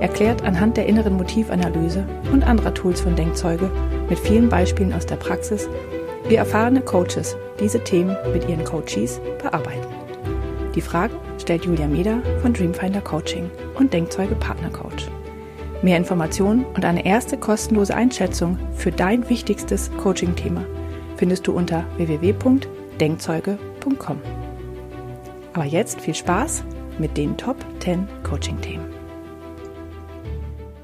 erklärt 0.00 0.42
anhand 0.42 0.76
der 0.76 0.86
inneren 0.86 1.16
Motivanalyse 1.16 2.04
und 2.32 2.42
anderer 2.42 2.74
Tools 2.74 3.00
von 3.00 3.14
Denkzeuge 3.14 3.70
mit 4.08 4.18
vielen 4.18 4.48
Beispielen 4.48 4.92
aus 4.92 5.06
der 5.06 5.16
Praxis, 5.16 5.68
wie 6.28 6.34
erfahrene 6.34 6.80
Coaches 6.80 7.36
diese 7.60 7.82
Themen 7.84 8.16
mit 8.32 8.48
ihren 8.48 8.64
Coaches 8.64 9.20
bearbeiten. 9.42 9.86
Die 10.74 10.80
Fragen 10.80 11.14
stellt 11.38 11.64
Julia 11.64 11.86
Meder 11.86 12.20
von 12.42 12.52
Dreamfinder 12.52 13.00
Coaching 13.00 13.48
und 13.74 13.92
Denkzeuge 13.92 14.34
Partner 14.36 14.70
Coach. 14.70 15.08
Mehr 15.82 15.96
Informationen 15.96 16.64
und 16.74 16.84
eine 16.84 17.06
erste 17.06 17.38
kostenlose 17.38 17.94
Einschätzung 17.94 18.58
für 18.74 18.92
dein 18.92 19.28
wichtigstes 19.28 19.90
Coaching-Thema 19.96 20.64
findest 21.16 21.46
du 21.46 21.52
unter 21.52 21.84
www.denkzeuge.com. 21.96 24.20
Aber 25.52 25.64
jetzt 25.64 26.00
viel 26.00 26.14
Spaß 26.14 26.62
mit 26.98 27.16
den 27.16 27.36
Top 27.36 27.56
10 27.80 28.06
Coaching-Themen. 28.22 28.99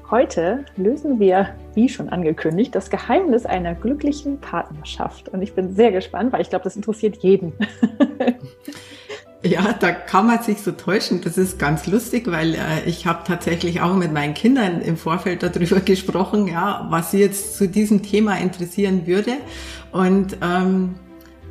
Heute 0.09 0.63
lösen 0.77 1.19
wir, 1.19 1.49
wie 1.73 1.89
schon 1.89 2.07
angekündigt, 2.07 2.73
das 2.73 2.89
Geheimnis 2.89 3.45
einer 3.45 3.75
glücklichen 3.75 4.39
Partnerschaft. 4.39 5.27
Und 5.27 5.41
ich 5.41 5.53
bin 5.53 5.75
sehr 5.75 5.91
gespannt, 5.91 6.31
weil 6.31 6.39
ich 6.41 6.49
glaube, 6.49 6.63
das 6.63 6.75
interessiert 6.75 7.17
jeden. 7.17 7.53
Ja, 9.43 9.71
da 9.71 9.91
kann 9.91 10.25
man 10.25 10.41
sich 10.41 10.61
so 10.61 10.71
täuschen. 10.71 11.21
Das 11.21 11.37
ist 11.37 11.59
ganz 11.59 11.85
lustig, 11.85 12.29
weil 12.29 12.55
äh, 12.55 12.83
ich 12.87 13.05
habe 13.05 13.19
tatsächlich 13.23 13.81
auch 13.81 13.93
mit 13.93 14.11
meinen 14.11 14.33
Kindern 14.33 14.81
im 14.81 14.97
Vorfeld 14.97 15.43
darüber 15.43 15.79
gesprochen, 15.85 16.47
ja, 16.47 16.87
was 16.89 17.11
sie 17.11 17.19
jetzt 17.19 17.55
zu 17.55 17.67
diesem 17.67 18.01
Thema 18.01 18.37
interessieren 18.39 19.05
würde. 19.05 19.33
Und 19.91 20.37
ähm, 20.41 20.95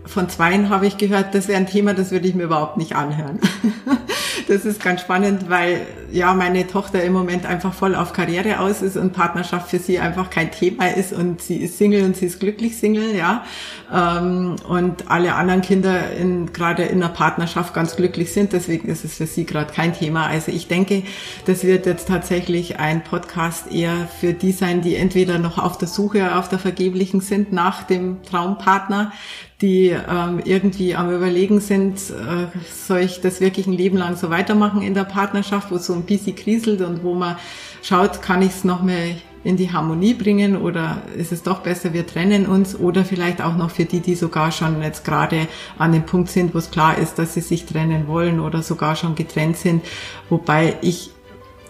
von 0.04 0.28
zweien 0.28 0.68
habe 0.68 0.88
ich 0.88 0.98
gehört, 0.98 1.34
das 1.34 1.46
wäre 1.46 1.58
ein 1.58 1.68
Thema, 1.68 1.94
das 1.94 2.10
würde 2.10 2.26
ich 2.26 2.34
mir 2.34 2.42
überhaupt 2.42 2.76
nicht 2.76 2.96
anhören. 2.96 3.38
das 4.48 4.64
ist 4.64 4.82
ganz 4.82 5.00
spannend, 5.00 5.48
weil 5.50 5.86
ja 6.12 6.34
meine 6.34 6.66
Tochter 6.66 7.02
im 7.02 7.12
Moment 7.12 7.46
einfach 7.46 7.74
voll 7.74 7.94
auf 7.94 8.12
Karriere 8.12 8.60
aus 8.60 8.82
ist 8.82 8.96
und 8.96 9.12
Partnerschaft 9.12 9.70
für 9.70 9.78
sie 9.78 9.98
einfach 9.98 10.30
kein 10.30 10.50
Thema 10.50 10.86
ist 10.86 11.12
und 11.12 11.42
sie 11.42 11.56
ist 11.56 11.78
Single 11.78 12.04
und 12.04 12.16
sie 12.16 12.26
ist 12.26 12.40
glücklich 12.40 12.76
Single, 12.76 13.16
ja. 13.16 13.44
Ähm, 13.92 14.56
und 14.68 15.10
alle 15.10 15.34
anderen 15.34 15.62
Kinder 15.62 16.12
in, 16.12 16.52
gerade 16.52 16.84
in 16.84 17.02
einer 17.02 17.12
Partnerschaft 17.12 17.74
ganz 17.74 17.96
glücklich 17.96 18.32
sind, 18.32 18.52
deswegen 18.52 18.88
ist 18.88 19.04
es 19.04 19.16
für 19.16 19.26
sie 19.26 19.44
gerade 19.44 19.72
kein 19.72 19.92
Thema. 19.92 20.26
Also 20.26 20.52
ich 20.52 20.68
denke, 20.68 21.02
das 21.46 21.64
wird 21.64 21.86
jetzt 21.86 22.08
tatsächlich 22.08 22.78
ein 22.78 23.02
Podcast 23.04 23.72
eher 23.72 24.08
für 24.20 24.32
die 24.32 24.52
sein, 24.52 24.80
die 24.82 24.96
entweder 24.96 25.38
noch 25.38 25.58
auf 25.58 25.78
der 25.78 25.88
Suche, 25.88 26.36
auf 26.36 26.48
der 26.48 26.58
vergeblichen 26.58 27.20
sind 27.20 27.52
nach 27.52 27.82
dem 27.82 28.22
Traumpartner, 28.22 29.12
die 29.62 29.88
ähm, 29.88 30.40
irgendwie 30.44 30.94
am 30.94 31.10
Überlegen 31.10 31.60
sind, 31.60 31.96
äh, 32.10 32.46
soll 32.70 33.00
ich 33.00 33.20
das 33.20 33.40
wirklich 33.40 33.66
ein 33.66 33.72
Leben 33.72 33.96
lang 33.96 34.16
so 34.16 34.28
weitermachen 34.28 34.82
in 34.82 34.92
der 34.92 35.04
Partnerschaft, 35.04 35.70
wo 35.70 35.76
es 35.76 35.86
so 35.86 35.94
ein 35.94 36.02
bisschen 36.02 36.36
kriselt 36.36 36.82
und 36.82 37.02
wo 37.02 37.14
man 37.14 37.36
schaut, 37.82 38.20
kann 38.20 38.42
ich 38.42 38.50
es 38.50 38.64
noch 38.64 38.82
mehr 38.82 39.16
in 39.44 39.56
die 39.56 39.72
Harmonie 39.72 40.12
bringen 40.12 40.56
oder 40.56 41.02
ist 41.16 41.30
es 41.30 41.42
doch 41.42 41.60
besser, 41.60 41.92
wir 41.92 42.06
trennen 42.06 42.46
uns 42.46 42.78
oder 42.78 43.04
vielleicht 43.04 43.40
auch 43.40 43.56
noch 43.56 43.70
für 43.70 43.84
die, 43.84 44.00
die 44.00 44.16
sogar 44.16 44.50
schon 44.50 44.82
jetzt 44.82 45.04
gerade 45.04 45.46
an 45.78 45.92
dem 45.92 46.04
Punkt 46.04 46.30
sind, 46.30 46.52
wo 46.52 46.58
es 46.58 46.70
klar 46.72 46.98
ist, 46.98 47.18
dass 47.18 47.34
sie 47.34 47.40
sich 47.40 47.64
trennen 47.64 48.08
wollen 48.08 48.40
oder 48.40 48.62
sogar 48.62 48.96
schon 48.96 49.14
getrennt 49.14 49.56
sind, 49.56 49.84
wobei 50.28 50.76
ich 50.82 51.10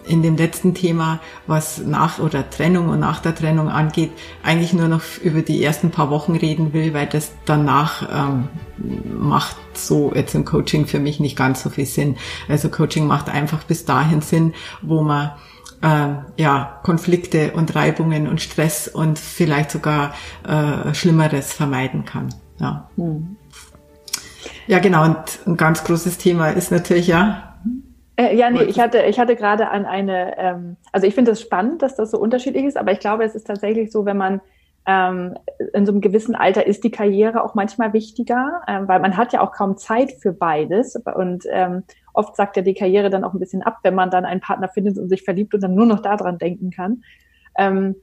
in 0.07 0.21
dem 0.21 0.37
letzten 0.37 0.73
Thema, 0.73 1.19
was 1.45 1.79
nach 1.79 2.19
oder 2.19 2.49
Trennung 2.49 2.89
und 2.89 2.99
nach 2.99 3.19
der 3.19 3.35
Trennung 3.35 3.69
angeht, 3.69 4.11
eigentlich 4.43 4.73
nur 4.73 4.87
noch 4.87 5.01
über 5.21 5.41
die 5.41 5.63
ersten 5.63 5.91
paar 5.91 6.09
Wochen 6.09 6.35
reden 6.35 6.73
will, 6.73 6.93
weil 6.93 7.07
das 7.07 7.31
danach 7.45 8.07
ähm, 8.11 8.47
macht 9.05 9.55
so 9.73 10.11
jetzt 10.13 10.35
im 10.35 10.45
Coaching 10.45 10.87
für 10.87 10.99
mich 10.99 11.19
nicht 11.19 11.35
ganz 11.35 11.63
so 11.63 11.69
viel 11.69 11.85
Sinn. 11.85 12.15
Also 12.47 12.69
Coaching 12.69 13.07
macht 13.07 13.29
einfach 13.29 13.63
bis 13.63 13.85
dahin 13.85 14.21
Sinn, 14.21 14.53
wo 14.81 15.01
man 15.01 15.31
ähm, 15.83 16.19
ja, 16.37 16.79
Konflikte 16.83 17.51
und 17.51 17.75
Reibungen 17.75 18.27
und 18.27 18.41
Stress 18.41 18.87
und 18.87 19.19
vielleicht 19.19 19.71
sogar 19.71 20.13
äh, 20.47 20.93
Schlimmeres 20.93 21.53
vermeiden 21.53 22.05
kann. 22.05 22.29
Ja. 22.59 22.89
Hm. 22.95 23.37
Ja, 24.67 24.79
genau. 24.79 25.05
Und 25.05 25.39
ein 25.45 25.55
ganz 25.55 25.83
großes 25.83 26.17
Thema 26.17 26.49
ist 26.49 26.71
natürlich 26.71 27.07
ja 27.07 27.46
äh, 28.17 28.35
ja, 28.35 28.49
nee, 28.49 28.63
ich 28.63 28.79
hatte, 28.79 29.03
ich 29.03 29.19
hatte 29.19 29.35
gerade 29.35 29.69
an 29.69 29.85
eine, 29.85 30.37
ähm, 30.37 30.77
also 30.91 31.05
ich 31.05 31.13
finde 31.15 31.31
es 31.31 31.39
das 31.39 31.47
spannend, 31.47 31.81
dass 31.81 31.95
das 31.95 32.11
so 32.11 32.19
unterschiedlich 32.19 32.65
ist, 32.65 32.77
aber 32.77 32.91
ich 32.91 32.99
glaube, 32.99 33.23
es 33.23 33.35
ist 33.35 33.45
tatsächlich 33.45 33.91
so, 33.91 34.05
wenn 34.05 34.17
man 34.17 34.41
ähm, 34.87 35.35
in 35.73 35.85
so 35.85 35.91
einem 35.91 36.01
gewissen 36.01 36.33
Alter 36.33 36.65
ist 36.65 36.83
die 36.83 36.91
Karriere 36.91 37.43
auch 37.43 37.53
manchmal 37.53 37.93
wichtiger, 37.93 38.61
ähm, 38.67 38.87
weil 38.87 38.99
man 38.99 39.17
hat 39.17 39.33
ja 39.33 39.41
auch 39.41 39.51
kaum 39.51 39.77
Zeit 39.77 40.13
für 40.13 40.33
beides 40.33 40.95
und 40.95 41.43
ähm, 41.51 41.83
oft 42.13 42.35
sagt 42.35 42.57
ja 42.57 42.63
die 42.63 42.73
Karriere 42.73 43.09
dann 43.09 43.23
auch 43.23 43.33
ein 43.33 43.39
bisschen 43.39 43.61
ab, 43.61 43.79
wenn 43.83 43.93
man 43.93 44.09
dann 44.09 44.25
einen 44.25 44.41
Partner 44.41 44.69
findet 44.69 44.97
und 44.97 45.09
sich 45.09 45.23
verliebt 45.23 45.53
und 45.53 45.61
dann 45.61 45.75
nur 45.75 45.85
noch 45.85 46.01
daran 46.01 46.39
denken 46.39 46.71
kann. 46.71 47.03
Ähm, 47.57 47.95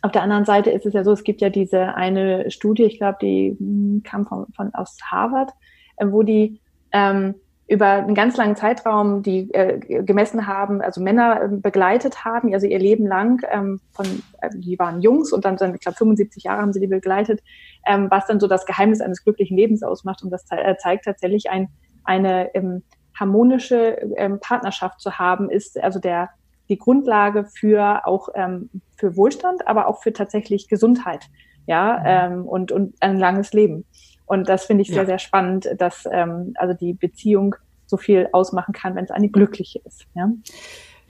auf 0.00 0.12
der 0.12 0.22
anderen 0.22 0.44
Seite 0.44 0.70
ist 0.70 0.86
es 0.86 0.94
ja 0.94 1.04
so, 1.04 1.12
es 1.12 1.24
gibt 1.24 1.40
ja 1.40 1.50
diese 1.50 1.94
eine 1.94 2.50
Studie, 2.50 2.84
ich 2.84 2.98
glaube, 2.98 3.18
die 3.20 3.56
hm, 3.58 4.02
kam 4.04 4.26
von, 4.26 4.46
von 4.54 4.74
aus 4.74 4.96
Harvard, 5.04 5.50
äh, 5.96 6.06
wo 6.08 6.22
die 6.22 6.60
ähm, 6.92 7.34
über 7.72 7.86
einen 7.86 8.14
ganz 8.14 8.36
langen 8.36 8.54
Zeitraum, 8.54 9.22
die 9.22 9.50
äh, 9.54 9.78
gemessen 10.02 10.46
haben, 10.46 10.82
also 10.82 11.00
Männer 11.00 11.42
äh, 11.42 11.48
begleitet 11.48 12.22
haben, 12.22 12.52
also 12.52 12.66
ihr 12.66 12.78
Leben 12.78 13.06
lang, 13.06 13.40
ähm, 13.50 13.80
von, 13.92 14.06
äh, 14.42 14.50
die 14.52 14.78
waren 14.78 15.00
Jungs 15.00 15.32
und 15.32 15.46
dann, 15.46 15.56
dann 15.56 15.74
ich 15.74 15.80
glaube, 15.80 15.96
75 15.96 16.44
Jahre 16.44 16.60
haben 16.60 16.74
sie 16.74 16.80
die 16.80 16.86
begleitet, 16.86 17.40
ähm, 17.86 18.10
was 18.10 18.26
dann 18.26 18.40
so 18.40 18.46
das 18.46 18.66
Geheimnis 18.66 19.00
eines 19.00 19.24
glücklichen 19.24 19.56
Lebens 19.56 19.82
ausmacht. 19.82 20.22
Und 20.22 20.28
das 20.28 20.44
ze 20.44 20.56
äh, 20.56 20.76
zeigt 20.76 21.06
tatsächlich 21.06 21.48
ein, 21.48 21.68
eine 22.04 22.54
ähm, 22.54 22.82
harmonische 23.18 23.96
ähm, 24.16 24.38
Partnerschaft 24.38 25.00
zu 25.00 25.18
haben, 25.18 25.48
ist 25.48 25.82
also 25.82 25.98
der 25.98 26.28
die 26.68 26.78
Grundlage 26.78 27.44
für 27.44 28.06
auch 28.06 28.28
ähm, 28.34 28.68
für 28.96 29.16
Wohlstand, 29.16 29.66
aber 29.66 29.88
auch 29.88 30.02
für 30.02 30.12
tatsächlich 30.12 30.68
Gesundheit, 30.68 31.24
ja, 31.66 31.98
mhm. 31.98 32.34
ähm, 32.34 32.46
und, 32.46 32.70
und 32.70 32.94
ein 33.00 33.18
langes 33.18 33.54
Leben. 33.54 33.86
Und 34.26 34.48
das 34.48 34.64
finde 34.64 34.82
ich 34.82 34.88
sehr, 34.88 34.98
ja. 34.98 35.06
sehr 35.06 35.18
spannend, 35.18 35.68
dass 35.78 36.08
ähm, 36.10 36.54
also 36.56 36.74
die 36.74 36.94
Beziehung 36.94 37.54
so 37.86 37.96
viel 37.96 38.28
ausmachen 38.32 38.72
kann, 38.72 38.94
wenn 38.94 39.04
es 39.04 39.10
eine 39.10 39.28
glückliche 39.28 39.80
ist. 39.84 40.06
Ja? 40.14 40.30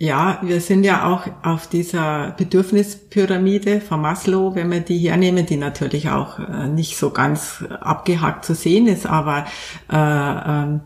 Ja, 0.03 0.41
wir 0.43 0.61
sind 0.61 0.83
ja 0.83 1.07
auch 1.07 1.29
auf 1.45 1.69
dieser 1.69 2.35
Bedürfnispyramide 2.37 3.81
von 3.81 4.01
Maslow, 4.01 4.53
wenn 4.57 4.69
wir 4.69 4.81
die 4.81 4.99
hernehmen, 4.99 5.47
die 5.47 5.57
natürlich 5.57 6.11
auch 6.11 6.41
äh, 6.41 6.67
nicht 6.67 6.97
so 6.97 7.11
ganz 7.11 7.63
abgehakt 7.81 8.45
zu 8.45 8.57
sehen 8.57 8.89
ist, 8.89 9.07
aber 9.07 9.47
äh, 9.93 9.95
äh, 9.95 10.79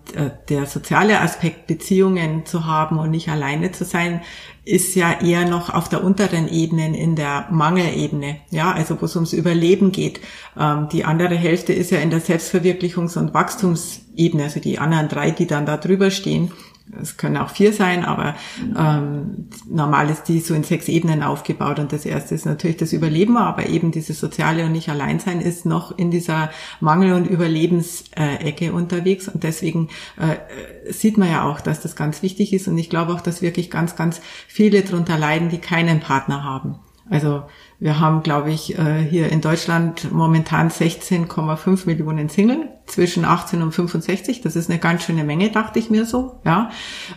der 0.50 0.66
soziale 0.66 1.18
Aspekt, 1.22 1.66
Beziehungen 1.66 2.44
zu 2.44 2.66
haben 2.66 2.98
und 2.98 3.10
nicht 3.10 3.30
alleine 3.30 3.72
zu 3.72 3.86
sein, 3.86 4.20
ist 4.66 4.94
ja 4.96 5.18
eher 5.22 5.48
noch 5.48 5.72
auf 5.72 5.88
der 5.88 6.04
unteren 6.04 6.46
Ebene, 6.46 6.94
in 6.94 7.16
der 7.16 7.46
Mangelebene, 7.50 8.36
ja, 8.50 8.70
also 8.70 9.00
wo 9.00 9.06
es 9.06 9.16
ums 9.16 9.32
Überleben 9.32 9.92
geht. 9.92 10.20
Ähm, 10.60 10.90
die 10.92 11.06
andere 11.06 11.36
Hälfte 11.36 11.72
ist 11.72 11.90
ja 11.90 12.00
in 12.00 12.10
der 12.10 12.20
Selbstverwirklichungs- 12.20 13.16
und 13.16 13.32
Wachstumsebene, 13.32 14.42
also 14.42 14.60
die 14.60 14.78
anderen 14.78 15.08
drei, 15.08 15.30
die 15.30 15.46
dann 15.46 15.64
da 15.64 15.78
drüber 15.78 16.10
stehen 16.10 16.52
es 17.00 17.16
können 17.16 17.36
auch 17.36 17.50
vier 17.50 17.72
sein, 17.72 18.04
aber 18.04 18.36
ähm, 18.78 19.48
normal 19.68 20.08
ist 20.08 20.24
die 20.24 20.40
so 20.40 20.54
in 20.54 20.62
sechs 20.62 20.88
Ebenen 20.88 21.22
aufgebaut. 21.22 21.78
Und 21.78 21.92
das 21.92 22.06
erste 22.06 22.34
ist 22.34 22.46
natürlich 22.46 22.76
das 22.76 22.92
Überleben, 22.92 23.36
aber 23.36 23.66
eben 23.66 23.90
dieses 23.90 24.20
soziale 24.20 24.64
und 24.64 24.72
nicht 24.72 24.88
allein 24.88 25.18
sein 25.18 25.40
ist 25.40 25.66
noch 25.66 25.96
in 25.96 26.10
dieser 26.10 26.50
Mangel- 26.80 27.14
und 27.14 27.26
Überlebensecke 27.26 28.72
unterwegs. 28.72 29.28
Und 29.28 29.42
deswegen 29.42 29.88
äh, 30.16 30.92
sieht 30.92 31.18
man 31.18 31.30
ja 31.30 31.44
auch, 31.44 31.60
dass 31.60 31.80
das 31.80 31.96
ganz 31.96 32.22
wichtig 32.22 32.52
ist. 32.52 32.68
Und 32.68 32.78
ich 32.78 32.90
glaube 32.90 33.12
auch, 33.12 33.20
dass 33.20 33.42
wirklich 33.42 33.70
ganz, 33.70 33.96
ganz 33.96 34.20
viele 34.46 34.82
darunter 34.82 35.18
leiden, 35.18 35.48
die 35.48 35.58
keinen 35.58 36.00
Partner 36.00 36.44
haben. 36.44 36.76
Also 37.08 37.44
wir 37.78 38.00
haben, 38.00 38.22
glaube 38.22 38.50
ich, 38.50 38.78
äh, 38.78 39.02
hier 39.02 39.30
in 39.30 39.40
Deutschland 39.40 40.10
momentan 40.12 40.70
16,5 40.70 41.86
Millionen 41.86 42.28
Single 42.28 42.68
zwischen 42.86 43.24
18 43.24 43.62
und 43.62 43.72
65. 43.72 44.40
Das 44.40 44.56
ist 44.56 44.70
eine 44.70 44.78
ganz 44.78 45.04
schöne 45.04 45.24
Menge, 45.24 45.50
dachte 45.50 45.78
ich 45.78 45.90
mir 45.90 46.06
so, 46.06 46.40
ja. 46.44 46.70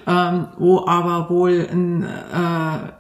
Ähm, 0.05 0.47
wo 0.57 0.85
aber 0.85 1.29
wohl 1.29 1.67
ein, 1.71 2.03
äh, 2.03 2.91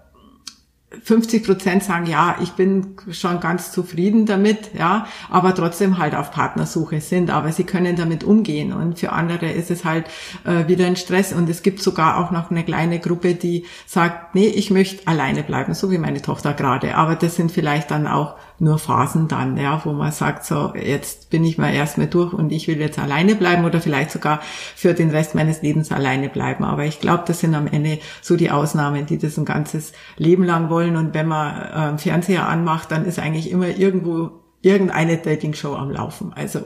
50 1.03 1.45
Prozent 1.45 1.83
sagen, 1.83 2.07
ja, 2.07 2.37
ich 2.41 2.53
bin 2.53 2.95
schon 3.11 3.39
ganz 3.39 3.71
zufrieden 3.71 4.25
damit, 4.25 4.71
ja, 4.73 5.05
aber 5.29 5.53
trotzdem 5.53 5.99
halt 5.99 6.15
auf 6.15 6.31
Partnersuche 6.31 6.99
sind, 6.99 7.29
aber 7.29 7.51
sie 7.51 7.63
können 7.63 7.95
damit 7.95 8.23
umgehen. 8.23 8.73
Und 8.73 8.97
für 8.97 9.11
andere 9.11 9.51
ist 9.51 9.69
es 9.69 9.85
halt 9.85 10.07
äh, 10.45 10.67
wieder 10.67 10.87
ein 10.87 10.95
Stress. 10.95 11.31
Und 11.31 11.47
es 11.47 11.61
gibt 11.61 11.81
sogar 11.81 12.17
auch 12.17 12.31
noch 12.31 12.49
eine 12.49 12.63
kleine 12.63 12.99
Gruppe, 12.99 13.35
die 13.35 13.65
sagt, 13.85 14.33
nee, 14.33 14.47
ich 14.47 14.71
möchte 14.71 15.07
alleine 15.07 15.43
bleiben, 15.43 15.75
so 15.75 15.91
wie 15.91 15.99
meine 15.99 16.23
Tochter 16.23 16.53
gerade, 16.53 16.95
aber 16.95 17.15
das 17.15 17.35
sind 17.35 17.51
vielleicht 17.51 17.91
dann 17.91 18.07
auch 18.07 18.35
nur 18.59 18.77
Phasen 18.77 19.27
dann, 19.27 19.57
ja, 19.57 19.81
wo 19.83 19.93
man 19.93 20.11
sagt, 20.11 20.45
so, 20.45 20.73
jetzt 20.75 21.29
bin 21.29 21.43
ich 21.43 21.57
mal 21.57 21.73
erstmal 21.73 22.07
durch 22.07 22.33
und 22.33 22.51
ich 22.51 22.67
will 22.67 22.79
jetzt 22.79 22.99
alleine 22.99 23.35
bleiben 23.35 23.65
oder 23.65 23.81
vielleicht 23.81 24.11
sogar 24.11 24.41
für 24.75 24.93
den 24.93 25.09
Rest 25.09 25.35
meines 25.35 25.61
Lebens 25.61 25.91
alleine 25.91 26.29
bleiben. 26.29 26.63
Aber 26.63 26.85
ich 26.85 26.99
glaube, 26.99 27.23
das 27.25 27.39
sind 27.39 27.55
am 27.55 27.67
Ende 27.67 27.99
so 28.21 28.35
die 28.35 28.51
Ausnahmen, 28.51 29.05
die 29.05 29.17
das 29.17 29.37
ein 29.37 29.45
ganzes 29.45 29.93
Leben 30.17 30.43
lang 30.43 30.69
wollen. 30.69 30.95
Und 30.95 31.13
wenn 31.13 31.27
man 31.27 31.95
äh, 31.95 31.97
Fernseher 31.97 32.47
anmacht, 32.47 32.91
dann 32.91 33.05
ist 33.05 33.19
eigentlich 33.19 33.49
immer 33.51 33.67
irgendwo 33.67 34.31
irgendeine 34.61 35.17
Dating-Show 35.17 35.75
am 35.75 35.91
Laufen. 35.91 36.33
Also 36.35 36.61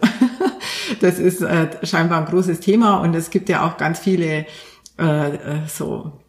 das 0.99 1.19
ist 1.19 1.41
äh, 1.41 1.85
scheinbar 1.85 2.19
ein 2.19 2.25
großes 2.25 2.59
Thema 2.59 2.97
und 2.97 3.15
es 3.15 3.29
gibt 3.29 3.49
ja 3.49 3.65
auch 3.67 3.77
ganz 3.77 3.99
viele 3.99 4.45
äh, 4.97 5.35
äh 5.35 5.67
so 5.67 6.19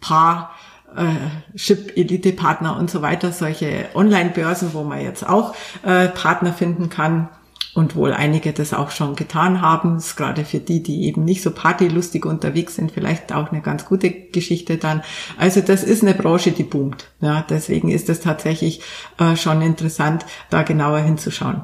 Paar 0.00 0.54
äh, 0.96 1.58
Ship 1.58 1.96
Elite 1.96 2.32
Partner 2.32 2.76
und 2.76 2.90
so 2.90 3.02
weiter, 3.02 3.32
solche 3.32 3.86
Online-Börsen, 3.94 4.72
wo 4.72 4.84
man 4.84 5.00
jetzt 5.00 5.28
auch 5.28 5.54
äh, 5.82 6.08
Partner 6.08 6.52
finden 6.52 6.90
kann 6.90 7.28
und 7.74 7.94
wohl 7.94 8.12
einige 8.12 8.52
das 8.52 8.74
auch 8.74 8.90
schon 8.90 9.14
getan 9.16 9.60
haben. 9.60 9.94
Das 9.94 10.08
ist 10.08 10.16
gerade 10.16 10.44
für 10.44 10.58
die, 10.58 10.82
die 10.82 11.04
eben 11.04 11.24
nicht 11.24 11.42
so 11.42 11.50
partylustig 11.52 12.26
unterwegs 12.26 12.74
sind, 12.74 12.90
vielleicht 12.90 13.32
auch 13.32 13.52
eine 13.52 13.60
ganz 13.60 13.86
gute 13.86 14.10
Geschichte 14.10 14.76
dann. 14.76 15.02
Also 15.38 15.60
das 15.60 15.84
ist 15.84 16.02
eine 16.02 16.14
Branche, 16.14 16.52
die 16.52 16.64
boomt. 16.64 17.10
Ja, 17.20 17.44
deswegen 17.48 17.88
ist 17.88 18.08
es 18.08 18.20
tatsächlich 18.20 18.82
äh, 19.18 19.36
schon 19.36 19.62
interessant, 19.62 20.26
da 20.50 20.62
genauer 20.62 20.98
hinzuschauen. 20.98 21.62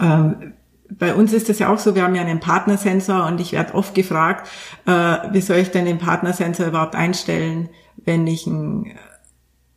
Ähm, 0.00 0.54
bei 0.98 1.14
uns 1.14 1.32
ist 1.32 1.48
es 1.48 1.58
ja 1.60 1.72
auch 1.72 1.78
so, 1.78 1.94
wir 1.94 2.02
haben 2.02 2.14
ja 2.14 2.22
einen 2.22 2.40
Partnersensor 2.40 3.26
und 3.26 3.40
ich 3.40 3.52
werde 3.52 3.74
oft 3.74 3.94
gefragt, 3.94 4.48
äh, 4.86 5.18
wie 5.32 5.40
soll 5.40 5.58
ich 5.58 5.70
denn 5.70 5.84
den 5.84 5.98
Partnersensor 5.98 6.66
überhaupt 6.66 6.94
einstellen? 6.94 7.68
Wenn 8.04 8.26
ich 8.26 8.46
ein 8.46 8.92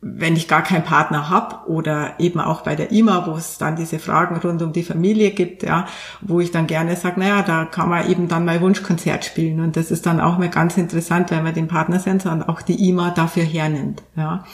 wenn 0.06 0.36
ich 0.36 0.48
gar 0.48 0.62
keinen 0.62 0.84
Partner 0.84 1.30
habe 1.30 1.66
oder 1.66 2.20
eben 2.20 2.38
auch 2.38 2.60
bei 2.60 2.76
der 2.76 2.92
IMA, 2.92 3.26
wo 3.26 3.32
es 3.32 3.56
dann 3.56 3.74
diese 3.74 3.98
Fragen 3.98 4.36
rund 4.36 4.60
um 4.60 4.74
die 4.74 4.82
Familie 4.82 5.30
gibt, 5.30 5.62
ja, 5.62 5.86
wo 6.20 6.40
ich 6.40 6.50
dann 6.50 6.66
gerne 6.66 6.94
sage, 6.94 7.18
naja, 7.18 7.40
da 7.40 7.64
kann 7.64 7.88
man 7.88 8.10
eben 8.10 8.28
dann 8.28 8.44
mal 8.44 8.60
Wunschkonzert 8.60 9.24
spielen. 9.24 9.60
Und 9.60 9.76
das 9.76 9.90
ist 9.90 10.04
dann 10.04 10.20
auch 10.20 10.36
mal 10.36 10.50
ganz 10.50 10.76
interessant, 10.76 11.30
wenn 11.30 11.42
man 11.42 11.54
den 11.54 11.68
Partnersensor 11.68 12.32
und 12.32 12.42
auch 12.42 12.60
die 12.60 12.86
IMA 12.86 13.10
dafür 13.10 13.44
hernimmt, 13.44 14.02
ja, 14.14 14.44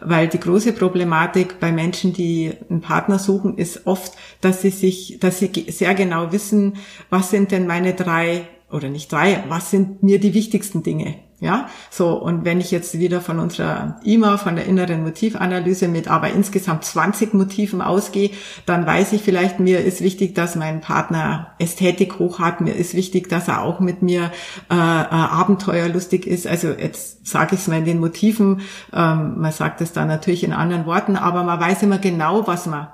weil 0.00 0.28
die 0.28 0.38
große 0.38 0.72
Problematik 0.72 1.58
bei 1.58 1.72
Menschen, 1.72 2.12
die 2.12 2.52
einen 2.70 2.80
Partner 2.80 3.18
suchen, 3.18 3.58
ist 3.58 3.88
oft, 3.88 4.12
dass 4.40 4.62
sie 4.62 4.70
sich, 4.70 5.18
dass 5.18 5.40
sie 5.40 5.50
sehr 5.68 5.94
genau 5.94 6.30
wissen, 6.30 6.74
was 7.10 7.30
sind 7.30 7.50
denn 7.50 7.66
meine 7.66 7.94
drei 7.94 8.46
oder 8.70 8.88
nicht 8.88 9.10
drei, 9.10 9.42
was 9.48 9.72
sind 9.72 10.04
mir 10.04 10.20
die 10.20 10.32
wichtigsten 10.32 10.84
Dinge, 10.84 11.16
ja, 11.42 11.66
so, 11.90 12.12
und 12.12 12.44
wenn 12.44 12.60
ich 12.60 12.70
jetzt 12.70 13.00
wieder 13.00 13.20
von 13.20 13.40
unserer 13.40 13.96
IMA, 14.04 14.36
von 14.36 14.54
der 14.54 14.66
inneren 14.66 15.02
Motivanalyse 15.02 15.88
mit 15.88 16.06
aber 16.06 16.30
insgesamt 16.30 16.84
20 16.84 17.34
Motiven 17.34 17.82
ausgehe, 17.82 18.30
dann 18.64 18.86
weiß 18.86 19.12
ich 19.12 19.22
vielleicht, 19.22 19.58
mir 19.58 19.80
ist 19.80 20.02
wichtig, 20.02 20.36
dass 20.36 20.54
mein 20.54 20.80
Partner 20.80 21.48
Ästhetik 21.58 22.20
hoch 22.20 22.38
hat, 22.38 22.60
mir 22.60 22.76
ist 22.76 22.94
wichtig, 22.94 23.28
dass 23.28 23.48
er 23.48 23.62
auch 23.62 23.80
mit 23.80 24.02
mir 24.02 24.30
äh, 24.70 24.74
äh, 24.74 24.76
abenteuerlustig 24.76 26.28
ist. 26.28 26.46
Also 26.46 26.68
jetzt 26.68 27.26
sage 27.26 27.56
ich 27.56 27.62
es 27.62 27.66
mal 27.66 27.78
in 27.78 27.86
den 27.86 27.98
Motiven, 27.98 28.60
ähm, 28.92 29.40
man 29.40 29.50
sagt 29.50 29.80
es 29.80 29.92
dann 29.92 30.06
natürlich 30.06 30.44
in 30.44 30.52
anderen 30.52 30.86
Worten, 30.86 31.16
aber 31.16 31.42
man 31.42 31.58
weiß 31.58 31.82
immer 31.82 31.98
genau, 31.98 32.46
was 32.46 32.66
man 32.66 32.86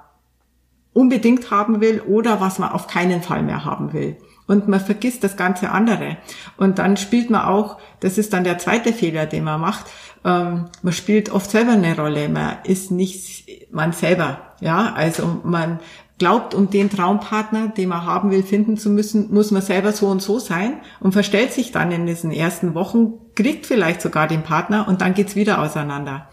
unbedingt 0.94 1.50
haben 1.50 1.82
will 1.82 2.00
oder 2.00 2.40
was 2.40 2.58
man 2.58 2.70
auf 2.70 2.86
keinen 2.86 3.20
Fall 3.20 3.42
mehr 3.42 3.66
haben 3.66 3.92
will 3.92 4.16
und 4.48 4.66
man 4.66 4.80
vergisst 4.80 5.22
das 5.22 5.36
ganze 5.36 5.70
andere. 5.70 6.16
Und 6.56 6.80
dann 6.80 6.96
spielt 6.96 7.30
man 7.30 7.42
auch, 7.42 7.78
das 8.00 8.18
ist 8.18 8.32
dann 8.32 8.42
der 8.42 8.58
zweite 8.58 8.92
Fehler, 8.92 9.26
den 9.26 9.44
man 9.44 9.60
macht, 9.60 9.86
ähm, 10.24 10.64
man 10.82 10.92
spielt 10.92 11.30
oft 11.30 11.50
selber 11.50 11.72
eine 11.72 11.96
Rolle, 11.96 12.28
man 12.28 12.56
ist 12.64 12.90
nicht 12.90 13.46
man 13.70 13.92
selber, 13.92 14.54
ja, 14.60 14.92
also 14.94 15.40
man 15.44 15.78
glaubt, 16.18 16.54
um 16.54 16.68
den 16.70 16.90
Traumpartner, 16.90 17.68
den 17.68 17.90
man 17.90 18.04
haben 18.04 18.30
will, 18.32 18.42
finden 18.42 18.76
zu 18.76 18.90
müssen, 18.90 19.32
muss 19.32 19.52
man 19.52 19.62
selber 19.62 19.92
so 19.92 20.08
und 20.08 20.20
so 20.20 20.40
sein 20.40 20.80
und 20.98 21.12
verstellt 21.12 21.52
sich 21.52 21.70
dann 21.70 21.92
in 21.92 22.06
diesen 22.06 22.32
ersten 22.32 22.74
Wochen, 22.74 23.12
kriegt 23.36 23.66
vielleicht 23.66 24.02
sogar 24.02 24.26
den 24.26 24.42
Partner 24.42 24.88
und 24.88 25.00
dann 25.00 25.14
geht's 25.14 25.36
wieder 25.36 25.62
auseinander. 25.62 26.28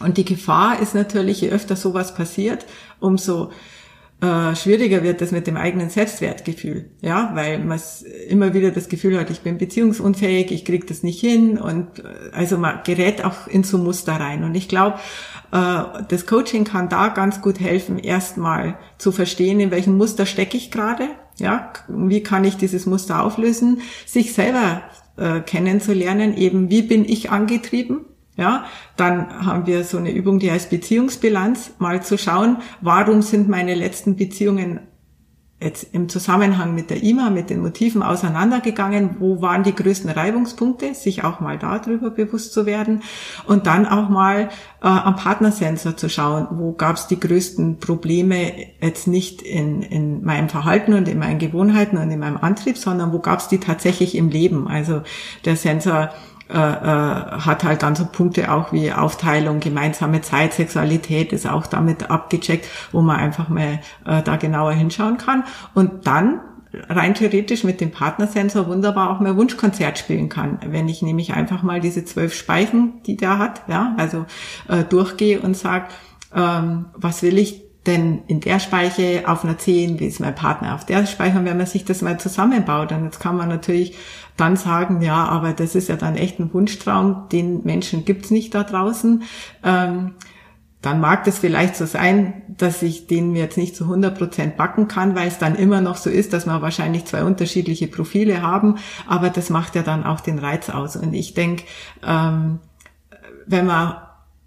Und 0.00 0.16
die 0.16 0.24
Gefahr 0.24 0.80
ist 0.80 0.94
natürlich, 0.94 1.42
je 1.42 1.50
öfter 1.50 1.76
sowas 1.76 2.14
passiert, 2.14 2.64
umso 3.00 3.50
äh, 4.22 4.54
schwieriger 4.54 5.02
wird 5.02 5.20
das 5.20 5.32
mit 5.32 5.48
dem 5.48 5.56
eigenen 5.56 5.90
Selbstwertgefühl, 5.90 6.90
ja, 7.00 7.32
weil 7.34 7.58
man 7.58 7.80
immer 8.28 8.54
wieder 8.54 8.70
das 8.70 8.88
Gefühl 8.88 9.18
hat, 9.18 9.30
ich 9.30 9.40
bin 9.40 9.58
beziehungsunfähig, 9.58 10.52
ich 10.52 10.64
kriege 10.64 10.86
das 10.86 11.02
nicht 11.02 11.18
hin 11.18 11.58
und 11.58 11.98
äh, 11.98 12.30
also 12.30 12.56
man 12.56 12.84
gerät 12.84 13.24
auch 13.24 13.48
in 13.48 13.64
so 13.64 13.78
Muster 13.78 14.12
rein. 14.12 14.44
Und 14.44 14.54
ich 14.54 14.68
glaube, 14.68 15.00
äh, 15.50 16.04
das 16.06 16.26
Coaching 16.26 16.62
kann 16.62 16.88
da 16.88 17.08
ganz 17.08 17.42
gut 17.42 17.58
helfen, 17.58 17.98
erstmal 17.98 18.78
zu 18.96 19.10
verstehen, 19.10 19.58
in 19.58 19.72
welchem 19.72 19.96
Muster 19.96 20.24
stecke 20.24 20.56
ich 20.56 20.70
gerade, 20.70 21.08
ja, 21.38 21.72
wie 21.88 22.22
kann 22.22 22.44
ich 22.44 22.56
dieses 22.56 22.86
Muster 22.86 23.24
auflösen, 23.24 23.80
sich 24.06 24.34
selber 24.34 24.82
äh, 25.16 25.40
kennenzulernen, 25.40 26.36
eben 26.36 26.70
wie 26.70 26.82
bin 26.82 27.04
ich 27.04 27.32
angetrieben, 27.32 28.04
ja, 28.36 28.64
dann 28.96 29.44
haben 29.44 29.66
wir 29.66 29.84
so 29.84 29.98
eine 29.98 30.10
Übung, 30.10 30.38
die 30.38 30.50
heißt 30.50 30.70
Beziehungsbilanz, 30.70 31.74
mal 31.78 32.02
zu 32.02 32.16
schauen, 32.16 32.58
warum 32.80 33.20
sind 33.20 33.48
meine 33.48 33.74
letzten 33.74 34.16
Beziehungen 34.16 34.80
jetzt 35.62 35.94
im 35.94 36.08
Zusammenhang 36.08 36.74
mit 36.74 36.90
der 36.90 37.02
IMA, 37.02 37.30
mit 37.30 37.50
den 37.50 37.60
Motiven 37.60 38.02
auseinandergegangen, 38.02 39.16
wo 39.20 39.40
waren 39.40 39.62
die 39.62 39.74
größten 39.74 40.10
Reibungspunkte, 40.10 40.94
sich 40.94 41.24
auch 41.24 41.40
mal 41.40 41.58
darüber 41.58 42.10
bewusst 42.10 42.52
zu 42.52 42.66
werden 42.66 43.02
und 43.46 43.66
dann 43.66 43.86
auch 43.86 44.08
mal 44.08 44.48
äh, 44.82 44.88
am 44.88 45.16
Partnersensor 45.16 45.96
zu 45.96 46.08
schauen, 46.08 46.48
wo 46.52 46.72
gab 46.72 46.96
es 46.96 47.06
die 47.06 47.20
größten 47.20 47.78
Probleme 47.78 48.52
jetzt 48.80 49.06
nicht 49.06 49.42
in, 49.42 49.82
in 49.82 50.24
meinem 50.24 50.48
Verhalten 50.48 50.94
und 50.94 51.08
in 51.08 51.18
meinen 51.18 51.38
Gewohnheiten 51.38 51.96
und 51.96 52.10
in 52.10 52.18
meinem 52.18 52.38
Antrieb, 52.38 52.76
sondern 52.76 53.12
wo 53.12 53.20
gab 53.20 53.38
es 53.38 53.48
die 53.48 53.58
tatsächlich 53.58 54.16
im 54.16 54.28
Leben. 54.30 54.66
Also 54.66 55.02
der 55.44 55.56
Sensor 55.56 56.10
äh, 56.52 56.56
äh, 56.56 57.40
hat 57.40 57.64
halt 57.64 57.82
dann 57.82 57.94
so 57.96 58.04
Punkte 58.04 58.52
auch 58.52 58.72
wie 58.72 58.92
Aufteilung, 58.92 59.60
gemeinsame 59.60 60.20
Zeit, 60.20 60.52
Sexualität 60.54 61.32
ist 61.32 61.48
auch 61.48 61.66
damit 61.66 62.10
abgecheckt, 62.10 62.66
wo 62.92 63.00
man 63.00 63.16
einfach 63.16 63.48
mal 63.48 63.80
äh, 64.04 64.22
da 64.22 64.36
genauer 64.36 64.72
hinschauen 64.72 65.16
kann. 65.16 65.44
Und 65.74 66.06
dann 66.06 66.40
rein 66.88 67.14
theoretisch 67.14 67.64
mit 67.64 67.80
dem 67.80 67.90
Partnersensor 67.90 68.66
wunderbar 68.66 69.10
auch 69.10 69.20
mehr 69.20 69.36
Wunschkonzert 69.36 69.98
spielen 69.98 70.28
kann. 70.28 70.58
Wenn 70.66 70.88
ich 70.88 71.02
nämlich 71.02 71.34
einfach 71.34 71.62
mal 71.62 71.80
diese 71.80 72.04
zwölf 72.04 72.34
Speichen, 72.34 73.02
die 73.06 73.16
der 73.16 73.38
hat, 73.38 73.62
ja, 73.68 73.94
also 73.96 74.26
äh, 74.68 74.84
durchgehe 74.84 75.40
und 75.40 75.56
sage, 75.56 75.86
ähm, 76.34 76.86
was 76.94 77.22
will 77.22 77.38
ich 77.38 77.61
denn 77.86 78.22
in 78.28 78.40
der 78.40 78.60
Speiche 78.60 79.24
auf 79.26 79.44
einer 79.44 79.58
10, 79.58 79.98
wie 79.98 80.06
ist 80.06 80.20
mein 80.20 80.34
Partner 80.34 80.74
auf 80.74 80.86
der 80.86 81.04
Speiche, 81.06 81.38
und 81.38 81.44
wenn 81.44 81.56
man 81.56 81.66
sich 81.66 81.84
das 81.84 82.00
mal 82.02 82.18
zusammenbaut, 82.18 82.90
dann 82.90 83.04
jetzt 83.04 83.20
kann 83.20 83.36
man 83.36 83.48
natürlich 83.48 83.96
dann 84.36 84.56
sagen, 84.56 85.02
ja, 85.02 85.24
aber 85.24 85.52
das 85.52 85.74
ist 85.74 85.88
ja 85.88 85.96
dann 85.96 86.16
echt 86.16 86.38
ein 86.38 86.52
Wunschtraum, 86.54 87.28
den 87.30 87.64
Menschen 87.64 88.04
gibt's 88.04 88.30
nicht 88.30 88.54
da 88.54 88.62
draußen. 88.62 89.24
Ähm, 89.64 90.12
dann 90.80 91.00
mag 91.00 91.24
das 91.24 91.38
vielleicht 91.38 91.76
so 91.76 91.86
sein, 91.86 92.42
dass 92.48 92.82
ich 92.82 93.06
den 93.06 93.36
jetzt 93.36 93.56
nicht 93.56 93.76
zu 93.76 93.84
100 93.84 94.18
Prozent 94.18 94.56
backen 94.56 94.88
kann, 94.88 95.14
weil 95.14 95.28
es 95.28 95.38
dann 95.38 95.54
immer 95.54 95.80
noch 95.80 95.96
so 95.96 96.10
ist, 96.10 96.32
dass 96.32 96.44
wir 96.44 96.60
wahrscheinlich 96.60 97.04
zwei 97.04 97.22
unterschiedliche 97.22 97.86
Profile 97.86 98.42
haben, 98.42 98.78
aber 99.08 99.30
das 99.30 99.48
macht 99.48 99.76
ja 99.76 99.82
dann 99.82 100.04
auch 100.04 100.20
den 100.20 100.40
Reiz 100.40 100.70
aus. 100.70 100.96
Und 100.96 101.14
ich 101.14 101.34
denke, 101.34 101.64
ähm, 102.04 102.58
wenn 103.46 103.66
man 103.66 103.96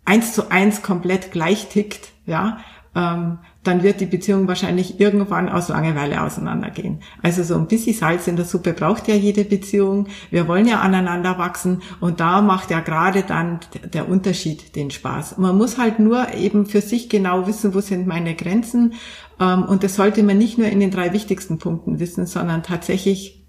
eins 0.04 0.34
zu 0.34 0.52
eins 0.52 0.82
komplett 0.82 1.32
gleich 1.32 1.70
tickt, 1.70 2.12
ja, 2.26 2.58
ähm, 2.96 3.40
dann 3.64 3.84
wird 3.84 4.00
die 4.00 4.06
Beziehung 4.06 4.48
wahrscheinlich 4.48 5.00
irgendwann 5.00 5.50
aus 5.50 5.70
Langeweile 5.70 6.22
auseinandergehen. 6.22 7.00
Also 7.22 7.44
so 7.44 7.56
ein 7.56 7.68
bisschen 7.68 7.94
Salz 7.94 8.28
in 8.28 8.36
der 8.36 8.46
Suppe 8.46 8.74
braucht 8.74 9.08
ja 9.08 9.16
jede 9.16 9.44
Beziehung. 9.44 10.08
Wir 10.32 10.48
wollen 10.48 10.68
ja 10.68 10.80
aneinander 10.80 11.38
wachsen 11.38 11.82
und 12.00 12.20
da 12.20 12.42
macht 12.42 12.72
ja 12.72 12.80
gerade 12.80 13.24
dann 13.24 13.60
der 13.94 14.08
Unterschied 14.08 14.76
den 14.76 14.92
Spaß. 14.92 15.38
Man 15.38 15.58
muss 15.58 15.78
halt 15.78 16.00
nur 16.00 16.34
eben 16.34 16.66
für 16.66 16.82
sich 16.82 17.10
genau 17.10 17.48
wissen, 17.48 17.74
wo 17.74 17.82
sind 17.82 18.08
meine 18.08 18.36
Grenzen 18.36 18.94
ähm, 19.40 19.64
und 19.64 19.84
das 19.84 19.96
sollte 19.96 20.24
man 20.24 20.38
nicht 20.38 20.58
nur 20.58 20.68
in 20.68 20.80
den 20.80 20.92
drei 20.92 21.12
wichtigsten 21.12 21.58
Punkten 21.58 22.00
wissen, 22.00 22.26
sondern 22.26 22.64
tatsächlich 22.64 23.45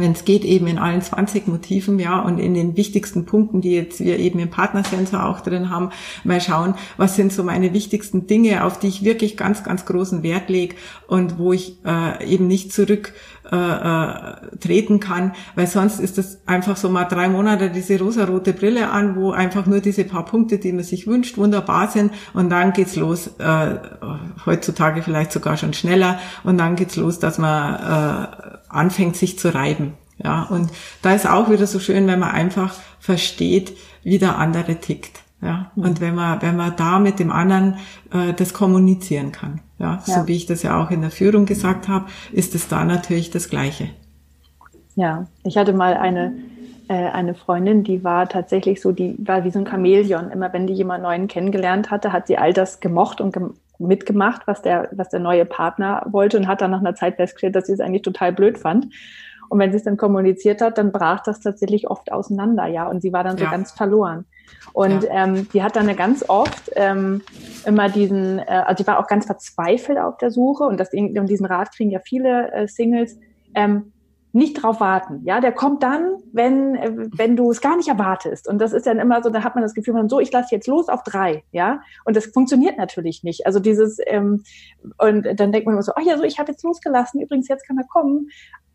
wenn 0.00 0.12
es 0.12 0.24
geht, 0.24 0.44
eben 0.44 0.66
in 0.66 0.78
allen 0.78 1.02
20 1.02 1.48
Motiven, 1.48 1.98
ja, 1.98 2.20
und 2.20 2.38
in 2.38 2.54
den 2.54 2.76
wichtigsten 2.76 3.24
Punkten, 3.24 3.60
die 3.60 3.72
jetzt 3.72 4.00
wir 4.00 4.18
eben 4.18 4.38
im 4.38 4.50
Partnersensor 4.50 5.26
auch 5.26 5.40
drin 5.40 5.70
haben, 5.70 5.90
mal 6.24 6.40
schauen, 6.40 6.74
was 6.96 7.16
sind 7.16 7.32
so 7.32 7.44
meine 7.44 7.72
wichtigsten 7.72 8.26
Dinge, 8.26 8.64
auf 8.64 8.78
die 8.78 8.88
ich 8.88 9.04
wirklich 9.04 9.36
ganz, 9.36 9.64
ganz 9.64 9.84
großen 9.86 10.22
Wert 10.22 10.48
lege 10.48 10.76
und 11.06 11.38
wo 11.38 11.52
ich 11.52 11.78
äh, 11.84 12.24
eben 12.26 12.46
nicht 12.46 12.72
zurück 12.72 13.12
äh, 13.50 13.56
äh, 13.56 14.58
treten 14.60 15.00
kann, 15.00 15.32
weil 15.54 15.66
sonst 15.66 16.00
ist 16.00 16.18
das 16.18 16.38
einfach 16.44 16.76
so 16.76 16.90
mal 16.90 17.04
drei 17.04 17.30
Monate 17.30 17.70
diese 17.70 17.98
rosarote 17.98 18.52
Brille 18.52 18.90
an, 18.90 19.16
wo 19.16 19.30
einfach 19.30 19.64
nur 19.64 19.80
diese 19.80 20.04
paar 20.04 20.26
Punkte, 20.26 20.58
die 20.58 20.70
man 20.70 20.84
sich 20.84 21.06
wünscht, 21.06 21.38
wunderbar 21.38 21.88
sind. 21.88 22.12
Und 22.34 22.50
dann 22.50 22.74
geht's 22.74 22.94
los, 22.96 23.30
äh, 23.38 23.76
heutzutage 24.44 25.00
vielleicht 25.00 25.32
sogar 25.32 25.56
schon 25.56 25.72
schneller. 25.72 26.18
Und 26.44 26.58
dann 26.58 26.76
geht's 26.76 26.96
los, 26.96 27.20
dass 27.20 27.38
man 27.38 27.74
äh, 27.74 28.57
anfängt, 28.68 29.16
sich 29.16 29.38
zu 29.38 29.54
reiben. 29.54 29.94
Ja, 30.22 30.42
und 30.44 30.70
da 31.02 31.14
ist 31.14 31.28
auch 31.28 31.48
wieder 31.50 31.66
so 31.66 31.78
schön, 31.78 32.06
wenn 32.06 32.18
man 32.18 32.30
einfach 32.30 32.74
versteht, 32.98 33.76
wie 34.02 34.18
der 34.18 34.38
andere 34.38 34.76
tickt. 34.76 35.22
Ja, 35.40 35.70
mhm. 35.76 35.84
und 35.84 36.00
wenn 36.00 36.14
man, 36.14 36.42
wenn 36.42 36.56
man 36.56 36.74
da 36.76 36.98
mit 36.98 37.20
dem 37.20 37.30
anderen 37.30 37.76
äh, 38.12 38.32
das 38.32 38.52
kommunizieren 38.52 39.30
kann. 39.30 39.60
Ja, 39.78 40.02
ja, 40.04 40.14
so 40.20 40.26
wie 40.26 40.34
ich 40.34 40.46
das 40.46 40.62
ja 40.64 40.82
auch 40.82 40.90
in 40.90 41.02
der 41.02 41.12
Führung 41.12 41.46
gesagt 41.46 41.86
habe, 41.86 42.06
ist 42.32 42.56
es 42.56 42.66
da 42.66 42.84
natürlich 42.84 43.30
das 43.30 43.48
Gleiche. 43.48 43.90
Ja, 44.96 45.28
ich 45.44 45.56
hatte 45.56 45.72
mal 45.72 45.94
eine, 45.94 46.34
äh, 46.88 46.94
eine 46.94 47.34
Freundin, 47.34 47.84
die 47.84 48.02
war 48.02 48.28
tatsächlich 48.28 48.80
so, 48.80 48.92
die 48.92 49.16
war 49.18 49.44
wie 49.44 49.50
so 49.50 49.58
ein 49.58 49.66
Chamäleon. 49.66 50.30
Immer 50.30 50.52
wenn 50.52 50.66
die 50.66 50.74
jemand 50.74 51.02
Neuen 51.02 51.28
kennengelernt 51.28 51.90
hatte, 51.90 52.12
hat 52.12 52.26
sie 52.26 52.38
all 52.38 52.52
das 52.52 52.80
gemocht 52.80 53.20
und 53.20 53.32
gem 53.32 53.54
mitgemacht, 53.80 54.42
was 54.46 54.60
der, 54.60 54.88
was 54.90 55.08
der 55.08 55.20
neue 55.20 55.44
Partner 55.44 56.04
wollte 56.10 56.36
und 56.36 56.48
hat 56.48 56.60
dann 56.60 56.72
nach 56.72 56.80
einer 56.80 56.96
Zeit 56.96 57.14
festgestellt, 57.14 57.54
dass 57.54 57.66
sie 57.66 57.74
es 57.74 57.80
eigentlich 57.80 58.02
total 58.02 58.32
blöd 58.32 58.58
fand. 58.58 58.88
Und 59.48 59.60
wenn 59.60 59.70
sie 59.70 59.78
es 59.78 59.84
dann 59.84 59.96
kommuniziert 59.96 60.60
hat, 60.60 60.78
dann 60.78 60.90
brach 60.92 61.22
das 61.22 61.40
tatsächlich 61.40 61.88
oft 61.88 62.12
auseinander, 62.12 62.66
ja. 62.66 62.88
Und 62.88 63.00
sie 63.02 63.12
war 63.12 63.22
dann 63.22 63.38
ja. 63.38 63.44
so 63.44 63.50
ganz 63.50 63.70
verloren. 63.70 64.26
Und 64.72 65.04
ja. 65.04 65.24
ähm, 65.24 65.48
die 65.52 65.62
hat 65.62 65.76
dann 65.76 65.94
ganz 65.96 66.24
oft 66.28 66.70
ähm, 66.74 67.22
immer 67.64 67.88
diesen, 67.88 68.40
äh, 68.40 68.64
also 68.66 68.82
die 68.82 68.86
war 68.86 68.98
auch 68.98 69.06
ganz 69.06 69.26
verzweifelt 69.26 69.98
auf 69.98 70.18
der 70.18 70.30
Suche 70.30 70.64
und 70.64 70.78
das 70.78 70.92
und 70.92 71.26
diesen 71.26 71.46
Rat 71.46 71.72
kriegen 71.74 71.90
ja 71.90 72.00
viele 72.00 72.52
äh, 72.52 72.68
Singles. 72.68 73.16
Ähm, 73.54 73.92
nicht 74.38 74.62
drauf 74.62 74.80
warten. 74.80 75.20
Ja, 75.24 75.40
der 75.40 75.52
kommt 75.52 75.82
dann, 75.82 76.16
wenn, 76.32 76.76
äh, 76.76 76.92
wenn 77.16 77.36
du 77.36 77.50
es 77.50 77.60
gar 77.60 77.76
nicht 77.76 77.88
erwartest. 77.88 78.48
Und 78.48 78.58
das 78.58 78.72
ist 78.72 78.86
dann 78.86 78.98
immer 78.98 79.22
so, 79.22 79.28
da 79.28 79.44
hat 79.44 79.54
man 79.54 79.62
das 79.62 79.74
Gefühl, 79.74 79.94
man 79.94 80.08
so, 80.08 80.20
ich 80.20 80.32
lasse 80.32 80.54
jetzt 80.54 80.66
los 80.66 80.88
auf 80.88 81.02
drei, 81.02 81.44
ja. 81.52 81.82
Und 82.04 82.16
das 82.16 82.26
funktioniert 82.26 82.78
natürlich 82.78 83.22
nicht. 83.22 83.46
Also 83.46 83.60
dieses, 83.60 83.98
ähm, 84.06 84.44
und 84.98 85.24
dann 85.38 85.52
denkt 85.52 85.66
man 85.66 85.74
immer 85.74 85.82
so, 85.82 85.92
oh 85.96 86.00
ja, 86.02 86.16
so, 86.16 86.24
ich 86.24 86.38
habe 86.38 86.52
jetzt 86.52 86.64
losgelassen, 86.64 87.20
übrigens, 87.20 87.48
jetzt 87.48 87.66
kann 87.66 87.76
er 87.76 87.84
kommen. 87.84 88.30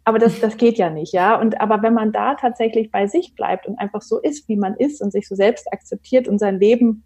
Aber 0.06 0.20
das, 0.20 0.40
das 0.42 0.58
geht 0.58 0.78
ja 0.78 0.90
nicht, 0.90 1.14
ja. 1.14 1.40
Und 1.40 1.62
aber 1.62 1.82
wenn 1.82 1.94
man 1.94 2.12
da 2.12 2.36
tatsächlich 2.36 2.92
bei 2.92 3.08
sich 3.08 3.34
bleibt 3.36 3.66
und 3.66 3.80
einfach 3.80 4.02
so 4.02 4.20
ist, 4.20 4.50
wie 4.50 4.58
man 4.58 4.76
ist 4.76 5.02
und 5.02 5.12
sich 5.12 5.28
so 5.28 5.36
selbst 5.36 5.72
akzeptiert 5.72 6.28
und 6.28 6.40
sein 6.40 6.60
Leben 6.60 7.04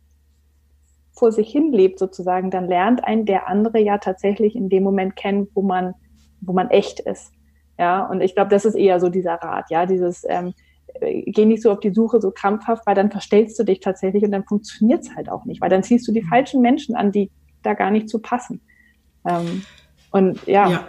vor 1.13 1.31
sich 1.31 1.51
hin 1.51 1.71
lebt 1.71 1.99
sozusagen, 1.99 2.49
dann 2.49 2.67
lernt 2.67 3.03
ein 3.03 3.25
der 3.25 3.47
andere 3.47 3.79
ja 3.79 3.99
tatsächlich 3.99 4.55
in 4.55 4.69
dem 4.69 4.83
Moment 4.83 5.15
kennen, 5.15 5.47
wo 5.53 5.61
man, 5.61 5.93
wo 6.41 6.53
man 6.53 6.69
echt 6.69 6.99
ist. 6.99 7.31
Ja, 7.77 8.05
und 8.05 8.21
ich 8.21 8.33
glaube, 8.35 8.49
das 8.49 8.65
ist 8.65 8.75
eher 8.75 8.99
so 8.99 9.09
dieser 9.09 9.35
Rat, 9.35 9.69
ja, 9.69 9.85
dieses 9.85 10.25
ähm, 10.27 10.53
geh 10.99 11.45
nicht 11.45 11.61
so 11.61 11.71
auf 11.71 11.79
die 11.79 11.93
Suche 11.93 12.19
so 12.21 12.31
krampfhaft, 12.31 12.85
weil 12.85 12.95
dann 12.95 13.11
verstellst 13.11 13.57
du 13.59 13.63
dich 13.63 13.79
tatsächlich 13.79 14.23
und 14.23 14.31
dann 14.31 14.45
funktioniert 14.45 15.03
es 15.03 15.15
halt 15.15 15.29
auch 15.29 15.45
nicht, 15.45 15.61
weil 15.61 15.69
dann 15.69 15.83
ziehst 15.83 16.07
du 16.07 16.11
die 16.11 16.23
falschen 16.23 16.61
Menschen 16.61 16.95
an, 16.95 17.11
die 17.11 17.29
da 17.63 17.73
gar 17.73 17.91
nicht 17.91 18.09
zu 18.09 18.19
passen. 18.19 18.61
Ähm, 19.27 19.63
und 20.11 20.45
ja. 20.47 20.69
ja. 20.69 20.87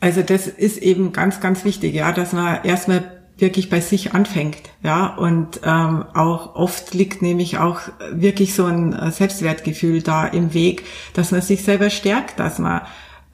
Also 0.00 0.22
das 0.22 0.46
ist 0.46 0.78
eben 0.78 1.12
ganz, 1.12 1.40
ganz 1.40 1.64
wichtig, 1.64 1.94
ja, 1.94 2.12
dass 2.12 2.32
man 2.32 2.64
erstmal 2.64 3.12
wirklich 3.38 3.68
bei 3.68 3.80
sich 3.80 4.14
anfängt, 4.14 4.62
ja, 4.82 5.14
und 5.14 5.60
ähm, 5.62 6.04
auch 6.14 6.54
oft 6.54 6.94
liegt 6.94 7.20
nämlich 7.20 7.58
auch 7.58 7.80
wirklich 8.10 8.54
so 8.54 8.64
ein 8.64 8.94
äh, 8.94 9.10
Selbstwertgefühl 9.10 10.00
da 10.00 10.26
im 10.26 10.54
Weg, 10.54 10.84
dass 11.12 11.32
man 11.32 11.42
sich 11.42 11.62
selber 11.62 11.90
stärkt, 11.90 12.40
dass 12.40 12.58
man 12.58 12.80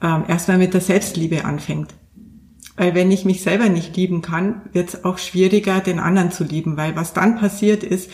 ähm, 0.01 0.25
erstmal 0.27 0.57
mit 0.57 0.73
der 0.73 0.81
Selbstliebe 0.81 1.45
anfängt. 1.45 1.93
Weil 2.75 2.95
wenn 2.95 3.11
ich 3.11 3.23
mich 3.23 3.43
selber 3.43 3.69
nicht 3.69 3.95
lieben 3.95 4.21
kann, 4.21 4.61
wird 4.71 4.89
es 4.89 5.05
auch 5.05 5.19
schwieriger, 5.19 5.79
den 5.79 5.99
anderen 5.99 6.31
zu 6.31 6.43
lieben, 6.43 6.75
weil 6.75 6.95
was 6.95 7.13
dann 7.13 7.37
passiert 7.37 7.83
ist, 7.83 8.09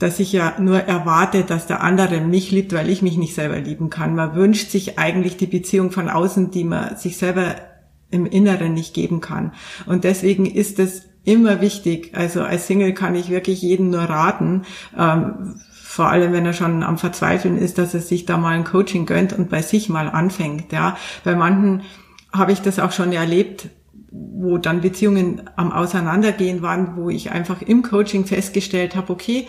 dass 0.00 0.18
ich 0.18 0.32
ja 0.32 0.54
nur 0.58 0.80
erwarte, 0.80 1.44
dass 1.44 1.66
der 1.66 1.82
andere 1.82 2.20
mich 2.20 2.50
liebt, 2.50 2.72
weil 2.72 2.88
ich 2.88 3.02
mich 3.02 3.18
nicht 3.18 3.34
selber 3.34 3.60
lieben 3.60 3.90
kann. 3.90 4.16
Man 4.16 4.34
wünscht 4.34 4.70
sich 4.70 4.98
eigentlich 4.98 5.36
die 5.36 5.46
Beziehung 5.46 5.92
von 5.92 6.08
außen, 6.08 6.50
die 6.50 6.64
man 6.64 6.96
sich 6.96 7.18
selber 7.18 7.54
im 8.10 8.26
Inneren 8.26 8.74
nicht 8.74 8.94
geben 8.94 9.20
kann. 9.20 9.52
Und 9.86 10.04
deswegen 10.04 10.46
ist 10.46 10.78
es 10.78 11.02
immer 11.24 11.60
wichtig, 11.60 12.12
also 12.14 12.42
als 12.42 12.66
Single 12.66 12.94
kann 12.94 13.14
ich 13.14 13.30
wirklich 13.30 13.62
jedem 13.62 13.90
nur 13.90 14.00
raten, 14.00 14.62
ähm, 14.98 15.60
vor 15.82 16.08
allem 16.08 16.32
wenn 16.32 16.46
er 16.46 16.52
schon 16.52 16.82
am 16.82 16.98
Verzweifeln 16.98 17.58
ist, 17.58 17.76
dass 17.76 17.94
er 17.94 18.00
sich 18.00 18.24
da 18.24 18.36
mal 18.36 18.54
ein 18.54 18.64
Coaching 18.64 19.06
gönnt 19.06 19.32
und 19.32 19.50
bei 19.50 19.60
sich 19.60 19.88
mal 19.88 20.08
anfängt. 20.08 20.72
Ja, 20.72 20.96
bei 21.24 21.34
manchen 21.34 21.82
habe 22.32 22.52
ich 22.52 22.62
das 22.62 22.78
auch 22.78 22.92
schon 22.92 23.12
erlebt, 23.12 23.68
wo 24.10 24.58
dann 24.58 24.80
Beziehungen 24.80 25.42
am 25.56 25.72
Auseinandergehen 25.72 26.62
waren, 26.62 26.96
wo 26.96 27.10
ich 27.10 27.30
einfach 27.30 27.62
im 27.62 27.82
Coaching 27.82 28.26
festgestellt 28.26 28.96
habe, 28.96 29.12
okay, 29.12 29.46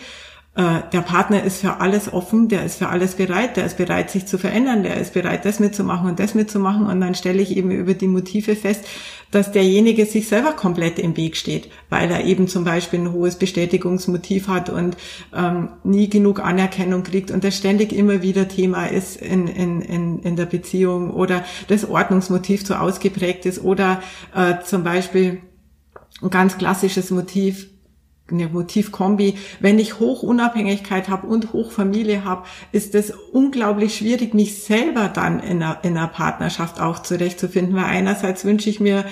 der 0.54 1.00
Partner 1.00 1.42
ist 1.42 1.62
für 1.62 1.80
alles 1.80 2.12
offen, 2.12 2.48
der 2.48 2.62
ist 2.66 2.76
für 2.76 2.88
alles 2.88 3.14
bereit, 3.14 3.56
der 3.56 3.64
ist 3.64 3.78
bereit, 3.78 4.10
sich 4.10 4.26
zu 4.26 4.36
verändern, 4.36 4.82
der 4.82 4.98
ist 4.98 5.14
bereit, 5.14 5.46
das 5.46 5.60
mitzumachen 5.60 6.10
und 6.10 6.18
das 6.18 6.34
mitzumachen. 6.34 6.86
Und 6.86 7.00
dann 7.00 7.14
stelle 7.14 7.40
ich 7.40 7.56
eben 7.56 7.70
über 7.70 7.94
die 7.94 8.06
Motive 8.06 8.54
fest, 8.54 8.84
dass 9.30 9.50
derjenige 9.50 10.04
sich 10.04 10.28
selber 10.28 10.52
komplett 10.52 10.98
im 10.98 11.16
Weg 11.16 11.38
steht, 11.38 11.70
weil 11.88 12.10
er 12.10 12.24
eben 12.24 12.48
zum 12.48 12.64
Beispiel 12.64 13.00
ein 13.00 13.12
hohes 13.12 13.36
Bestätigungsmotiv 13.36 14.46
hat 14.46 14.68
und 14.68 14.98
ähm, 15.34 15.70
nie 15.84 16.10
genug 16.10 16.40
Anerkennung 16.40 17.02
kriegt 17.02 17.30
und 17.30 17.42
das 17.42 17.56
ständig 17.56 17.94
immer 17.94 18.20
wieder 18.20 18.46
Thema 18.46 18.84
ist 18.86 19.16
in, 19.16 19.48
in, 19.48 19.80
in, 19.80 20.18
in 20.18 20.36
der 20.36 20.46
Beziehung 20.46 21.10
oder 21.10 21.44
das 21.68 21.88
Ordnungsmotiv 21.88 22.64
zu 22.66 22.78
ausgeprägt 22.78 23.46
ist 23.46 23.64
oder 23.64 24.02
äh, 24.34 24.62
zum 24.62 24.84
Beispiel 24.84 25.40
ein 26.20 26.28
ganz 26.28 26.58
klassisches 26.58 27.10
Motiv, 27.10 27.68
eine 28.32 28.48
Motivkombi. 28.48 29.34
Wenn 29.60 29.78
ich 29.78 30.00
Hochunabhängigkeit 30.00 31.08
habe 31.08 31.26
und 31.26 31.52
Hochfamilie 31.52 32.24
habe, 32.24 32.44
ist 32.72 32.94
es 32.94 33.12
unglaublich 33.32 33.96
schwierig, 33.96 34.34
mich 34.34 34.62
selber 34.62 35.08
dann 35.08 35.40
in 35.40 35.62
einer, 35.62 35.78
in 35.82 35.96
einer 35.96 36.08
Partnerschaft 36.08 36.80
auch 36.80 37.00
zurechtzufinden. 37.00 37.74
Weil 37.74 37.84
einerseits 37.84 38.44
wünsche 38.44 38.70
ich 38.70 38.80
mir 38.80 39.04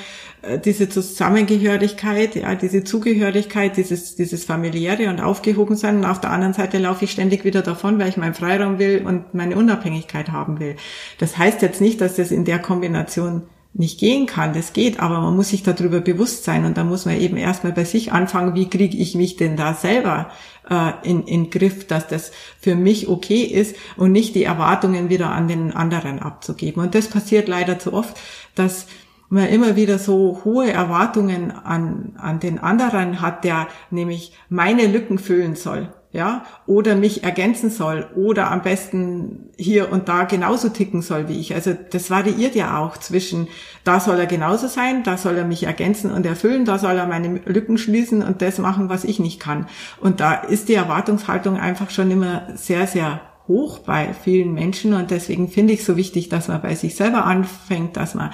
äh, 0.43 0.59
diese 0.59 0.89
Zusammengehörigkeit, 0.89 2.35
ja, 2.37 2.55
diese 2.55 2.85
Zugehörigkeit, 2.85 3.77
dieses, 3.77 4.17
dieses 4.17 4.45
familiäre 4.45 5.09
und 5.09 5.21
aufgehoben 5.21 5.77
sein. 5.77 5.99
Und 5.99 6.05
auf 6.05 6.21
der 6.21 6.31
anderen 6.31 6.55
Seite 6.55 6.79
laufe 6.79 7.05
ich 7.05 7.12
ständig 7.12 7.45
wieder 7.45 7.62
davon, 7.62 7.99
weil 7.99 8.09
ich 8.09 8.17
meinen 8.17 8.35
Freiraum 8.35 8.79
will 8.79 9.03
und 9.07 9.35
meine 9.35 9.57
Unabhängigkeit 9.57 10.31
haben 10.31 10.61
will. 10.61 10.77
Das 11.19 11.37
heißt 11.37 11.62
jetzt 11.62 11.81
nicht, 11.81 12.00
dass 12.00 12.17
das 12.17 12.31
in 12.31 12.45
der 12.45 12.59
Kombination 12.59 13.43
nicht 13.73 14.00
gehen 14.00 14.27
kann. 14.27 14.53
Das 14.53 14.73
geht, 14.73 15.00
aber 15.00 15.21
man 15.21 15.37
muss 15.37 15.50
sich 15.50 15.62
darüber 15.62 16.00
bewusst 16.00 16.45
sein 16.45 16.65
und 16.65 16.77
da 16.77 16.85
muss 16.85 17.05
man 17.05 17.21
eben 17.21 17.37
erstmal 17.37 17.73
bei 17.73 17.85
sich 17.85 18.12
anfangen, 18.12 18.55
wie 18.55 18.69
kriege 18.69 18.97
ich 18.97 19.15
mich 19.15 19.37
denn 19.37 19.57
da 19.57 19.75
selber 19.75 20.31
äh, 20.69 20.93
in, 21.03 21.25
in 21.25 21.50
Griff, 21.50 21.87
dass 21.87 22.09
das 22.09 22.33
für 22.61 22.75
mich 22.75 23.09
okay 23.09 23.43
ist 23.43 23.77
und 23.97 24.12
nicht 24.12 24.35
die 24.35 24.45
Erwartungen 24.45 25.09
wieder 25.09 25.31
an 25.31 25.49
den 25.49 25.73
anderen 25.73 26.19
abzugeben. 26.19 26.83
Und 26.83 26.95
das 26.95 27.09
passiert 27.09 27.49
leider 27.49 27.79
zu 27.79 27.93
oft, 27.93 28.17
dass 28.55 28.87
man 29.29 29.47
immer 29.47 29.77
wieder 29.77 30.00
so 30.00 30.41
hohe 30.45 30.73
Erwartungen 30.73 31.53
an, 31.53 32.17
an 32.19 32.41
den 32.41 32.59
anderen 32.59 33.21
hat, 33.21 33.45
der 33.45 33.69
nämlich 33.91 34.33
meine 34.49 34.89
Lücken 34.89 35.19
füllen 35.19 35.55
soll 35.55 35.93
ja, 36.12 36.45
oder 36.67 36.97
mich 36.97 37.23
ergänzen 37.23 37.71
soll 37.71 38.09
oder 38.17 38.50
am 38.50 38.62
besten 38.62 39.50
hier 39.57 39.93
und 39.93 40.09
da 40.09 40.25
genauso 40.25 40.69
ticken 40.69 41.02
soll 41.02 41.29
wie 41.29 41.38
ich. 41.38 41.55
Also 41.55 41.73
das 41.90 42.11
variiert 42.11 42.57
ja 42.57 42.79
auch 42.79 42.97
zwischen, 42.97 43.47
da 43.85 44.00
soll 44.00 44.19
er 44.19 44.26
genauso 44.26 44.67
sein, 44.67 45.05
da 45.05 45.17
soll 45.17 45.37
er 45.37 45.45
mich 45.45 45.64
ergänzen 45.64 46.11
und 46.11 46.26
erfüllen, 46.26 46.64
da 46.64 46.79
soll 46.79 46.97
er 46.97 47.07
meine 47.07 47.40
Lücken 47.45 47.79
schließen 47.79 48.25
und 48.25 48.43
das 48.43 48.59
machen, 48.59 48.88
was 48.88 49.05
ich 49.05 49.21
nicht 49.21 49.38
kann. 49.38 49.69
Und 50.00 50.19
da 50.19 50.35
ist 50.35 50.69
die 50.69 50.75
Erwartungshaltung 50.75 51.57
einfach 51.57 51.90
schon 51.90 52.11
immer 52.11 52.49
sehr, 52.57 52.88
sehr 52.88 53.21
hoch 53.47 53.79
bei 53.79 54.12
vielen 54.12 54.52
Menschen 54.52 54.95
und 54.95 55.12
deswegen 55.12 55.49
finde 55.49 55.75
ich 55.75 55.85
so 55.85 55.97
wichtig, 55.97 56.29
dass 56.29 56.49
man 56.49 56.61
bei 56.61 56.75
sich 56.75 56.97
selber 56.97 57.25
anfängt, 57.25 57.97
dass 57.97 58.14
man 58.14 58.33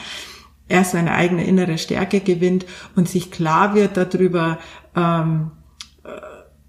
erst 0.68 0.92
seine 0.92 1.12
eigene 1.12 1.44
innere 1.44 1.78
Stärke 1.78 2.20
gewinnt 2.20 2.64
und 2.96 3.08
sich 3.08 3.30
klar 3.30 3.74
wird 3.74 3.96
darüber, 3.96 4.58
ähm, 4.96 5.52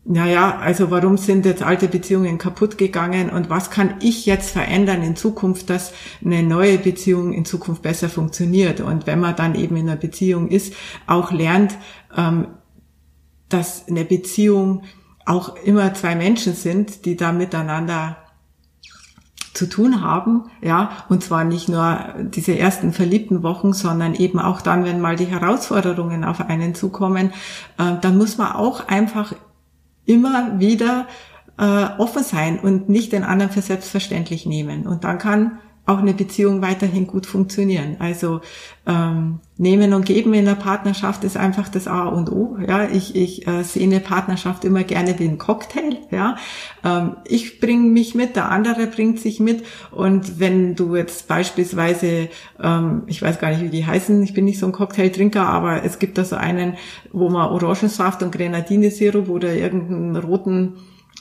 naja, 0.09 0.57
also 0.59 0.89
warum 0.89 1.17
sind 1.17 1.45
jetzt 1.45 1.61
alte 1.61 1.89
Beziehungen 1.89 2.37
kaputt 2.37 2.77
gegangen 2.77 3.29
und 3.29 3.49
was 3.49 3.69
kann 3.69 3.95
ich 3.99 4.25
jetzt 4.25 4.51
verändern 4.51 5.03
in 5.03 5.17
Zukunft, 5.17 5.69
dass 5.69 5.91
eine 6.23 6.43
neue 6.43 6.77
Beziehung 6.77 7.33
in 7.33 7.43
Zukunft 7.43 7.81
besser 7.81 8.07
funktioniert. 8.07 8.79
Und 8.79 9.05
wenn 9.05 9.19
man 9.19 9.35
dann 9.35 9.53
eben 9.55 9.75
in 9.75 9.89
einer 9.89 9.99
Beziehung 9.99 10.47
ist, 10.47 10.73
auch 11.07 11.33
lernt, 11.33 11.77
ähm, 12.15 12.47
dass 13.49 13.89
eine 13.89 14.05
Beziehung 14.05 14.83
auch 15.25 15.57
immer 15.57 15.93
zwei 15.93 16.15
Menschen 16.15 16.53
sind, 16.53 17.03
die 17.03 17.17
da 17.17 17.33
miteinander 17.33 18.15
zu 19.53 19.67
tun 19.67 20.01
haben, 20.01 20.45
ja, 20.61 20.91
und 21.09 21.21
zwar 21.21 21.43
nicht 21.43 21.67
nur 21.67 21.99
diese 22.21 22.57
ersten 22.57 22.93
verliebten 22.93 23.43
Wochen, 23.43 23.73
sondern 23.73 24.13
eben 24.13 24.39
auch 24.39 24.61
dann, 24.61 24.85
wenn 24.85 25.01
mal 25.01 25.17
die 25.17 25.25
Herausforderungen 25.25 26.23
auf 26.23 26.39
einen 26.39 26.75
zukommen, 26.75 27.33
äh, 27.77 27.95
dann 27.99 28.17
muss 28.17 28.37
man 28.37 28.53
auch 28.53 28.87
einfach 28.87 29.33
immer 30.07 30.59
wieder 30.59 31.07
äh, 31.59 31.85
offen 31.97 32.23
sein 32.23 32.59
und 32.59 32.89
nicht 32.89 33.11
den 33.11 33.23
anderen 33.23 33.51
für 33.51 33.61
selbstverständlich 33.61 34.45
nehmen. 34.45 34.87
Und 34.87 35.03
dann 35.03 35.17
kann 35.17 35.59
auch 35.87 35.99
eine 35.99 36.13
Beziehung 36.13 36.61
weiterhin 36.61 37.07
gut 37.07 37.25
funktionieren. 37.25 37.95
Also 37.99 38.41
ähm, 38.85 39.39
nehmen 39.57 39.93
und 39.93 40.05
geben 40.05 40.33
in 40.33 40.43
der 40.43 40.55
Partnerschaft 40.55 41.23
ist 41.23 41.37
einfach 41.37 41.69
das 41.69 41.87
A 41.87 42.03
und 42.07 42.29
O. 42.29 42.57
Ja, 42.67 42.89
ich, 42.89 43.15
ich 43.15 43.47
äh, 43.47 43.63
sehe 43.63 43.83
eine 43.83 44.01
Partnerschaft 44.01 44.65
immer 44.65 44.83
gerne 44.83 45.17
wie 45.17 45.23
ein 45.23 45.37
Cocktail. 45.37 45.97
Ja, 46.11 46.35
ähm, 46.83 47.15
ich 47.25 47.61
bringe 47.61 47.89
mich 47.89 48.15
mit, 48.15 48.35
der 48.35 48.51
andere 48.51 48.87
bringt 48.87 49.19
sich 49.19 49.39
mit. 49.39 49.63
Und 49.91 50.41
wenn 50.41 50.75
du 50.75 50.97
jetzt 50.97 51.29
beispielsweise, 51.29 52.27
ähm, 52.61 53.03
ich 53.07 53.21
weiß 53.21 53.39
gar 53.39 53.51
nicht, 53.51 53.63
wie 53.63 53.69
die 53.69 53.85
heißen, 53.85 54.21
ich 54.23 54.33
bin 54.33 54.43
nicht 54.43 54.59
so 54.59 54.65
ein 54.65 54.73
Cocktailtrinker, 54.73 55.47
aber 55.47 55.85
es 55.85 55.99
gibt 55.99 56.17
da 56.17 56.25
so 56.25 56.35
einen, 56.35 56.73
wo 57.13 57.29
man 57.29 57.49
Orangensaft 57.49 58.21
und 58.23 58.33
Grenadinesirup 58.33 59.29
oder 59.29 59.53
irgendeinen 59.53 60.17
roten 60.17 60.73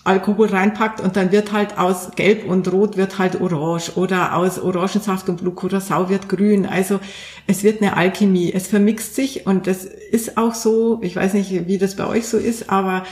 Alkohol 0.07 0.49
reinpackt 0.49 1.01
und 1.01 1.17
dann 1.17 1.33
wird 1.33 1.53
halt 1.53 1.79
aus 1.79 2.13
Gelb 2.15 2.47
und 2.47 2.71
Rot 2.73 2.97
wird 2.97 3.19
halt 3.19 3.41
Orange 3.41 3.97
oder 3.97 4.37
aus 4.37 4.59
Orangensaft 4.59 5.29
und 5.29 5.39
Blue 5.39 5.53
Curacao 5.53 6.09
wird 6.09 6.29
Grün. 6.29 6.67
Also 6.67 7.01
es 7.47 7.65
wird 7.65 7.83
eine 7.83 7.97
Alchemie. 7.97 8.53
Es 8.53 8.69
vermixt 8.69 9.15
sich 9.15 9.47
und 9.47 9.67
das 9.67 9.85
ist 9.85 10.37
auch 10.37 10.55
so. 10.55 11.01
Ich 11.03 11.17
weiß 11.17 11.35
nicht, 11.35 11.67
wie 11.67 11.79
das 11.79 11.97
bei 11.97 12.07
euch 12.07 12.27
so 12.27 12.39
ist, 12.39 12.71
aber 12.71 13.05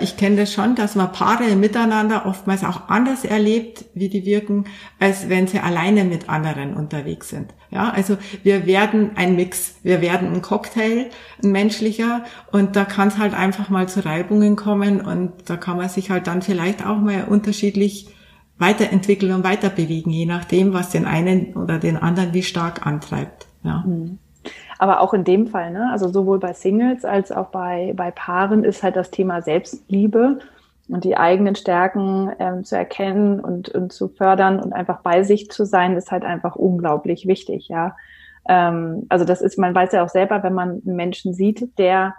ich 0.00 0.16
kenne 0.16 0.36
das 0.36 0.52
schon, 0.52 0.74
dass 0.74 0.96
man 0.96 1.12
Paare 1.12 1.56
miteinander 1.56 2.26
oftmals 2.26 2.62
auch 2.62 2.88
anders 2.88 3.24
erlebt, 3.24 3.86
wie 3.94 4.08
die 4.10 4.26
wirken, 4.26 4.66
als 4.98 5.28
wenn 5.28 5.46
sie 5.46 5.60
alleine 5.60 6.04
mit 6.04 6.28
anderen 6.28 6.74
unterwegs 6.74 7.30
sind. 7.30 7.54
Ja, 7.70 7.88
also 7.88 8.18
wir 8.42 8.66
werden 8.66 9.12
ein 9.14 9.34
Mix, 9.34 9.76
wir 9.82 10.02
werden 10.02 10.30
ein 10.30 10.42
Cocktail, 10.42 11.08
ein 11.42 11.52
menschlicher, 11.52 12.24
und 12.50 12.76
da 12.76 12.84
kann 12.84 13.08
es 13.08 13.16
halt 13.16 13.32
einfach 13.32 13.70
mal 13.70 13.88
zu 13.88 14.04
Reibungen 14.04 14.56
kommen 14.56 15.00
und 15.00 15.32
da 15.46 15.56
kann 15.56 15.78
man 15.78 15.88
sich 15.88 16.10
halt 16.10 16.26
dann 16.26 16.42
vielleicht 16.42 16.84
auch 16.84 16.98
mal 16.98 17.24
unterschiedlich 17.24 18.08
weiterentwickeln 18.58 19.32
und 19.32 19.42
weiterbewegen, 19.44 20.12
je 20.12 20.26
nachdem, 20.26 20.74
was 20.74 20.90
den 20.90 21.06
einen 21.06 21.54
oder 21.54 21.78
den 21.78 21.96
anderen 21.96 22.34
wie 22.34 22.42
stark 22.42 22.86
antreibt. 22.86 23.46
Ja. 23.64 23.84
Mhm. 23.86 24.18
Aber 24.82 25.00
auch 25.00 25.14
in 25.14 25.22
dem 25.22 25.46
Fall, 25.46 25.70
ne? 25.70 25.90
also 25.92 26.08
sowohl 26.08 26.40
bei 26.40 26.54
Singles 26.54 27.04
als 27.04 27.30
auch 27.30 27.50
bei, 27.50 27.92
bei 27.94 28.10
Paaren 28.10 28.64
ist 28.64 28.82
halt 28.82 28.96
das 28.96 29.12
Thema 29.12 29.40
Selbstliebe 29.40 30.40
und 30.88 31.04
die 31.04 31.16
eigenen 31.16 31.54
Stärken 31.54 32.32
ähm, 32.40 32.64
zu 32.64 32.76
erkennen 32.76 33.38
und, 33.38 33.68
und 33.68 33.92
zu 33.92 34.08
fördern 34.08 34.58
und 34.58 34.72
einfach 34.72 35.02
bei 35.02 35.22
sich 35.22 35.48
zu 35.52 35.64
sein, 35.66 35.96
ist 35.96 36.10
halt 36.10 36.24
einfach 36.24 36.56
unglaublich 36.56 37.28
wichtig, 37.28 37.68
ja. 37.68 37.94
Ähm, 38.48 39.06
also 39.08 39.24
das 39.24 39.40
ist, 39.40 39.56
man 39.56 39.72
weiß 39.72 39.92
ja 39.92 40.02
auch 40.02 40.08
selber, 40.08 40.42
wenn 40.42 40.52
man 40.52 40.82
einen 40.84 40.96
Menschen 40.96 41.32
sieht, 41.32 41.78
der 41.78 42.16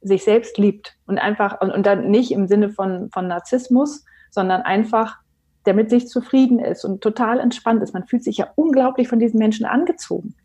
sich 0.00 0.22
selbst 0.22 0.58
liebt 0.58 0.96
und 1.08 1.18
einfach, 1.18 1.60
und, 1.60 1.72
und 1.72 1.86
dann 1.86 2.08
nicht 2.08 2.30
im 2.30 2.46
Sinne 2.46 2.70
von, 2.70 3.10
von 3.10 3.26
Narzissmus, 3.26 4.04
sondern 4.30 4.62
einfach, 4.62 5.16
der 5.66 5.74
mit 5.74 5.90
sich 5.90 6.06
zufrieden 6.06 6.60
ist 6.60 6.84
und 6.84 7.00
total 7.00 7.40
entspannt 7.40 7.82
ist. 7.82 7.94
Man 7.94 8.06
fühlt 8.06 8.22
sich 8.22 8.36
ja 8.36 8.46
unglaublich 8.54 9.08
von 9.08 9.18
diesen 9.18 9.38
Menschen 9.38 9.66
angezogen. 9.66 10.36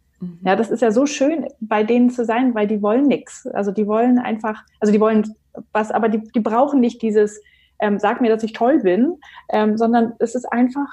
Ja, 0.43 0.55
das 0.55 0.71
ist 0.71 0.81
ja 0.81 0.91
so 0.91 1.05
schön, 1.05 1.47
bei 1.59 1.83
denen 1.83 2.09
zu 2.09 2.25
sein, 2.25 2.53
weil 2.55 2.67
die 2.67 2.81
wollen 2.81 3.07
nichts. 3.07 3.47
Also 3.47 3.71
die 3.71 3.87
wollen 3.87 4.19
einfach, 4.19 4.63
also 4.79 4.91
die 4.91 4.99
wollen 4.99 5.35
was, 5.71 5.91
aber 5.91 6.09
die, 6.09 6.19
die 6.19 6.39
brauchen 6.39 6.79
nicht 6.79 7.01
dieses, 7.01 7.41
ähm, 7.79 7.99
sag 7.99 8.21
mir, 8.21 8.29
dass 8.29 8.43
ich 8.43 8.53
toll 8.53 8.79
bin, 8.79 9.17
ähm, 9.49 9.77
sondern 9.77 10.13
es 10.19 10.35
ist 10.35 10.45
einfach 10.45 10.87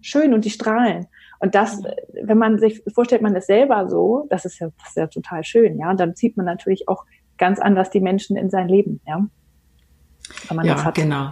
schön 0.00 0.34
und 0.34 0.44
die 0.44 0.50
strahlen. 0.50 1.06
Und 1.38 1.54
das, 1.54 1.82
wenn 2.22 2.38
man 2.38 2.58
sich 2.58 2.82
vorstellt, 2.92 3.22
man 3.22 3.34
ist 3.34 3.46
selber 3.46 3.88
so, 3.88 4.26
das 4.30 4.44
ist 4.44 4.58
ja, 4.58 4.68
das 4.78 4.88
ist 4.88 4.96
ja 4.96 5.06
total 5.06 5.44
schön, 5.44 5.78
ja. 5.78 5.90
Und 5.90 6.00
dann 6.00 6.14
zieht 6.16 6.36
man 6.36 6.46
natürlich 6.46 6.88
auch 6.88 7.04
ganz 7.36 7.58
anders 7.58 7.90
die 7.90 8.00
Menschen 8.00 8.36
in 8.36 8.48
sein 8.50 8.68
Leben, 8.68 9.00
ja. 9.06 9.26
Wenn 10.48 10.56
man 10.56 10.66
ja, 10.66 10.74
das 10.74 10.84
hat. 10.84 10.94
genau. 10.94 11.30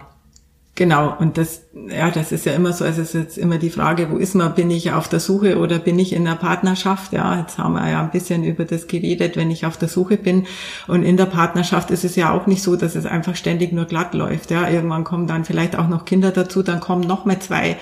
Genau, 0.76 1.16
und 1.20 1.38
das, 1.38 1.66
ja, 1.88 2.10
das 2.10 2.32
ist 2.32 2.46
ja 2.46 2.52
immer 2.52 2.72
so, 2.72 2.84
also 2.84 3.00
es 3.00 3.14
ist 3.14 3.20
jetzt 3.20 3.38
immer 3.38 3.58
die 3.58 3.70
Frage, 3.70 4.10
wo 4.10 4.16
ist 4.16 4.34
man, 4.34 4.56
bin 4.56 4.72
ich 4.72 4.90
auf 4.90 5.08
der 5.08 5.20
Suche 5.20 5.58
oder 5.58 5.78
bin 5.78 6.00
ich 6.00 6.12
in 6.12 6.24
der 6.24 6.34
Partnerschaft? 6.34 7.12
Ja, 7.12 7.38
jetzt 7.38 7.58
haben 7.58 7.74
wir 7.74 7.88
ja 7.88 8.00
ein 8.02 8.10
bisschen 8.10 8.42
über 8.42 8.64
das 8.64 8.88
geredet, 8.88 9.36
wenn 9.36 9.52
ich 9.52 9.66
auf 9.66 9.76
der 9.76 9.86
Suche 9.86 10.16
bin. 10.16 10.46
Und 10.88 11.04
in 11.04 11.16
der 11.16 11.26
Partnerschaft 11.26 11.92
ist 11.92 12.04
es 12.04 12.16
ja 12.16 12.32
auch 12.32 12.48
nicht 12.48 12.64
so, 12.64 12.74
dass 12.74 12.96
es 12.96 13.06
einfach 13.06 13.36
ständig 13.36 13.72
nur 13.72 13.84
glatt 13.84 14.14
läuft. 14.14 14.50
Ja, 14.50 14.68
irgendwann 14.68 15.04
kommen 15.04 15.28
dann 15.28 15.44
vielleicht 15.44 15.78
auch 15.78 15.86
noch 15.86 16.06
Kinder 16.06 16.32
dazu, 16.32 16.64
dann 16.64 16.80
kommen 16.80 17.06
noch 17.06 17.24
mal 17.24 17.38
zwei 17.38 17.76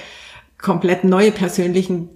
komplett 0.60 1.02
neue 1.02 1.32
persönlichen 1.32 2.10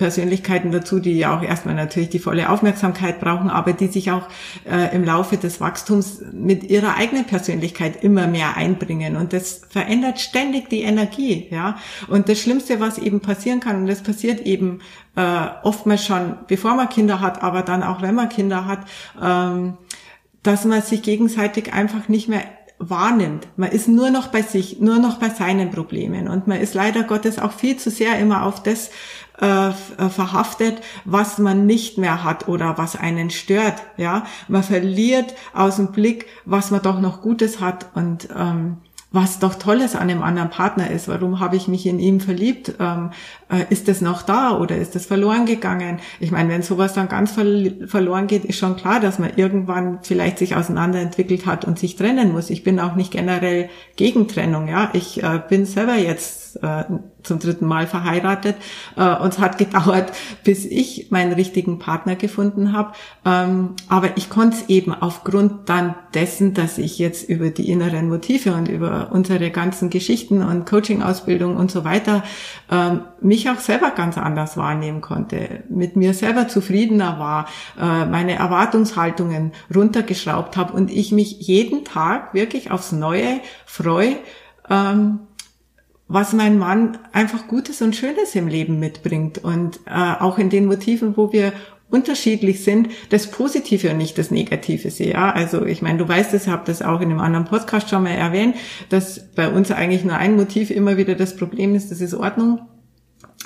Persönlichkeiten 0.00 0.72
dazu, 0.72 0.98
die 0.98 1.18
ja 1.18 1.36
auch 1.36 1.42
erstmal 1.42 1.74
natürlich 1.74 2.08
die 2.08 2.20
volle 2.20 2.48
Aufmerksamkeit 2.48 3.20
brauchen, 3.20 3.50
aber 3.50 3.74
die 3.74 3.88
sich 3.88 4.10
auch 4.10 4.28
äh, 4.64 4.96
im 4.96 5.04
Laufe 5.04 5.36
des 5.36 5.60
Wachstums 5.60 6.22
mit 6.32 6.64
ihrer 6.64 6.96
eigenen 6.96 7.26
Persönlichkeit 7.26 8.02
immer 8.02 8.26
mehr 8.26 8.56
einbringen. 8.56 9.14
Und 9.14 9.34
das 9.34 9.60
verändert 9.68 10.18
ständig 10.18 10.70
die 10.70 10.80
Energie, 10.80 11.48
ja. 11.50 11.76
Und 12.08 12.30
das 12.30 12.40
Schlimmste, 12.40 12.80
was 12.80 12.96
eben 12.96 13.20
passieren 13.20 13.60
kann, 13.60 13.76
und 13.76 13.86
das 13.88 14.02
passiert 14.02 14.40
eben 14.46 14.80
äh, 15.16 15.48
oftmals 15.64 16.06
schon, 16.06 16.38
bevor 16.48 16.76
man 16.76 16.88
Kinder 16.88 17.20
hat, 17.20 17.42
aber 17.42 17.60
dann 17.60 17.82
auch, 17.82 18.00
wenn 18.00 18.14
man 18.14 18.30
Kinder 18.30 18.64
hat, 18.64 18.86
ähm, 19.22 19.76
dass 20.42 20.64
man 20.64 20.80
sich 20.80 21.02
gegenseitig 21.02 21.74
einfach 21.74 22.08
nicht 22.08 22.26
mehr 22.26 22.44
wahrnimmt. 22.80 23.46
Man 23.56 23.70
ist 23.70 23.86
nur 23.86 24.10
noch 24.10 24.28
bei 24.28 24.42
sich, 24.42 24.80
nur 24.80 24.98
noch 24.98 25.18
bei 25.18 25.28
seinen 25.28 25.70
Problemen. 25.70 26.28
Und 26.28 26.48
man 26.48 26.60
ist 26.60 26.74
leider 26.74 27.04
Gottes 27.04 27.38
auch 27.38 27.52
viel 27.52 27.76
zu 27.76 27.90
sehr 27.90 28.18
immer 28.18 28.44
auf 28.44 28.62
das 28.62 28.90
äh, 29.40 29.68
äh, 29.68 29.72
verhaftet, 30.08 30.82
was 31.04 31.38
man 31.38 31.66
nicht 31.66 31.98
mehr 31.98 32.24
hat 32.24 32.48
oder 32.48 32.78
was 32.78 32.96
einen 32.96 33.30
stört. 33.30 33.82
Ja, 33.96 34.24
man 34.48 34.62
verliert 34.62 35.34
aus 35.54 35.76
dem 35.76 35.92
Blick, 35.92 36.26
was 36.44 36.70
man 36.70 36.82
doch 36.82 37.00
noch 37.00 37.22
Gutes 37.22 37.60
hat 37.60 37.86
und 37.94 38.28
ähm, 38.36 38.78
was 39.12 39.40
doch 39.40 39.56
Tolles 39.56 39.96
an 39.96 40.08
einem 40.08 40.22
anderen 40.22 40.50
Partner 40.50 40.90
ist. 40.90 41.08
Warum 41.08 41.40
habe 41.40 41.56
ich 41.56 41.66
mich 41.66 41.86
in 41.86 41.98
ihm 41.98 42.20
verliebt? 42.20 42.74
Ähm, 42.78 43.10
äh, 43.50 43.64
ist 43.70 43.88
das 43.88 44.00
noch 44.00 44.22
da 44.22 44.56
oder 44.56 44.76
ist 44.76 44.94
das 44.94 45.06
verloren 45.06 45.46
gegangen? 45.46 45.98
Ich 46.20 46.30
meine, 46.30 46.48
wenn 46.48 46.62
sowas 46.62 46.94
dann 46.94 47.08
ganz 47.08 47.32
ver 47.32 47.44
verloren 47.86 48.28
geht, 48.28 48.44
ist 48.44 48.58
schon 48.58 48.76
klar, 48.76 49.00
dass 49.00 49.18
man 49.18 49.30
irgendwann 49.36 49.98
vielleicht 50.02 50.38
sich 50.38 50.54
auseinanderentwickelt 50.54 51.46
hat 51.46 51.64
und 51.64 51.78
sich 51.78 51.96
trennen 51.96 52.32
muss. 52.32 52.50
Ich 52.50 52.62
bin 52.62 52.78
auch 52.78 52.94
nicht 52.94 53.10
generell 53.10 53.68
gegen 53.96 54.28
Trennung. 54.28 54.68
Ja, 54.68 54.90
ich 54.92 55.22
äh, 55.22 55.40
bin 55.48 55.66
selber 55.66 55.96
jetzt 55.96 56.62
äh, 56.62 56.84
zum 57.22 57.38
dritten 57.38 57.66
Mal 57.66 57.86
verheiratet 57.86 58.56
äh, 58.96 59.14
und 59.16 59.32
es 59.32 59.38
hat 59.38 59.58
gedauert, 59.58 60.12
bis 60.44 60.64
ich 60.64 61.10
meinen 61.10 61.32
richtigen 61.32 61.78
Partner 61.78 62.16
gefunden 62.16 62.72
habe. 62.72 62.92
Ähm, 63.24 63.74
aber 63.88 64.16
ich 64.16 64.30
konnte 64.30 64.56
es 64.56 64.68
eben 64.68 64.94
aufgrund 64.94 65.68
dann 65.68 65.94
dessen, 66.14 66.54
dass 66.54 66.78
ich 66.78 66.98
jetzt 66.98 67.28
über 67.28 67.50
die 67.50 67.70
inneren 67.70 68.08
Motive 68.08 68.54
und 68.54 68.68
über 68.68 69.08
unsere 69.12 69.50
ganzen 69.50 69.90
Geschichten 69.90 70.42
und 70.42 70.66
Coaching-Ausbildung 70.66 71.56
und 71.56 71.70
so 71.70 71.84
weiter 71.84 72.22
ähm, 72.70 73.02
mich 73.20 73.50
auch 73.50 73.58
selber 73.58 73.90
ganz 73.90 74.18
anders 74.18 74.56
wahrnehmen 74.56 75.00
konnte, 75.00 75.64
mit 75.68 75.96
mir 75.96 76.14
selber 76.14 76.48
zufriedener 76.48 77.18
war, 77.18 77.48
äh, 77.78 78.04
meine 78.06 78.34
Erwartungshaltungen 78.34 79.52
runtergeschraubt 79.74 80.56
habe 80.56 80.72
und 80.72 80.90
ich 80.90 81.12
mich 81.12 81.40
jeden 81.40 81.84
Tag 81.84 82.34
wirklich 82.34 82.70
aufs 82.70 82.92
Neue 82.92 83.40
freue, 83.66 84.16
ähm, 84.68 85.20
was 86.10 86.32
mein 86.32 86.58
Mann 86.58 86.98
einfach 87.12 87.46
Gutes 87.46 87.80
und 87.82 87.94
Schönes 87.94 88.34
im 88.34 88.48
Leben 88.48 88.80
mitbringt 88.80 89.38
und 89.38 89.78
äh, 89.86 90.14
auch 90.18 90.38
in 90.38 90.50
den 90.50 90.66
Motiven, 90.66 91.16
wo 91.16 91.32
wir 91.32 91.52
unterschiedlich 91.88 92.64
sind, 92.64 92.88
das 93.10 93.28
Positive 93.28 93.90
und 93.90 93.98
nicht 93.98 94.18
das 94.18 94.32
Negative 94.32 94.90
sehe. 94.90 95.12
Ja, 95.12 95.30
also 95.30 95.64
ich 95.64 95.82
meine, 95.82 95.98
du 95.98 96.08
weißt 96.08 96.34
es, 96.34 96.48
habe 96.48 96.62
das 96.66 96.82
auch 96.82 97.00
in 97.00 97.10
einem 97.10 97.20
anderen 97.20 97.44
Podcast 97.44 97.90
schon 97.90 98.02
mal 98.02 98.10
erwähnt, 98.10 98.56
dass 98.88 99.32
bei 99.34 99.48
uns 99.48 99.70
eigentlich 99.70 100.04
nur 100.04 100.16
ein 100.16 100.34
Motiv 100.34 100.70
immer 100.70 100.96
wieder 100.96 101.14
das 101.14 101.36
Problem 101.36 101.76
ist, 101.76 101.92
das 101.92 102.00
ist 102.00 102.14
Ordnung 102.14 102.60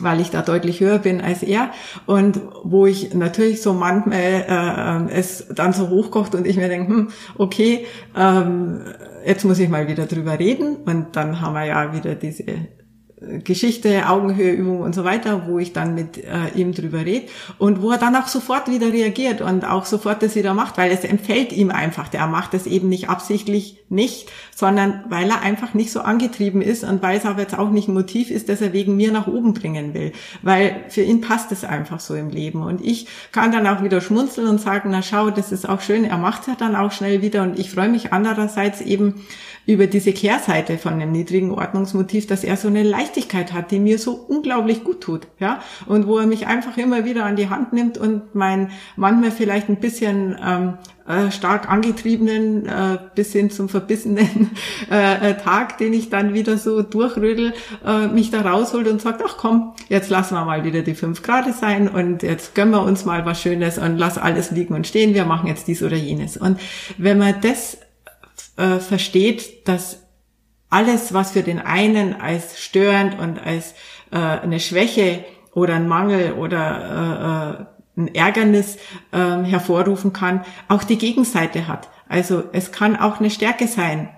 weil 0.01 0.21
ich 0.21 0.31
da 0.31 0.43
deutlich 0.43 0.81
höher 0.81 0.99
bin 0.99 1.21
als 1.21 1.43
er. 1.43 1.71
Und 2.07 2.41
wo 2.65 2.87
ich 2.87 3.15
natürlich 3.15 3.63
so 3.63 3.73
manchmal 3.73 5.09
äh, 5.09 5.13
es 5.13 5.47
dann 5.55 5.73
so 5.73 5.89
hochkocht 5.89 6.35
und 6.35 6.47
ich 6.47 6.57
mir 6.57 6.69
denke, 6.69 6.93
hm, 6.93 7.09
okay, 7.39 7.87
ähm, 8.17 8.81
jetzt 9.25 9.45
muss 9.45 9.59
ich 9.59 9.69
mal 9.69 9.89
wieder 9.89 10.07
drüber 10.07 10.39
reden. 10.39 10.77
Und 10.85 11.17
dann 11.17 11.41
haben 11.41 11.55
wir 11.55 11.65
ja 11.65 11.93
wieder 11.93 12.15
diese 12.15 12.45
Geschichte, 13.45 14.09
Augenhöheübung 14.09 14.81
und 14.81 14.95
so 14.95 15.05
weiter, 15.05 15.47
wo 15.47 15.59
ich 15.59 15.73
dann 15.73 15.95
mit 15.95 16.19
äh, 16.19 16.49
ihm 16.55 16.73
drüber 16.73 17.05
rede 17.05 17.27
und 17.59 17.83
wo 17.83 17.91
er 17.91 17.99
dann 17.99 18.17
auch 18.17 18.29
sofort 18.29 18.71
wieder 18.71 18.93
reagiert 18.93 19.41
und 19.41 19.65
auch 19.65 19.85
sofort 19.85 20.23
das 20.23 20.35
wieder 20.35 20.55
macht, 20.55 20.79
weil 20.79 20.91
es 20.91 21.05
empfällt 21.05 21.53
ihm 21.53 21.71
einfach. 21.71 22.09
Der 22.09 22.27
macht 22.27 22.55
es 22.55 22.67
eben 22.67 22.89
nicht 22.89 23.09
absichtlich 23.09 23.85
nicht, 23.89 24.31
sondern 24.55 25.05
weil 25.09 25.29
er 25.29 25.43
einfach 25.43 25.75
nicht 25.75 25.93
so 25.93 26.01
angetrieben 26.01 26.63
ist 26.63 26.85
und 26.85 27.03
weil 27.03 27.19
es 27.19 27.27
aber 27.27 27.43
jetzt 27.43 27.59
auch 27.59 27.71
nicht 27.71 27.89
ein 27.89 27.95
Motiv 27.95 28.31
ist, 28.31 28.49
dass 28.49 28.61
er 28.61 28.73
wegen 28.73 28.97
mir 28.97 29.13
nach 29.13 29.27
oben 29.27 29.55
bringen 29.55 29.95
will, 29.95 30.13
weil 30.43 30.85
für 30.89 31.03
ihn 31.03 31.21
passt 31.21 31.53
es 31.53 31.65
einfach 31.65 32.01
so 32.01 32.15
im 32.15 32.31
Leben 32.31 32.63
und 32.63 32.85
ich 32.85 33.07
kann 33.33 33.53
dann 33.53 33.67
auch 33.67 33.83
wieder 33.83 34.01
schmunzeln 34.01 34.49
und 34.49 34.61
sagen, 34.61 34.91
na 34.91 35.03
schau, 35.03 35.31
das 35.31 35.53
ist 35.53 35.69
auch 35.69 35.81
schön, 35.81 36.05
er 36.05 36.19
macht 36.19 36.49
es 36.49 36.57
dann 36.57 36.77
auch 36.77 36.93
schnell 36.93 37.23
wieder 37.23 37.43
und 37.43 37.59
ich 37.59 37.71
freue 37.71 37.89
mich 37.89 38.13
andererseits 38.13 38.81
eben 38.81 39.25
über 39.67 39.87
diese 39.87 40.13
Kehrseite 40.13 40.77
von 40.77 40.99
dem 40.99 41.13
niedrigen 41.13 41.51
Ordnungsmotiv, 41.51 42.27
dass 42.27 42.45
er 42.45 42.57
so 42.57 42.69
eine 42.69 42.83
Leichtigkeit 42.83 43.14
Leichtigkeit 43.15 43.53
hat, 43.53 43.71
die 43.71 43.79
mir 43.79 43.99
so 43.99 44.13
unglaublich 44.13 44.83
gut 44.83 45.01
tut, 45.01 45.29
ja, 45.39 45.61
und 45.87 46.07
wo 46.07 46.19
er 46.19 46.27
mich 46.27 46.47
einfach 46.47 46.77
immer 46.77 47.05
wieder 47.05 47.25
an 47.25 47.37
die 47.37 47.49
Hand 47.49 47.73
nimmt 47.73 47.97
und 47.97 48.35
mein 48.35 48.71
manchmal 48.97 49.31
vielleicht 49.31 49.69
ein 49.69 49.77
bisschen 49.77 50.37
ähm, 50.45 50.75
äh, 51.07 51.31
stark 51.31 51.71
angetriebenen 51.71 52.67
äh, 52.67 52.99
bis 53.15 53.33
hin 53.33 53.51
zum 53.51 53.69
verbissenen 53.69 54.51
äh, 54.91 55.31
äh, 55.31 55.35
Tag, 55.37 55.79
den 55.79 55.93
ich 55.93 56.11
dann 56.11 56.35
wieder 56.35 56.59
so 56.59 56.83
durchrödel, 56.83 57.53
äh, 57.87 58.09
mich 58.09 58.31
da 58.31 58.41
rausholt 58.41 58.89
und 58.89 59.01
sagt, 59.01 59.23
ach 59.25 59.37
komm, 59.37 59.75
jetzt 59.89 60.11
lassen 60.11 60.35
wir 60.35 60.45
mal 60.45 60.65
wieder 60.65 60.83
die 60.83 60.95
fünf 60.95 61.23
Grad 61.23 61.45
sein 61.55 61.89
und 61.89 62.23
jetzt 62.23 62.55
gönnen 62.55 62.73
wir 62.73 62.83
uns 62.83 63.05
mal 63.05 63.25
was 63.25 63.41
Schönes 63.41 63.79
und 63.79 63.97
lass 63.97 64.19
alles 64.19 64.51
liegen 64.51 64.75
und 64.75 64.87
stehen, 64.87 65.15
wir 65.15 65.25
machen 65.25 65.47
jetzt 65.47 65.69
dies 65.69 65.83
oder 65.83 65.97
jenes. 65.97 66.37
Und 66.37 66.59
wenn 66.99 67.19
man 67.19 67.41
das 67.43 67.79
äh, 68.57 68.79
versteht, 68.79 69.69
dass 69.69 70.04
alles, 70.75 71.15
was 71.15 71.31
für 71.31 71.43
den 71.43 71.61
einen 71.61 72.21
als 72.21 72.61
störend 72.61 73.17
und 73.19 73.39
als 73.39 73.75
äh, 74.11 74.19
eine 74.19 74.59
Schwäche 74.59 75.25
oder 75.55 75.75
ein 75.77 75.87
Mangel 75.87 76.33
oder 76.33 77.61
äh, 77.61 77.63
äh 77.63 77.67
ein 77.97 78.13
Ärgernis 78.13 78.77
ähm, 79.13 79.45
hervorrufen 79.45 80.13
kann, 80.13 80.45
auch 80.67 80.83
die 80.83 80.99
Gegenseite 80.99 81.69
hat. 81.69 81.89
Also 82.09 82.43
es 82.53 82.73
kann 82.73 82.97
auch 82.97 83.21
eine 83.21 83.31
Stärke 83.31 83.69
sein, 83.69 84.09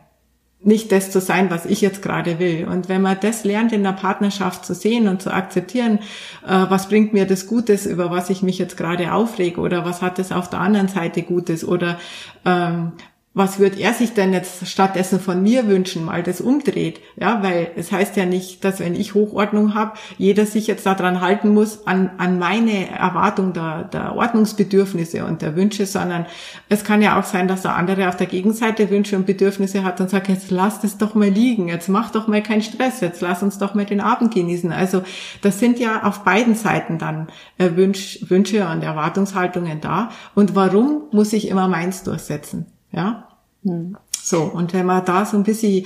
nicht 0.62 0.90
das 0.92 1.10
zu 1.10 1.20
sein, 1.20 1.50
was 1.50 1.66
ich 1.66 1.82
jetzt 1.82 2.00
gerade 2.00 2.38
will. 2.38 2.66
Und 2.66 2.88
wenn 2.88 3.02
man 3.02 3.18
das 3.20 3.44
lernt, 3.44 3.72
in 3.72 3.82
der 3.82 3.92
Partnerschaft 3.92 4.64
zu 4.64 4.74
sehen 4.74 5.08
und 5.08 5.20
zu 5.20 5.30
akzeptieren, 5.30 5.98
äh, 6.46 6.64
was 6.68 6.88
bringt 6.88 7.12
mir 7.12 7.26
das 7.26 7.46
Gutes, 7.46 7.84
über 7.84 8.10
was 8.10 8.30
ich 8.30 8.42
mich 8.42 8.58
jetzt 8.58 8.78
gerade 8.78 9.12
aufrege, 9.12 9.60
oder 9.60 9.84
was 9.84 10.00
hat 10.00 10.18
es 10.18 10.32
auf 10.32 10.48
der 10.48 10.60
anderen 10.60 10.88
Seite 10.88 11.22
Gutes, 11.22 11.62
oder 11.62 11.98
ähm, 12.46 12.92
was 13.36 13.58
würde 13.58 13.78
er 13.78 13.92
sich 13.92 14.14
denn 14.14 14.32
jetzt 14.32 14.66
stattdessen 14.66 15.20
von 15.20 15.42
mir 15.42 15.68
wünschen, 15.68 16.06
mal 16.06 16.22
das 16.22 16.40
umdreht? 16.40 17.02
Ja, 17.16 17.42
weil 17.42 17.70
es 17.76 17.92
heißt 17.92 18.16
ja 18.16 18.24
nicht, 18.24 18.64
dass 18.64 18.80
wenn 18.80 18.94
ich 18.94 19.12
Hochordnung 19.12 19.74
habe, 19.74 19.92
jeder 20.16 20.46
sich 20.46 20.66
jetzt 20.66 20.86
daran 20.86 21.20
halten 21.20 21.50
muss, 21.50 21.86
an, 21.86 22.12
an 22.16 22.38
meine 22.38 22.88
Erwartung 22.88 23.52
der, 23.52 23.84
der 23.92 24.16
Ordnungsbedürfnisse 24.16 25.26
und 25.26 25.42
der 25.42 25.54
Wünsche, 25.54 25.84
sondern 25.84 26.24
es 26.70 26.82
kann 26.82 27.02
ja 27.02 27.20
auch 27.20 27.24
sein, 27.24 27.46
dass 27.46 27.60
der 27.60 27.76
andere 27.76 28.08
auf 28.08 28.16
der 28.16 28.26
Gegenseite 28.26 28.88
Wünsche 28.88 29.16
und 29.16 29.26
Bedürfnisse 29.26 29.84
hat 29.84 30.00
und 30.00 30.08
sagt, 30.08 30.28
jetzt 30.28 30.50
lass 30.50 30.80
das 30.80 30.96
doch 30.96 31.14
mal 31.14 31.28
liegen, 31.28 31.68
jetzt 31.68 31.90
mach 31.90 32.10
doch 32.10 32.28
mal 32.28 32.42
keinen 32.42 32.62
Stress, 32.62 33.02
jetzt 33.02 33.20
lass 33.20 33.42
uns 33.42 33.58
doch 33.58 33.74
mal 33.74 33.84
den 33.84 34.00
Abend 34.00 34.32
genießen. 34.32 34.72
Also 34.72 35.02
das 35.42 35.60
sind 35.60 35.78
ja 35.78 36.04
auf 36.04 36.24
beiden 36.24 36.54
Seiten 36.54 36.96
dann 36.96 37.26
äh, 37.58 37.72
Wünsch, 37.76 38.18
Wünsche 38.30 38.66
und 38.66 38.82
Erwartungshaltungen 38.82 39.82
da. 39.82 40.08
Und 40.34 40.54
warum 40.54 41.02
muss 41.12 41.34
ich 41.34 41.48
immer 41.48 41.68
meins 41.68 42.02
durchsetzen? 42.02 42.64
Ja. 42.92 43.25
Hm. 43.66 43.96
So, 44.12 44.42
und 44.42 44.72
wenn 44.72 44.86
man 44.86 45.04
da 45.04 45.24
so 45.24 45.36
ein 45.36 45.44
bisschen 45.44 45.84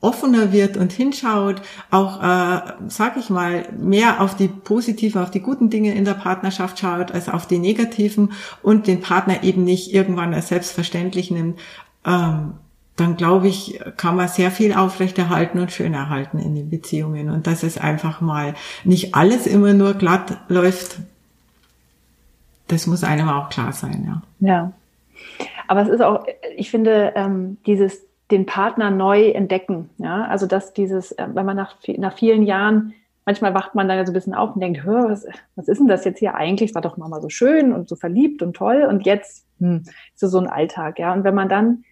offener 0.00 0.52
wird 0.52 0.76
und 0.76 0.92
hinschaut, 0.92 1.62
auch, 1.90 2.22
äh, 2.22 2.60
sag 2.88 3.16
ich 3.16 3.30
mal, 3.30 3.66
mehr 3.78 4.20
auf 4.20 4.36
die 4.36 4.48
positiven, 4.48 5.22
auf 5.22 5.30
die 5.30 5.40
guten 5.40 5.70
Dinge 5.70 5.94
in 5.94 6.04
der 6.04 6.14
Partnerschaft 6.14 6.78
schaut, 6.78 7.12
als 7.12 7.28
auf 7.28 7.46
die 7.46 7.58
negativen 7.58 8.32
und 8.62 8.86
den 8.86 9.00
Partner 9.00 9.42
eben 9.42 9.64
nicht 9.64 9.92
irgendwann 9.92 10.34
als 10.34 10.48
selbstverständlich 10.48 11.30
nimmt, 11.30 11.58
ähm, 12.04 12.54
dann 12.96 13.16
glaube 13.16 13.48
ich, 13.48 13.80
kann 13.96 14.16
man 14.16 14.28
sehr 14.28 14.50
viel 14.50 14.72
aufrechterhalten 14.72 15.60
und 15.60 15.70
schön 15.70 15.92
erhalten 15.92 16.38
in 16.38 16.54
den 16.54 16.70
Beziehungen 16.70 17.30
und 17.30 17.46
dass 17.46 17.62
es 17.62 17.76
einfach 17.76 18.20
mal 18.20 18.54
nicht 18.84 19.14
alles 19.14 19.46
immer 19.46 19.74
nur 19.74 19.94
glatt 19.94 20.38
läuft. 20.48 20.98
Das 22.68 22.86
muss 22.86 23.04
einem 23.04 23.28
auch 23.28 23.50
klar 23.50 23.72
sein, 23.72 24.04
ja. 24.06 24.22
Ja. 24.48 24.72
Aber 25.68 25.82
es 25.82 25.88
ist 25.88 26.02
auch, 26.02 26.24
ich 26.56 26.70
finde, 26.70 27.12
ähm, 27.16 27.58
dieses 27.66 28.06
den 28.30 28.46
Partner 28.46 28.90
neu 28.90 29.30
entdecken. 29.30 29.90
Ja, 29.98 30.24
also 30.24 30.46
dass 30.46 30.72
dieses, 30.72 31.12
äh, 31.12 31.28
wenn 31.32 31.46
man 31.46 31.56
nach, 31.56 31.76
nach 31.96 32.16
vielen 32.16 32.42
Jahren, 32.42 32.94
manchmal 33.24 33.54
wacht 33.54 33.74
man 33.74 33.88
dann 33.88 34.04
so 34.04 34.12
ein 34.12 34.14
bisschen 34.14 34.34
auf 34.34 34.54
und 34.54 34.60
denkt, 34.60 34.84
was, 34.84 35.26
was 35.54 35.68
ist 35.68 35.78
denn 35.78 35.88
das 35.88 36.04
jetzt 36.04 36.18
hier 36.18 36.34
eigentlich? 36.34 36.70
Es 36.70 36.74
war 36.74 36.82
doch 36.82 36.96
mal 36.96 37.20
so 37.20 37.28
schön 37.28 37.72
und 37.72 37.88
so 37.88 37.96
verliebt 37.96 38.42
und 38.42 38.54
toll 38.54 38.86
und 38.88 39.06
jetzt 39.06 39.46
hm, 39.58 39.84
ist 40.14 40.20
so 40.20 40.38
ein 40.38 40.48
Alltag. 40.48 40.98
Ja, 40.98 41.12
und 41.12 41.24
wenn 41.24 41.34
man 41.34 41.48
dann 41.48 41.84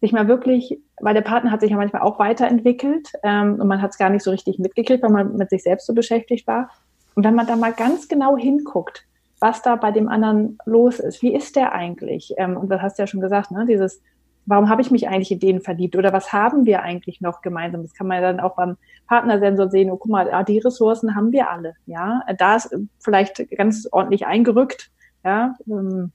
sich 0.00 0.12
mal 0.12 0.28
wirklich, 0.28 0.78
weil 1.00 1.14
der 1.14 1.22
Partner 1.22 1.50
hat 1.50 1.60
sich 1.60 1.70
ja 1.70 1.76
manchmal 1.76 2.02
auch 2.02 2.18
weiterentwickelt 2.18 3.12
ähm, 3.22 3.56
und 3.60 3.66
man 3.66 3.82
hat 3.82 3.90
es 3.90 3.98
gar 3.98 4.10
nicht 4.10 4.22
so 4.22 4.30
richtig 4.30 4.58
mitgekriegt, 4.58 5.02
weil 5.02 5.10
man 5.10 5.36
mit 5.36 5.50
sich 5.50 5.62
selbst 5.62 5.86
so 5.86 5.94
beschäftigt 5.94 6.46
war. 6.46 6.70
Und 7.14 7.24
wenn 7.24 7.34
man 7.34 7.46
da 7.46 7.56
mal 7.56 7.72
ganz 7.72 8.06
genau 8.06 8.36
hinguckt, 8.36 9.07
was 9.40 9.62
da 9.62 9.76
bei 9.76 9.92
dem 9.92 10.08
anderen 10.08 10.58
los 10.64 10.98
ist. 10.98 11.22
Wie 11.22 11.34
ist 11.34 11.56
der 11.56 11.72
eigentlich? 11.72 12.34
Ähm, 12.36 12.56
und 12.56 12.68
das 12.70 12.82
hast 12.82 12.98
du 12.98 13.02
ja 13.02 13.06
schon 13.06 13.20
gesagt, 13.20 13.50
ne? 13.50 13.66
Dieses, 13.66 14.02
warum 14.46 14.68
habe 14.68 14.82
ich 14.82 14.90
mich 14.90 15.08
eigentlich 15.08 15.30
in 15.30 15.38
den 15.38 15.60
verliebt? 15.60 15.94
Oder 15.96 16.12
was 16.12 16.32
haben 16.32 16.64
wir 16.64 16.82
eigentlich 16.82 17.20
noch 17.20 17.42
gemeinsam? 17.42 17.82
Das 17.82 17.94
kann 17.94 18.06
man 18.06 18.22
ja 18.22 18.32
dann 18.32 18.40
auch 18.40 18.56
beim 18.56 18.76
Partnersensor 19.06 19.68
sehen. 19.70 19.90
Oh, 19.90 19.96
guck 19.96 20.10
mal, 20.10 20.32
ah, 20.32 20.42
die 20.42 20.58
Ressourcen 20.58 21.14
haben 21.14 21.32
wir 21.32 21.50
alle. 21.50 21.74
Ja, 21.86 22.22
da 22.38 22.56
ist 22.56 22.74
vielleicht 22.98 23.48
ganz 23.50 23.86
ordentlich 23.90 24.26
eingerückt. 24.26 24.90
Ja, 25.24 25.54
ähm, 25.68 26.12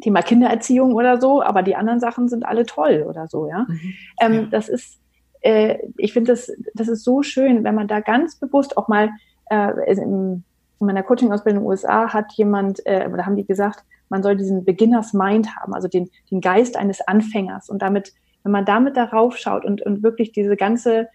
Thema 0.00 0.22
Kindererziehung 0.22 0.94
oder 0.94 1.20
so, 1.20 1.42
aber 1.42 1.62
die 1.62 1.76
anderen 1.76 2.00
Sachen 2.00 2.28
sind 2.28 2.46
alle 2.46 2.64
toll 2.64 3.04
oder 3.08 3.28
so. 3.28 3.48
Ja, 3.48 3.66
mhm. 3.68 3.94
ähm, 4.20 4.34
ja. 4.34 4.42
das 4.50 4.68
ist, 4.68 4.98
äh, 5.42 5.78
ich 5.98 6.12
finde 6.12 6.32
das, 6.32 6.50
das 6.74 6.88
ist 6.88 7.04
so 7.04 7.22
schön, 7.22 7.64
wenn 7.64 7.74
man 7.74 7.88
da 7.88 8.00
ganz 8.00 8.36
bewusst 8.36 8.76
auch 8.76 8.88
mal 8.88 9.10
äh, 9.50 9.92
im, 9.92 10.44
in 10.80 10.86
meiner 10.86 11.02
Coaching-Ausbildung 11.02 11.62
in 11.62 11.64
den 11.64 11.70
USA 11.70 12.12
hat 12.12 12.32
jemand, 12.32 12.84
äh, 12.86 13.08
oder 13.12 13.26
haben 13.26 13.36
die 13.36 13.46
gesagt, 13.46 13.84
man 14.08 14.22
soll 14.22 14.36
diesen 14.36 14.64
Beginners 14.64 15.12
Mind 15.12 15.54
haben, 15.56 15.74
also 15.74 15.88
den, 15.88 16.10
den 16.30 16.40
Geist 16.40 16.76
eines 16.76 17.00
Anfängers. 17.06 17.68
Und 17.68 17.82
damit, 17.82 18.12
wenn 18.42 18.52
man 18.52 18.64
damit 18.64 18.96
darauf 18.96 19.36
schaut 19.36 19.64
und, 19.64 19.82
und 19.82 20.02
wirklich 20.02 20.32
diese 20.32 20.56
ganze 20.56 21.08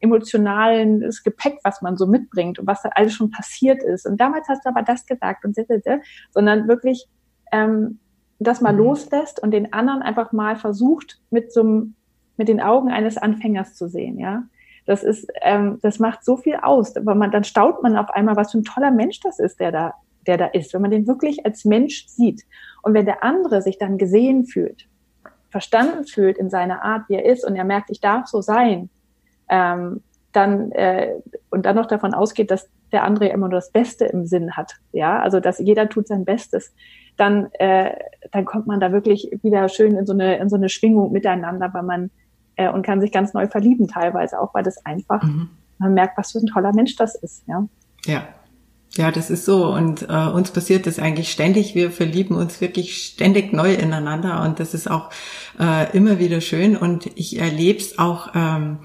emotionalen 0.00 1.00
das 1.00 1.22
Gepäck, 1.22 1.58
was 1.64 1.80
man 1.80 1.96
so 1.96 2.06
mitbringt 2.06 2.58
und 2.58 2.66
was 2.66 2.82
da 2.82 2.90
alles 2.90 3.14
schon 3.14 3.30
passiert 3.30 3.82
ist. 3.82 4.06
Und 4.06 4.20
damals 4.20 4.48
hast 4.48 4.64
du 4.64 4.68
aber 4.68 4.82
das 4.82 5.06
gesagt 5.06 5.44
und 5.44 5.56
sondern 6.30 6.68
wirklich 6.68 7.06
ähm, 7.52 7.98
das 8.38 8.60
mal 8.60 8.72
mhm. 8.72 8.80
loslässt 8.80 9.42
und 9.42 9.52
den 9.52 9.72
anderen 9.72 10.02
einfach 10.02 10.32
mal 10.32 10.56
versucht, 10.56 11.20
mit 11.30 11.52
so 11.52 11.60
einem, 11.60 11.94
mit 12.36 12.48
den 12.48 12.60
Augen 12.60 12.90
eines 12.90 13.16
Anfängers 13.16 13.74
zu 13.74 13.88
sehen, 13.88 14.18
ja. 14.18 14.44
Das 14.86 15.02
ist, 15.02 15.26
ähm, 15.40 15.78
das 15.82 15.98
macht 15.98 16.24
so 16.24 16.36
viel 16.36 16.56
aus, 16.56 16.94
weil 16.94 17.14
man 17.14 17.30
dann 17.30 17.44
staut 17.44 17.82
man 17.82 17.96
auf 17.96 18.10
einmal, 18.10 18.36
was 18.36 18.52
für 18.52 18.58
ein 18.58 18.64
toller 18.64 18.90
Mensch 18.90 19.20
das 19.20 19.38
ist, 19.38 19.58
der 19.60 19.72
da, 19.72 19.94
der 20.26 20.36
da 20.36 20.46
ist, 20.46 20.74
wenn 20.74 20.82
man 20.82 20.90
den 20.90 21.06
wirklich 21.06 21.44
als 21.46 21.64
Mensch 21.64 22.06
sieht. 22.06 22.42
Und 22.82 22.94
wenn 22.94 23.06
der 23.06 23.24
andere 23.24 23.62
sich 23.62 23.78
dann 23.78 23.96
gesehen 23.96 24.44
fühlt, 24.44 24.86
verstanden 25.50 26.04
fühlt 26.04 26.36
in 26.36 26.50
seiner 26.50 26.82
Art, 26.82 27.08
wie 27.08 27.14
er 27.14 27.24
ist, 27.24 27.46
und 27.46 27.56
er 27.56 27.64
merkt, 27.64 27.90
ich 27.90 28.00
darf 28.00 28.26
so 28.26 28.42
sein, 28.42 28.90
ähm, 29.48 30.02
dann 30.32 30.72
äh, 30.72 31.14
und 31.50 31.64
dann 31.64 31.76
noch 31.76 31.86
davon 31.86 32.12
ausgeht, 32.12 32.50
dass 32.50 32.68
der 32.92 33.04
andere 33.04 33.28
immer 33.28 33.48
nur 33.48 33.58
das 33.58 33.70
Beste 33.70 34.04
im 34.04 34.26
Sinn 34.26 34.56
hat, 34.56 34.74
ja, 34.92 35.20
also 35.20 35.40
dass 35.40 35.58
jeder 35.58 35.88
tut 35.88 36.08
sein 36.08 36.24
Bestes, 36.24 36.74
dann 37.16 37.52
äh, 37.54 37.92
dann 38.32 38.44
kommt 38.44 38.66
man 38.66 38.80
da 38.80 38.92
wirklich 38.92 39.30
wieder 39.42 39.68
schön 39.68 39.96
in 39.96 40.06
so 40.06 40.12
eine 40.12 40.38
in 40.38 40.48
so 40.48 40.56
eine 40.56 40.68
Schwingung 40.68 41.12
miteinander, 41.12 41.70
weil 41.72 41.84
man 41.84 42.10
äh, 42.56 42.70
und 42.70 42.84
kann 42.84 43.00
sich 43.00 43.12
ganz 43.12 43.34
neu 43.34 43.46
verlieben 43.46 43.88
teilweise 43.88 44.40
auch, 44.40 44.54
weil 44.54 44.62
das 44.62 44.84
einfach, 44.84 45.22
mhm. 45.22 45.50
man 45.78 45.94
merkt, 45.94 46.18
was 46.18 46.32
für 46.32 46.38
ein 46.38 46.46
toller 46.46 46.72
Mensch 46.72 46.96
das 46.96 47.14
ist, 47.14 47.44
ja. 47.46 47.66
Ja. 48.06 48.28
Ja, 48.96 49.10
das 49.10 49.28
ist 49.28 49.44
so. 49.44 49.66
Und 49.74 50.08
äh, 50.08 50.28
uns 50.28 50.52
passiert 50.52 50.86
das 50.86 51.00
eigentlich 51.00 51.32
ständig. 51.32 51.74
Wir 51.74 51.90
verlieben 51.90 52.36
uns 52.36 52.60
wirklich 52.60 53.04
ständig 53.04 53.52
neu 53.52 53.74
ineinander 53.74 54.42
und 54.42 54.60
das 54.60 54.72
ist 54.72 54.88
auch 54.88 55.10
äh, 55.58 55.96
immer 55.96 56.20
wieder 56.20 56.40
schön. 56.40 56.76
Und 56.76 57.06
ich 57.16 57.40
erlebe 57.40 57.80
es 57.80 57.98
auch 57.98 58.28
ähm, 58.36 58.78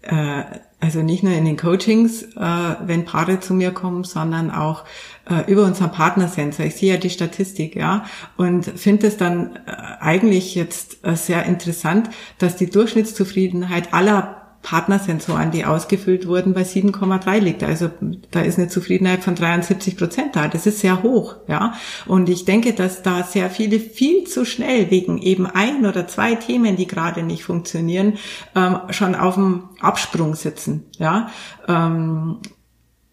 äh, 0.00 0.44
also 0.84 1.00
nicht 1.00 1.22
nur 1.22 1.32
in 1.32 1.46
den 1.46 1.56
Coachings, 1.56 2.22
äh, 2.22 2.76
wenn 2.84 3.06
Paare 3.06 3.40
zu 3.40 3.54
mir 3.54 3.70
kommen, 3.70 4.04
sondern 4.04 4.50
auch 4.50 4.84
äh, 5.30 5.50
über 5.50 5.64
unseren 5.64 5.90
Partnersensor. 5.92 6.66
Ich 6.66 6.76
sehe 6.76 6.92
ja 6.92 7.00
die 7.00 7.08
Statistik, 7.08 7.74
ja, 7.74 8.04
und 8.36 8.66
finde 8.66 9.06
es 9.06 9.16
dann 9.16 9.56
äh, 9.66 9.72
eigentlich 10.00 10.54
jetzt 10.54 10.98
sehr 11.14 11.46
interessant, 11.46 12.10
dass 12.38 12.56
die 12.56 12.68
Durchschnittszufriedenheit 12.68 13.94
aller 13.94 14.43
Partnersensoren, 14.64 15.50
die 15.50 15.66
ausgefüllt 15.66 16.26
wurden, 16.26 16.54
bei 16.54 16.62
7,3 16.62 17.38
liegt. 17.38 17.62
Also 17.62 17.90
da 18.30 18.40
ist 18.40 18.58
eine 18.58 18.68
Zufriedenheit 18.68 19.22
von 19.22 19.34
73 19.34 19.96
Prozent 19.96 20.34
da. 20.34 20.48
Das 20.48 20.66
ist 20.66 20.80
sehr 20.80 21.02
hoch, 21.02 21.36
ja. 21.46 21.74
Und 22.06 22.30
ich 22.30 22.46
denke, 22.46 22.72
dass 22.72 23.02
da 23.02 23.22
sehr 23.22 23.50
viele 23.50 23.78
viel 23.78 24.24
zu 24.24 24.46
schnell 24.46 24.90
wegen 24.90 25.18
eben 25.18 25.46
ein 25.46 25.84
oder 25.84 26.08
zwei 26.08 26.34
Themen, 26.34 26.76
die 26.76 26.86
gerade 26.86 27.22
nicht 27.22 27.44
funktionieren, 27.44 28.14
ähm, 28.56 28.80
schon 28.88 29.14
auf 29.14 29.34
dem 29.34 29.64
Absprung 29.80 30.34
sitzen, 30.34 30.86
ja. 30.98 31.28
Ähm, 31.68 32.38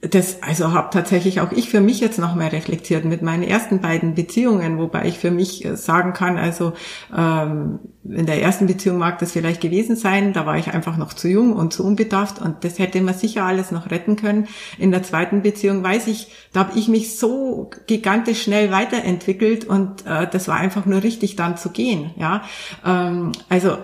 das, 0.01 0.41
also 0.41 0.73
habe 0.73 0.89
tatsächlich 0.91 1.41
auch 1.41 1.51
ich 1.51 1.69
für 1.69 1.79
mich 1.79 1.99
jetzt 1.99 2.17
noch 2.17 2.33
mehr 2.33 2.51
reflektiert 2.51 3.05
mit 3.05 3.21
meinen 3.21 3.43
ersten 3.43 3.81
beiden 3.81 4.15
Beziehungen, 4.15 4.79
wobei 4.79 5.05
ich 5.05 5.19
für 5.19 5.29
mich 5.29 5.63
äh, 5.63 5.77
sagen 5.77 6.13
kann, 6.13 6.37
also 6.37 6.73
ähm, 7.15 7.79
in 8.03 8.25
der 8.25 8.41
ersten 8.41 8.65
Beziehung 8.65 8.97
mag 8.97 9.19
das 9.19 9.31
vielleicht 9.31 9.61
gewesen 9.61 9.95
sein, 9.95 10.33
da 10.33 10.47
war 10.47 10.57
ich 10.57 10.73
einfach 10.73 10.97
noch 10.97 11.13
zu 11.13 11.27
jung 11.27 11.53
und 11.53 11.71
zu 11.71 11.85
unbedarft 11.85 12.41
und 12.41 12.63
das 12.63 12.79
hätte 12.79 12.99
man 13.01 13.13
sicher 13.13 13.43
alles 13.43 13.69
noch 13.69 13.91
retten 13.91 14.15
können. 14.15 14.47
In 14.79 14.89
der 14.89 15.03
zweiten 15.03 15.43
Beziehung 15.43 15.83
weiß 15.83 16.07
ich, 16.07 16.31
da 16.51 16.61
habe 16.61 16.79
ich 16.79 16.87
mich 16.87 17.19
so 17.19 17.69
gigantisch 17.85 18.41
schnell 18.41 18.71
weiterentwickelt 18.71 19.65
und 19.65 20.07
äh, 20.07 20.27
das 20.27 20.47
war 20.47 20.57
einfach 20.57 20.87
nur 20.87 21.03
richtig 21.03 21.35
dann 21.35 21.57
zu 21.57 21.69
gehen, 21.69 22.09
ja. 22.15 22.41
Ähm, 22.83 23.33
also 23.49 23.77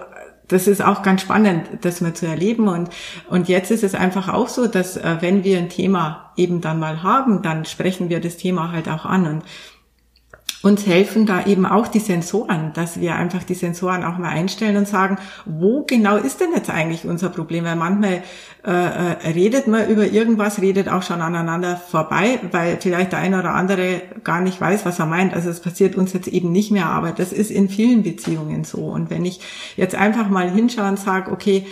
das 0.47 0.67
ist 0.67 0.81
auch 0.81 1.03
ganz 1.03 1.21
spannend, 1.21 1.67
das 1.81 2.01
mal 2.01 2.13
zu 2.13 2.25
erleben. 2.25 2.67
Und, 2.67 2.89
und 3.29 3.49
jetzt 3.49 3.71
ist 3.71 3.83
es 3.83 3.95
einfach 3.95 4.29
auch 4.29 4.47
so, 4.47 4.67
dass 4.67 4.97
äh, 4.97 5.17
wenn 5.19 5.43
wir 5.43 5.57
ein 5.57 5.69
Thema 5.69 6.31
eben 6.35 6.61
dann 6.61 6.79
mal 6.79 7.03
haben, 7.03 7.41
dann 7.41 7.65
sprechen 7.65 8.09
wir 8.09 8.19
das 8.19 8.37
Thema 8.37 8.71
halt 8.71 8.87
auch 8.87 9.05
an. 9.05 9.27
Und 9.27 9.43
uns 10.63 10.87
helfen 10.87 11.25
da 11.25 11.45
eben 11.45 11.65
auch 11.65 11.87
die 11.87 11.99
Sensoren, 11.99 12.71
dass 12.73 12.99
wir 12.99 13.15
einfach 13.15 13.43
die 13.43 13.53
Sensoren 13.53 14.03
auch 14.03 14.17
mal 14.17 14.29
einstellen 14.29 14.75
und 14.77 14.87
sagen, 14.87 15.17
wo 15.45 15.83
genau 15.83 16.17
ist 16.17 16.39
denn 16.41 16.51
jetzt 16.53 16.69
eigentlich 16.69 17.05
unser 17.05 17.29
Problem? 17.29 17.63
Weil 17.63 17.75
manchmal 17.75 18.23
äh, 18.65 18.71
äh, 18.71 19.31
redet 19.33 19.67
man 19.67 19.87
über 19.87 20.05
irgendwas, 20.05 20.59
redet 20.59 20.89
auch 20.89 21.03
schon 21.03 21.21
aneinander 21.21 21.77
vorbei, 21.77 22.39
weil 22.51 22.77
vielleicht 22.81 23.11
der 23.11 23.19
eine 23.19 23.39
oder 23.39 23.53
andere 23.53 24.01
gar 24.23 24.41
nicht 24.41 24.59
weiß, 24.59 24.85
was 24.85 24.99
er 24.99 25.05
meint. 25.05 25.33
Also 25.33 25.49
es 25.49 25.59
passiert 25.59 25.95
uns 25.95 26.13
jetzt 26.13 26.27
eben 26.27 26.51
nicht 26.51 26.71
mehr, 26.71 26.87
aber 26.87 27.11
das 27.11 27.31
ist 27.33 27.51
in 27.51 27.69
vielen 27.69 28.01
Beziehungen 28.01 28.63
so. 28.63 28.79
Und 28.79 29.11
wenn 29.11 29.25
ich 29.25 29.39
jetzt 29.75 29.95
einfach 29.95 30.27
mal 30.27 30.49
hinschaue 30.49 30.89
und 30.89 30.99
sage, 30.99 31.31
okay, 31.31 31.67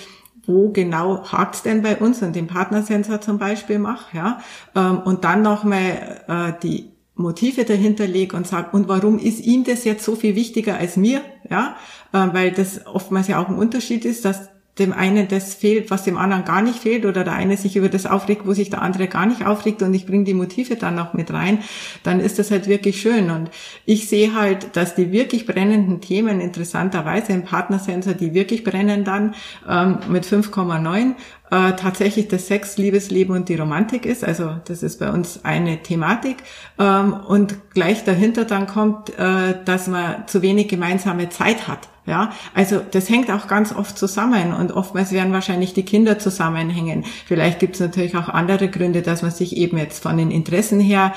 wo 0.46 0.70
genau 0.70 1.24
hakt's 1.32 1.64
denn 1.64 1.82
bei 1.82 1.98
uns 1.98 2.22
und 2.22 2.36
den 2.36 2.46
Partnersensor 2.46 3.20
zum 3.20 3.40
Beispiel 3.40 3.80
mache, 3.80 4.16
ja, 4.16 4.40
ähm, 4.76 5.00
und 5.00 5.24
dann 5.24 5.42
nochmal 5.42 6.22
äh, 6.28 6.54
die 6.62 6.95
Motive 7.16 7.64
dahinter 7.64 8.08
lege 8.08 8.36
und 8.36 8.46
sage, 8.46 8.70
und 8.74 8.88
warum 8.88 9.20
ist 9.20 9.40
ihm 9.40 9.64
das 9.64 9.86
jetzt 9.86 10.04
so 10.04 10.16
viel 10.16 10.36
wichtiger 10.36 10.78
als 10.78 10.98
mir? 10.98 11.22
Ja, 11.50 11.76
äh, 12.12 12.28
weil 12.34 12.52
das 12.52 12.86
oftmals 12.86 13.28
ja 13.28 13.42
auch 13.42 13.48
ein 13.48 13.58
Unterschied 13.58 14.06
ist, 14.06 14.26
dass 14.26 14.50
dem 14.80 14.92
einen 14.92 15.28
das 15.30 15.54
fehlt, 15.54 15.90
was 15.90 16.04
dem 16.04 16.18
anderen 16.18 16.44
gar 16.44 16.62
nicht 16.62 16.80
fehlt, 16.80 17.06
oder 17.06 17.24
der 17.24 17.34
eine 17.34 17.56
sich 17.56 17.78
über 17.78 17.88
das 17.88 18.06
aufregt, 18.06 18.46
wo 18.46 18.54
sich 18.54 18.70
der 18.70 18.82
andere 18.82 19.08
gar 19.08 19.26
nicht 19.26 19.46
aufregt 19.46 19.82
und 19.82 19.94
ich 19.94 20.06
bringe 20.06 20.26
die 20.26 20.34
Motive 20.34 20.76
dann 20.76 20.96
noch 20.96 21.14
mit 21.14 21.32
rein, 21.32 21.60
dann 22.04 22.20
ist 22.20 22.40
das 22.40 22.52
halt 22.52 22.68
wirklich 22.68 23.00
schön. 23.00 23.30
Und 23.30 23.50
ich 23.86 24.10
sehe 24.10 24.36
halt, 24.36 24.76
dass 24.76 24.96
die 24.96 25.12
wirklich 25.12 25.46
brennenden 25.46 26.02
Themen 26.02 26.42
interessanterweise 26.42 27.32
im 27.32 27.44
Partnersensor, 27.44 28.14
die 28.14 28.34
wirklich 28.34 28.64
brennen 28.66 29.06
dann 29.06 29.36
ähm, 29.68 30.00
mit 30.10 30.26
5,9 30.26 31.14
äh, 31.52 31.74
tatsächlich 31.74 32.28
das 32.28 32.48
Sex, 32.48 32.78
Liebesleben 32.78 33.36
und 33.36 33.50
die 33.50 33.56
Romantik 33.56 34.06
ist. 34.06 34.24
Also 34.24 34.56
das 34.66 34.84
ist 34.84 35.00
bei 35.00 35.12
uns 35.12 35.46
eine 35.46 35.84
Thematik. 35.84 36.38
Ähm, 36.80 37.14
und 37.14 37.74
gleich 37.74 38.04
dahinter 38.04 38.46
dann 38.46 38.68
kommt, 38.68 39.10
äh, 39.18 39.56
dass 39.64 39.88
man 39.88 40.28
zu 40.28 40.42
wenig 40.42 40.68
gemeinsame 40.68 41.30
Zeit 41.30 41.68
hat. 41.68 41.90
Ja, 42.08 42.32
also 42.54 42.82
das 42.92 43.10
hängt 43.10 43.32
auch 43.32 43.48
ganz 43.48 43.74
oft 43.74 43.98
zusammen 43.98 44.54
und 44.54 44.72
oftmals 44.72 45.12
werden 45.12 45.34
wahrscheinlich 45.34 45.74
die 45.74 45.86
Kinder 45.86 46.20
zusammenhängen. 46.20 47.04
Vielleicht 47.26 47.58
gibt 47.58 47.76
es 47.76 47.82
natürlich 47.82 48.16
auch 48.16 48.30
andere 48.30 48.68
Gründe, 48.68 49.02
dass 49.02 49.24
man 49.24 49.32
sich 49.32 49.58
eben 49.58 49.80
jetzt 49.80 50.04
von 50.04 50.16
den 50.16 50.30
Interessen 50.30 50.80
her 50.80 51.14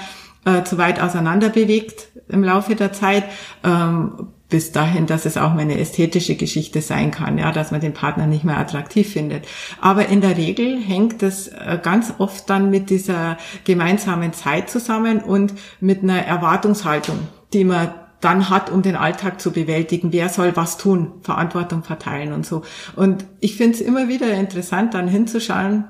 äh, 0.46 0.62
zu 0.64 0.78
weit 0.78 1.00
auseinander 1.02 1.50
bewegt 1.50 2.08
im 2.28 2.42
Laufe 2.42 2.74
der 2.74 2.94
Zeit. 2.94 3.24
Ähm, 3.62 4.28
bis 4.48 4.72
dahin, 4.72 5.06
dass 5.06 5.26
es 5.26 5.36
auch 5.36 5.52
mal 5.52 5.60
eine 5.60 5.78
ästhetische 5.78 6.34
Geschichte 6.34 6.80
sein 6.80 7.10
kann, 7.10 7.38
ja, 7.38 7.52
dass 7.52 7.70
man 7.70 7.80
den 7.80 7.92
Partner 7.92 8.26
nicht 8.26 8.44
mehr 8.44 8.58
attraktiv 8.58 9.12
findet. 9.12 9.46
Aber 9.80 10.06
in 10.06 10.20
der 10.20 10.36
Regel 10.36 10.80
hängt 10.80 11.22
das 11.22 11.48
äh, 11.48 11.78
ganz 11.82 12.14
oft 12.18 12.48
dann 12.48 12.70
mit 12.70 12.88
dieser 12.88 13.36
gemeinsamen 13.64 14.32
Zeit 14.32 14.70
zusammen 14.70 15.20
und 15.20 15.52
mit 15.80 16.02
einer 16.02 16.24
Erwartungshaltung, 16.24 17.18
die 17.52 17.64
man 17.64 17.92
dann 18.20 18.50
hat, 18.50 18.70
um 18.70 18.82
den 18.82 18.96
Alltag 18.96 19.40
zu 19.40 19.52
bewältigen. 19.52 20.12
Wer 20.12 20.28
soll 20.28 20.56
was 20.56 20.76
tun? 20.76 21.12
Verantwortung 21.22 21.84
verteilen 21.84 22.32
und 22.32 22.44
so. 22.44 22.62
Und 22.96 23.24
ich 23.40 23.56
finde 23.56 23.74
es 23.74 23.80
immer 23.80 24.08
wieder 24.08 24.32
interessant, 24.32 24.94
dann 24.94 25.08
hinzuschauen, 25.08 25.84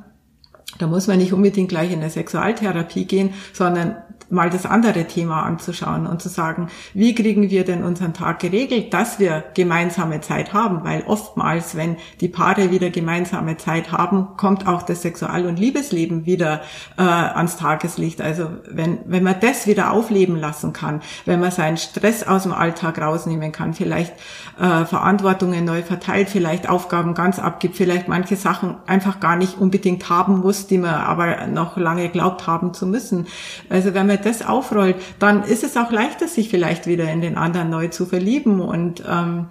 da 0.79 0.87
muss 0.87 1.07
man 1.07 1.19
nicht 1.19 1.33
unbedingt 1.33 1.71
gleich 1.71 1.91
in 1.91 2.01
eine 2.01 2.11
Sexualtherapie 2.11 3.07
gehen, 3.07 3.33
sondern 3.53 3.97
mal 4.31 4.51
das 4.51 4.67
andere 4.67 5.07
Thema 5.07 5.43
anzuschauen 5.43 6.07
und 6.07 6.21
zu 6.21 6.29
sagen, 6.29 6.69
wie 6.95 7.15
kriegen 7.15 7.51
wir 7.51 7.65
denn 7.65 7.83
unseren 7.83 8.13
Tag 8.13 8.41
geregelt, 8.41 8.93
dass 8.93 9.19
wir 9.19 9.45
gemeinsame 9.55 10.21
Zeit 10.21 10.53
haben, 10.53 10.85
weil 10.85 11.03
oftmals, 11.07 11.77
wenn 11.77 11.97
die 12.21 12.29
Paare 12.29 12.71
wieder 12.71 12.91
gemeinsame 12.91 13.57
Zeit 13.57 13.91
haben, 13.93 14.29
kommt 14.37 14.67
auch 14.67 14.83
das 14.83 15.03
Sexual- 15.03 15.47
und 15.47 15.59
Liebesleben 15.59 16.27
wieder 16.27 16.61
äh, 16.97 17.03
ans 17.03 17.57
Tageslicht. 17.57 18.21
Also 18.21 18.51
wenn, 18.69 18.99
wenn 19.07 19.23
man 19.23 19.37
das 19.41 19.67
wieder 19.67 19.93
aufleben 19.93 20.37
lassen 20.37 20.73
kann, 20.73 21.01
wenn 21.25 21.41
man 21.41 21.51
seinen 21.51 21.79
Stress 21.79 22.23
aus 22.23 22.43
dem 22.43 22.53
Alltag 22.53 23.01
rausnehmen 23.01 23.53
kann, 23.53 23.73
vielleicht 23.73 24.13
äh, 24.61 24.85
Verantwortungen 24.85 25.65
neu 25.65 25.83
verteilt, 25.83 26.29
vielleicht 26.29 26.69
Aufgaben 26.69 27.15
ganz 27.15 27.39
abgibt, 27.39 27.77
vielleicht 27.77 28.09
manche 28.09 28.37
Sachen 28.37 28.77
einfach 28.87 29.21
gar 29.21 29.37
nicht 29.37 29.59
unbedingt 29.59 30.11
haben 30.11 30.41
muss, 30.41 30.67
die 30.67 30.79
man 30.79 30.95
aber 30.95 31.47
noch 31.47 31.77
lange 31.77 32.09
glaubt 32.11 32.47
haben 32.47 32.75
zu 32.75 32.87
müssen. 32.87 33.27
Also 33.71 33.95
wenn 33.95 34.07
man 34.07 34.18
das 34.25 34.47
aufrollt, 34.47 34.97
dann 35.19 35.43
ist 35.43 35.65
es 35.65 35.77
auch 35.77 35.91
leichter, 35.91 36.29
sich 36.29 36.49
vielleicht 36.49 36.87
wieder 36.87 37.11
in 37.11 37.21
den 37.21 37.37
anderen 37.37 37.71
neu 37.71 37.89
zu 37.89 38.07
verlieben 38.07 38.61
und 38.61 39.03
ähm, 39.09 39.47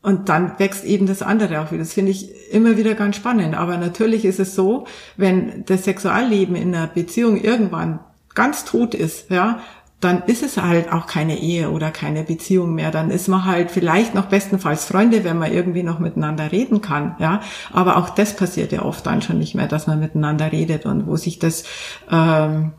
und 0.00 0.28
dann 0.28 0.58
wächst 0.58 0.84
eben 0.84 1.06
das 1.06 1.22
andere 1.22 1.60
auch 1.60 1.72
wieder. 1.72 1.82
Das 1.82 1.92
finde 1.92 2.12
ich 2.12 2.30
immer 2.52 2.76
wieder 2.76 2.94
ganz 2.94 3.16
spannend. 3.16 3.56
Aber 3.56 3.76
natürlich 3.76 4.24
ist 4.24 4.38
es 4.38 4.54
so, 4.54 4.86
wenn 5.16 5.64
das 5.66 5.84
Sexualleben 5.84 6.54
in 6.54 6.74
einer 6.74 6.86
Beziehung 6.86 7.36
irgendwann 7.36 7.98
ganz 8.34 8.64
tot 8.64 8.94
ist, 8.94 9.30
ja, 9.30 9.60
dann 10.00 10.22
ist 10.22 10.44
es 10.44 10.56
halt 10.56 10.92
auch 10.92 11.06
keine 11.06 11.38
Ehe 11.38 11.70
oder 11.70 11.90
keine 11.90 12.22
Beziehung 12.22 12.74
mehr. 12.74 12.92
Dann 12.92 13.10
ist 13.10 13.26
man 13.26 13.44
halt 13.44 13.70
vielleicht 13.72 14.14
noch 14.14 14.26
bestenfalls 14.26 14.84
Freunde, 14.84 15.24
wenn 15.24 15.38
man 15.38 15.52
irgendwie 15.52 15.82
noch 15.82 15.98
miteinander 15.98 16.52
reden 16.52 16.80
kann, 16.80 17.16
ja. 17.18 17.40
Aber 17.72 17.96
auch 17.96 18.10
das 18.10 18.36
passiert 18.36 18.70
ja 18.70 18.82
oft 18.82 19.04
dann 19.06 19.22
schon 19.22 19.38
nicht 19.38 19.56
mehr, 19.56 19.66
dass 19.66 19.88
man 19.88 19.98
miteinander 19.98 20.52
redet 20.52 20.86
und 20.86 21.08
wo 21.08 21.16
sich 21.16 21.40
das 21.40 21.64
ähm, 22.10 22.72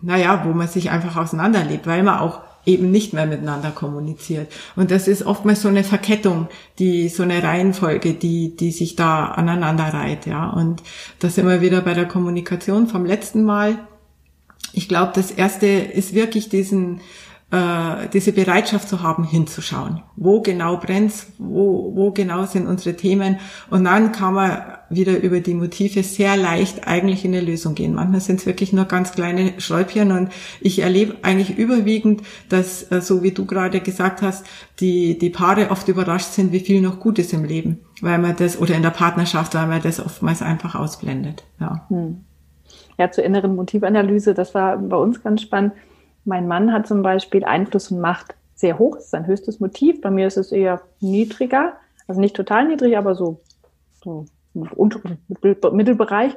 naja, 0.00 0.44
wo 0.44 0.50
man 0.52 0.68
sich 0.68 0.90
einfach 0.90 1.16
auseinanderlebt, 1.16 1.86
weil 1.86 2.02
man 2.02 2.18
auch 2.18 2.40
eben 2.64 2.90
nicht 2.90 3.12
mehr 3.12 3.26
miteinander 3.26 3.70
kommuniziert. 3.70 4.52
Und 4.76 4.90
das 4.90 5.08
ist 5.08 5.26
oftmals 5.26 5.62
so 5.62 5.68
eine 5.68 5.82
Verkettung, 5.82 6.48
die, 6.78 7.08
so 7.08 7.24
eine 7.24 7.42
Reihenfolge, 7.42 8.14
die, 8.14 8.54
die 8.54 8.70
sich 8.70 8.94
da 8.94 9.26
aneinander 9.26 9.84
reiht, 9.84 10.26
ja. 10.26 10.48
Und 10.48 10.82
das 11.18 11.34
sind 11.34 11.48
wir 11.48 11.60
wieder 11.60 11.80
bei 11.80 11.94
der 11.94 12.06
Kommunikation 12.06 12.86
vom 12.86 13.04
letzten 13.04 13.42
Mal. 13.44 13.78
Ich 14.72 14.88
glaube, 14.88 15.12
das 15.14 15.30
erste 15.30 15.66
ist 15.66 16.14
wirklich 16.14 16.48
diesen, 16.48 17.00
äh, 17.52 18.08
diese 18.10 18.32
Bereitschaft 18.32 18.88
zu 18.88 19.02
haben, 19.02 19.24
hinzuschauen. 19.24 20.02
Wo 20.16 20.40
genau 20.40 20.78
brennt's? 20.78 21.26
Wo, 21.36 21.92
wo 21.94 22.10
genau 22.10 22.46
sind 22.46 22.66
unsere 22.66 22.96
Themen? 22.96 23.38
Und 23.68 23.84
dann 23.84 24.10
kann 24.10 24.32
man 24.32 24.62
wieder 24.88 25.22
über 25.22 25.40
die 25.40 25.52
Motive 25.52 26.02
sehr 26.02 26.36
leicht 26.38 26.88
eigentlich 26.88 27.26
in 27.26 27.34
eine 27.34 27.44
Lösung 27.44 27.74
gehen. 27.74 27.94
Manchmal 27.94 28.20
sind 28.20 28.40
es 28.40 28.46
wirklich 28.46 28.72
nur 28.72 28.86
ganz 28.86 29.12
kleine 29.12 29.60
Schräubchen 29.60 30.12
und 30.12 30.30
ich 30.62 30.78
erlebe 30.78 31.16
eigentlich 31.20 31.58
überwiegend, 31.58 32.22
dass, 32.48 32.90
äh, 32.90 33.02
so 33.02 33.22
wie 33.22 33.32
du 33.32 33.44
gerade 33.44 33.80
gesagt 33.80 34.22
hast, 34.22 34.46
die, 34.80 35.18
die 35.18 35.30
Paare 35.30 35.70
oft 35.70 35.86
überrascht 35.88 36.32
sind, 36.32 36.52
wie 36.52 36.60
viel 36.60 36.80
noch 36.80 37.00
gut 37.00 37.18
ist 37.18 37.34
im 37.34 37.44
Leben, 37.44 37.80
weil 38.00 38.18
man 38.18 38.34
das, 38.34 38.58
oder 38.58 38.74
in 38.74 38.82
der 38.82 38.90
Partnerschaft, 38.90 39.54
weil 39.54 39.66
man 39.66 39.82
das 39.82 40.00
oftmals 40.00 40.40
einfach 40.40 40.74
ausblendet. 40.74 41.44
Ja. 41.60 41.84
Hm. 41.88 42.24
Ja, 42.98 43.10
zur 43.10 43.24
inneren 43.24 43.56
Motivanalyse, 43.56 44.32
das 44.32 44.54
war 44.54 44.78
bei 44.78 44.96
uns 44.96 45.22
ganz 45.22 45.42
spannend 45.42 45.72
mein 46.24 46.46
Mann 46.46 46.72
hat 46.72 46.86
zum 46.86 47.02
Beispiel 47.02 47.44
Einfluss 47.44 47.90
und 47.90 48.00
Macht 48.00 48.34
sehr 48.54 48.78
hoch, 48.78 48.96
das 48.96 49.04
ist 49.04 49.10
sein 49.10 49.26
höchstes 49.26 49.60
Motiv. 49.60 50.00
Bei 50.00 50.10
mir 50.10 50.26
ist 50.26 50.36
es 50.36 50.52
eher 50.52 50.82
niedriger, 51.00 51.74
also 52.06 52.20
nicht 52.20 52.36
total 52.36 52.68
niedrig, 52.68 52.96
aber 52.96 53.14
so, 53.14 53.40
so 54.02 54.26
unteren 54.54 55.18
Mittelbereich. 55.72 56.34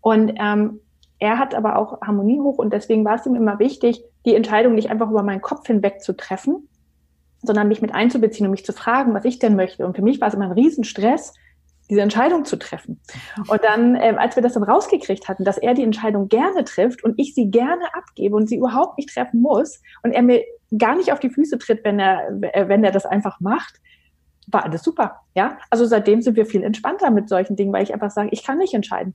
Und 0.00 0.34
ähm, 0.38 0.80
er 1.18 1.38
hat 1.38 1.54
aber 1.54 1.76
auch 1.76 2.00
Harmonie 2.00 2.40
hoch 2.40 2.58
und 2.58 2.72
deswegen 2.72 3.04
war 3.04 3.16
es 3.16 3.26
ihm 3.26 3.34
immer 3.34 3.58
wichtig, 3.58 4.04
die 4.24 4.34
Entscheidung 4.34 4.74
nicht 4.74 4.90
einfach 4.90 5.10
über 5.10 5.22
meinen 5.22 5.40
Kopf 5.40 5.66
hinweg 5.66 6.02
zu 6.02 6.16
treffen, 6.16 6.68
sondern 7.42 7.68
mich 7.68 7.82
mit 7.82 7.94
einzubeziehen 7.94 8.46
und 8.46 8.52
mich 8.52 8.64
zu 8.64 8.72
fragen, 8.72 9.14
was 9.14 9.24
ich 9.24 9.38
denn 9.38 9.56
möchte. 9.56 9.86
Und 9.86 9.96
für 9.96 10.02
mich 10.02 10.20
war 10.20 10.28
es 10.28 10.34
immer 10.34 10.44
ein 10.44 10.52
Riesenstress, 10.52 11.34
diese 11.90 12.00
Entscheidung 12.00 12.44
zu 12.44 12.58
treffen. 12.58 13.00
Und 13.48 13.64
dann, 13.64 13.94
ähm, 13.96 14.18
als 14.18 14.36
wir 14.36 14.42
das 14.42 14.54
dann 14.54 14.62
rausgekriegt 14.62 15.28
hatten, 15.28 15.44
dass 15.44 15.58
er 15.58 15.74
die 15.74 15.82
Entscheidung 15.82 16.28
gerne 16.28 16.64
trifft 16.64 17.02
und 17.02 17.14
ich 17.18 17.34
sie 17.34 17.50
gerne 17.50 17.84
abgebe 17.94 18.36
und 18.36 18.48
sie 18.48 18.56
überhaupt 18.56 18.98
nicht 18.98 19.12
treffen 19.12 19.40
muss 19.40 19.80
und 20.02 20.12
er 20.12 20.22
mir 20.22 20.42
gar 20.76 20.96
nicht 20.96 21.12
auf 21.12 21.20
die 21.20 21.30
Füße 21.30 21.58
tritt, 21.58 21.84
wenn 21.84 21.98
er, 21.98 22.28
äh, 22.42 22.68
wenn 22.68 22.84
er 22.84 22.92
das 22.92 23.06
einfach 23.06 23.40
macht, 23.40 23.80
war 24.46 24.64
alles 24.64 24.82
super. 24.82 25.20
Ja, 25.34 25.58
also 25.70 25.84
seitdem 25.84 26.22
sind 26.22 26.36
wir 26.36 26.46
viel 26.46 26.62
entspannter 26.62 27.10
mit 27.10 27.28
solchen 27.28 27.56
Dingen, 27.56 27.72
weil 27.72 27.82
ich 27.82 27.92
einfach 27.92 28.10
sage, 28.10 28.30
ich 28.32 28.44
kann 28.44 28.58
nicht 28.58 28.74
entscheiden. 28.74 29.14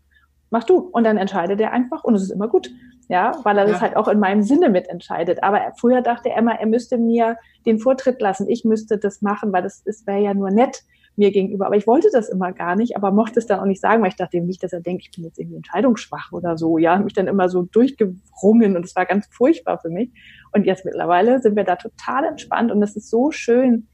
Mach 0.50 0.64
du. 0.64 0.78
Und 0.78 1.04
dann 1.04 1.18
entscheidet 1.18 1.60
er 1.60 1.72
einfach 1.72 2.04
und 2.04 2.14
es 2.16 2.24
ist 2.24 2.32
immer 2.32 2.48
gut. 2.48 2.70
Ja, 3.10 3.34
weil 3.44 3.58
er 3.58 3.66
ja. 3.66 3.72
das 3.72 3.82
halt 3.82 3.96
auch 3.96 4.08
in 4.08 4.20
meinem 4.20 4.44
Sinne 4.44 4.70
mitentscheidet. 4.70 5.44
Aber 5.44 5.74
früher 5.80 6.02
dachte 6.02 6.30
er 6.30 6.38
immer, 6.38 6.60
er 6.60 6.68
müsste 6.68 6.98
mir 6.98 7.38
den 7.66 7.80
Vortritt 7.80 8.22
lassen. 8.22 8.48
Ich 8.48 8.64
müsste 8.64 8.98
das 8.98 9.22
machen, 9.22 9.52
weil 9.52 9.64
das, 9.64 9.84
das 9.84 10.06
wäre 10.08 10.22
ja 10.22 10.34
nur 10.34 10.52
nett 10.52 10.84
mir 11.16 11.32
gegenüber. 11.32 11.68
Aber 11.68 11.76
ich 11.76 11.88
wollte 11.88 12.10
das 12.12 12.30
immer 12.30 12.52
gar 12.52 12.76
nicht, 12.76 12.96
aber 12.96 13.12
mochte 13.12 13.40
es 13.40 13.46
dann 13.46 13.60
auch 13.60 13.66
nicht 13.66 13.82
sagen, 13.82 14.02
weil 14.02 14.10
ich 14.10 14.16
dachte 14.16 14.40
nicht, 14.42 14.64
dass 14.64 14.74
er 14.74 14.82
denkt, 14.82 15.04
ich 15.04 15.12
bin 15.12 15.24
jetzt 15.24 15.40
irgendwie 15.40 15.58
entscheidungsschwach 15.58 16.32
oder 16.32 16.58
so. 16.58 16.78
Ja, 16.78 16.98
mich 16.98 17.14
dann 17.14 17.28
immer 17.28 17.50
so 17.50 17.64
durchgerungen 17.64 18.76
und 18.76 18.86
es 18.86 18.96
war 18.96 19.06
ganz 19.06 19.28
furchtbar 19.32 19.80
für 19.80 19.90
mich. 19.90 20.12
Und 20.52 20.66
jetzt 20.66 20.86
mittlerweile 20.86 21.42
sind 21.42 21.56
wir 21.56 21.64
da 21.64 21.76
total 21.76 22.26
entspannt 22.26 22.72
und 22.72 22.82
es 22.82 22.96
ist 22.96 23.10
so 23.10 23.32
schön, 23.32 23.88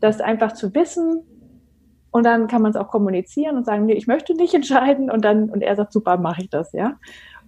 das 0.00 0.20
einfach 0.20 0.52
zu 0.52 0.74
wissen. 0.74 1.22
Und 2.10 2.24
dann 2.24 2.46
kann 2.46 2.62
man 2.62 2.70
es 2.70 2.76
auch 2.76 2.88
kommunizieren 2.88 3.58
und 3.58 3.66
sagen, 3.66 3.84
nee, 3.84 3.92
ich 3.92 4.06
möchte 4.06 4.34
nicht 4.34 4.54
entscheiden. 4.54 5.10
Und 5.10 5.24
dann, 5.24 5.50
und 5.50 5.62
er 5.62 5.76
sagt, 5.76 5.92
super, 5.92 6.16
mache 6.16 6.42
ich 6.42 6.50
das, 6.50 6.72
ja. 6.72 6.94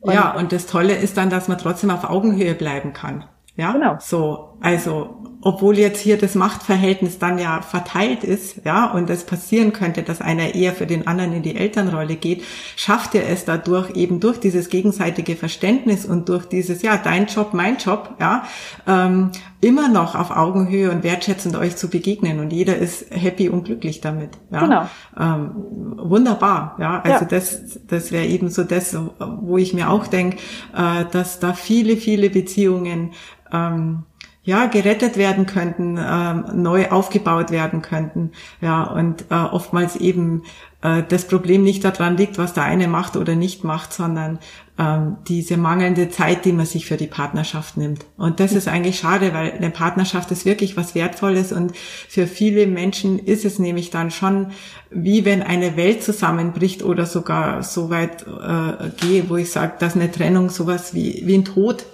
Und 0.01 0.13
ja, 0.13 0.37
und 0.37 0.53
das 0.53 0.67
Tolle 0.67 0.95
ist 0.95 1.17
dann, 1.17 1.31
dass 1.31 1.49
man 1.49 1.59
trotzdem 1.59 1.91
auf 1.91 2.09
Augenhöhe 2.09 2.55
bleiben 2.55 2.93
kann. 2.93 3.25
Ja, 3.59 3.73
genau. 3.73 3.97
So, 4.01 4.51
also 4.61 5.19
obwohl 5.41 5.79
jetzt 5.79 6.01
hier 6.01 6.17
das 6.17 6.35
Machtverhältnis 6.35 7.19
dann 7.19 7.39
ja 7.39 7.61
verteilt 7.63 8.25
ist, 8.25 8.65
ja, 8.65 8.91
und 8.91 9.09
es 9.11 9.25
passieren 9.25 9.73
könnte, 9.73 10.03
dass 10.03 10.21
einer 10.21 10.55
eher 10.55 10.73
für 10.73 10.87
den 10.87 11.07
anderen 11.07 11.33
in 11.33 11.43
die 11.43 11.57
Elternrolle 11.57 12.17
geht, 12.17 12.43
schafft 12.77 13.15
er 13.15 13.29
es 13.29 13.45
dadurch 13.45 13.91
eben 13.97 14.21
durch 14.21 14.39
dieses 14.39 14.69
gegenseitige 14.69 15.37
Verständnis 15.37 16.07
und 16.07 16.29
durch 16.29 16.47
dieses, 16.47 16.83
ja, 16.83 16.97
dein 16.97 17.27
Job, 17.27 17.53
mein 17.53 17.79
Job, 17.79 18.17
ja, 18.21 18.45
ähm, 18.87 19.31
immer 19.61 19.89
noch 19.89 20.15
auf 20.15 20.31
Augenhöhe 20.31 20.91
und 20.91 21.03
wertschätzend 21.03 21.57
euch 21.57 21.77
zu 21.77 21.89
begegnen 21.89 22.39
und 22.39 22.53
jeder 22.53 22.77
ist 22.77 23.07
happy 23.11 23.49
und 23.49 23.65
glücklich 23.65 24.01
damit. 24.01 24.31
Ja? 24.53 24.61
Genau. 24.61 24.89
Ähm, 25.19 25.51
wunderbar, 25.97 26.77
ja. 26.79 27.01
Also 27.01 27.25
ja. 27.25 27.29
das, 27.29 27.81
das 27.87 28.13
wäre 28.13 28.27
eben 28.27 28.51
so 28.51 28.63
das, 28.63 28.97
wo 29.19 29.57
ich 29.57 29.75
mir 29.75 29.91
auch 29.91 30.07
denke, 30.07 30.37
äh, 30.77 31.05
dass 31.11 31.41
da 31.41 31.55
viele, 31.55 31.97
viele 31.97 32.31
Beziehungen 32.31 33.11
ähm, 33.53 34.05
ja, 34.49 34.65
gerettet 34.65 35.19
werden 35.19 35.45
könnten, 35.45 35.99
ähm, 36.01 36.45
neu 36.55 36.89
aufgebaut 36.89 37.51
werden 37.51 37.83
könnten. 37.83 38.33
Ja, 38.63 38.85
und 38.85 39.27
äh, 39.31 39.35
oftmals 39.35 39.95
eben 39.97 40.43
äh, 40.81 41.03
das 41.07 41.27
Problem 41.27 41.65
nicht 41.65 41.85
daran 41.85 42.17
liegt, 42.17 42.39
was 42.39 42.55
der 42.55 42.65
eine 42.65 42.89
macht 42.89 43.17
oder 43.17 43.37
nicht 43.37 43.63
macht, 43.63 43.93
sondern 43.93 44.39
ähm, 44.79 45.19
diese 45.29 45.59
mangelnde 45.59 46.09
Zeit, 46.09 46.47
die 46.47 46.53
man 46.53 46.65
sich 46.65 46.87
für 46.87 46.97
die 46.97 47.09
Partnerschaft 47.09 47.77
nimmt. 47.77 48.07
Und 48.17 48.41
das 48.41 48.53
ist 48.53 48.69
eigentlich 48.69 48.99
schade, 48.99 49.35
weil 49.35 49.53
eine 49.53 49.69
Partnerschaft 49.69 50.31
ist 50.31 50.47
wirklich 50.47 50.79
was 50.79 50.95
Wertvolles 50.95 51.53
und 51.53 51.77
für 51.77 52.27
viele 52.27 52.67
Menschen 52.67 53.19
ist 53.19 53.45
es 53.45 53.59
nämlich 53.59 53.91
dann 53.91 54.11
schon 54.11 54.53
wie 54.91 55.27
wenn 55.27 55.43
eine 55.43 55.77
Welt 55.77 56.03
zusammenbricht 56.03 56.83
oder 56.83 57.05
sogar 57.05 57.63
so 57.63 57.91
weit 57.91 58.23
äh, 58.23 58.89
gehe, 58.97 59.29
wo 59.29 59.37
ich 59.37 59.51
sage, 59.51 59.75
dass 59.79 59.95
eine 59.95 60.11
Trennung 60.11 60.49
sowas 60.49 60.95
wie, 60.95 61.23
wie 61.27 61.35
ein 61.35 61.45
Tod 61.45 61.85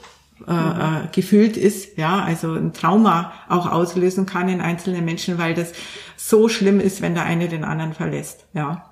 äh, 0.46 0.52
äh, 0.52 1.08
gefühlt 1.12 1.56
ist, 1.56 1.96
ja, 1.96 2.22
also 2.22 2.52
ein 2.52 2.72
Trauma 2.72 3.32
auch 3.48 3.70
auslösen 3.70 4.26
kann 4.26 4.48
in 4.48 4.60
einzelnen 4.60 5.04
Menschen, 5.04 5.38
weil 5.38 5.54
das 5.54 5.72
so 6.16 6.48
schlimm 6.48 6.80
ist, 6.80 7.00
wenn 7.00 7.14
der 7.14 7.24
eine 7.24 7.48
den 7.48 7.64
anderen 7.64 7.94
verlässt, 7.94 8.46
ja. 8.52 8.90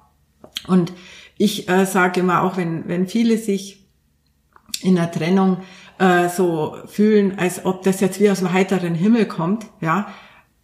Und 0.67 0.93
ich 1.37 1.69
äh, 1.69 1.87
sage 1.87 2.21
immer 2.21 2.43
auch, 2.43 2.57
wenn, 2.57 2.89
wenn 2.89 3.07
viele 3.07 3.37
sich 3.37 3.87
in 4.83 4.95
der 4.95 5.11
Trennung 5.11 5.59
äh, 5.99 6.29
so 6.29 6.77
fühlen, 6.87 7.39
als 7.39 7.65
ob 7.65 7.83
das 7.83 8.01
jetzt 8.01 8.21
wie 8.21 8.31
aus 8.31 8.39
dem 8.39 8.53
heiteren 8.53 8.95
Himmel 8.95 9.27
kommt, 9.27 9.67
ja, 9.81 10.09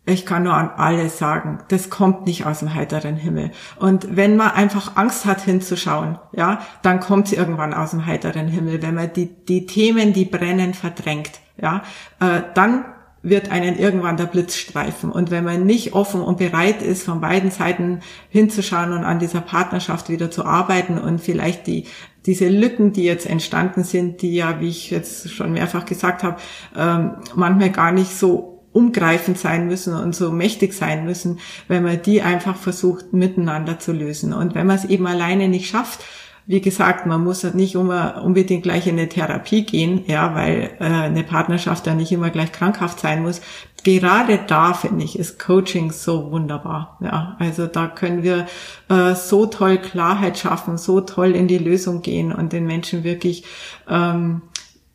ich 0.09 0.27
kann 0.27 0.45
nur 0.45 0.55
an 0.55 0.71
alle 0.77 1.09
sagen, 1.09 1.59
das 1.69 1.91
kommt 1.91 2.27
nicht 2.27 2.47
aus 2.47 2.61
dem 2.61 2.75
heiteren 2.75 3.17
Himmel. 3.17 3.51
Und 3.77 4.17
wenn 4.17 4.37
man 4.37 4.53
einfach 4.53 4.97
Angst 4.97 5.27
hat 5.27 5.43
hinzuschauen, 5.43 6.19
ja, 6.33 6.61
dann 6.83 7.01
kommt 7.01 7.27
es 7.27 7.33
irgendwann 7.33 7.75
aus 7.75 7.91
dem 7.91 8.07
heiteren 8.07 8.49
Himmel. 8.49 8.83
Wenn 8.83 8.95
man 8.95 9.13
die, 9.13 9.27
die 9.27 9.67
Themen, 9.67 10.13
die 10.13 10.25
brennen, 10.25 10.75
verdrängt, 10.75 11.41
ja, 11.61 11.83
äh, 12.21 12.43
dann 12.55 12.85
wird 13.23 13.51
einen 13.51 13.77
irgendwann 13.77 14.17
der 14.17 14.27
Blitz 14.27 14.57
streifen. 14.57 15.11
Und 15.11 15.31
wenn 15.31 15.45
man 15.45 15.67
nicht 15.67 15.93
offen 15.93 16.21
und 16.21 16.39
bereit 16.39 16.83
ist, 16.83 17.03
von 17.03 17.21
beiden 17.21 17.51
Seiten 17.51 18.01
hinzuschauen 18.31 18.93
und 18.93 19.05
an 19.05 19.19
dieser 19.19 19.41
Partnerschaft 19.41 20.09
wieder 20.09 20.31
zu 20.31 20.45
arbeiten 20.45 20.99
und 20.99 21.21
vielleicht 21.21 21.67
die, 21.67 21.85
diese 22.27 22.49
Lücken, 22.49 22.93
die 22.93 23.05
jetzt 23.05 23.29
entstanden 23.29 23.83
sind, 23.85 24.23
die 24.23 24.35
ja, 24.35 24.61
wie 24.61 24.69
ich 24.69 24.91
jetzt 24.91 25.31
schon 25.31 25.53
mehrfach 25.53 25.85
gesagt 25.85 26.23
habe, 26.23 26.37
ähm, 26.77 27.17
manchmal 27.35 27.71
gar 27.71 27.91
nicht 27.91 28.17
so 28.17 28.58
umgreifend 28.79 29.39
sein 29.39 29.67
müssen 29.67 29.93
und 29.93 30.15
so 30.15 30.31
mächtig 30.31 30.73
sein 30.73 31.05
müssen, 31.05 31.41
wenn 31.67 31.83
man 31.83 32.01
die 32.01 32.23
einfach 32.23 32.57
versucht 32.57 33.13
miteinander 33.13 33.81
zu 33.81 33.93
lösen. 33.93 34.33
Und 34.33 34.55
wenn 34.55 34.69
man 34.69 34.77
es 34.77 34.85
eben 34.85 35.07
alleine 35.09 35.49
nicht 35.49 35.69
schafft, 35.69 36.05
wie 36.47 36.63
gesagt, 36.63 37.05
man 37.05 37.25
muss 37.25 37.43
nicht 37.43 37.77
unbedingt 37.77 38.63
gleich 38.63 38.87
in 38.87 38.99
eine 38.99 39.09
Therapie 39.09 39.65
gehen, 39.67 40.05
ja, 40.07 40.35
weil 40.35 40.71
äh, 40.81 40.85
eine 40.85 41.23
Partnerschaft 41.23 41.87
ja 41.87 41.95
nicht 41.95 42.11
immer 42.11 42.31
gleich 42.31 42.53
krankhaft 42.53 43.01
sein 43.01 43.23
muss. 43.23 43.43
Gerade 43.85 44.39
da 44.47 44.73
finde 44.73 45.05
ich 45.05 45.19
ist 45.19 45.39
Coaching 45.39 45.91
so 45.91 46.31
wunderbar. 46.31 46.97
Ja, 47.03 47.37
also 47.39 47.67
da 47.67 47.89
können 47.89 48.23
wir 48.23 48.47
äh, 48.89 49.15
so 49.15 49.45
toll 49.45 49.77
Klarheit 49.77 50.39
schaffen, 50.39 50.79
so 50.79 51.03
toll 51.03 51.33
in 51.33 51.49
die 51.49 51.59
Lösung 51.59 52.01
gehen 52.01 52.33
und 52.33 52.55
den 52.55 52.65
Menschen 52.65 53.05
wirklich 53.05 53.45
ähm, 53.87 54.41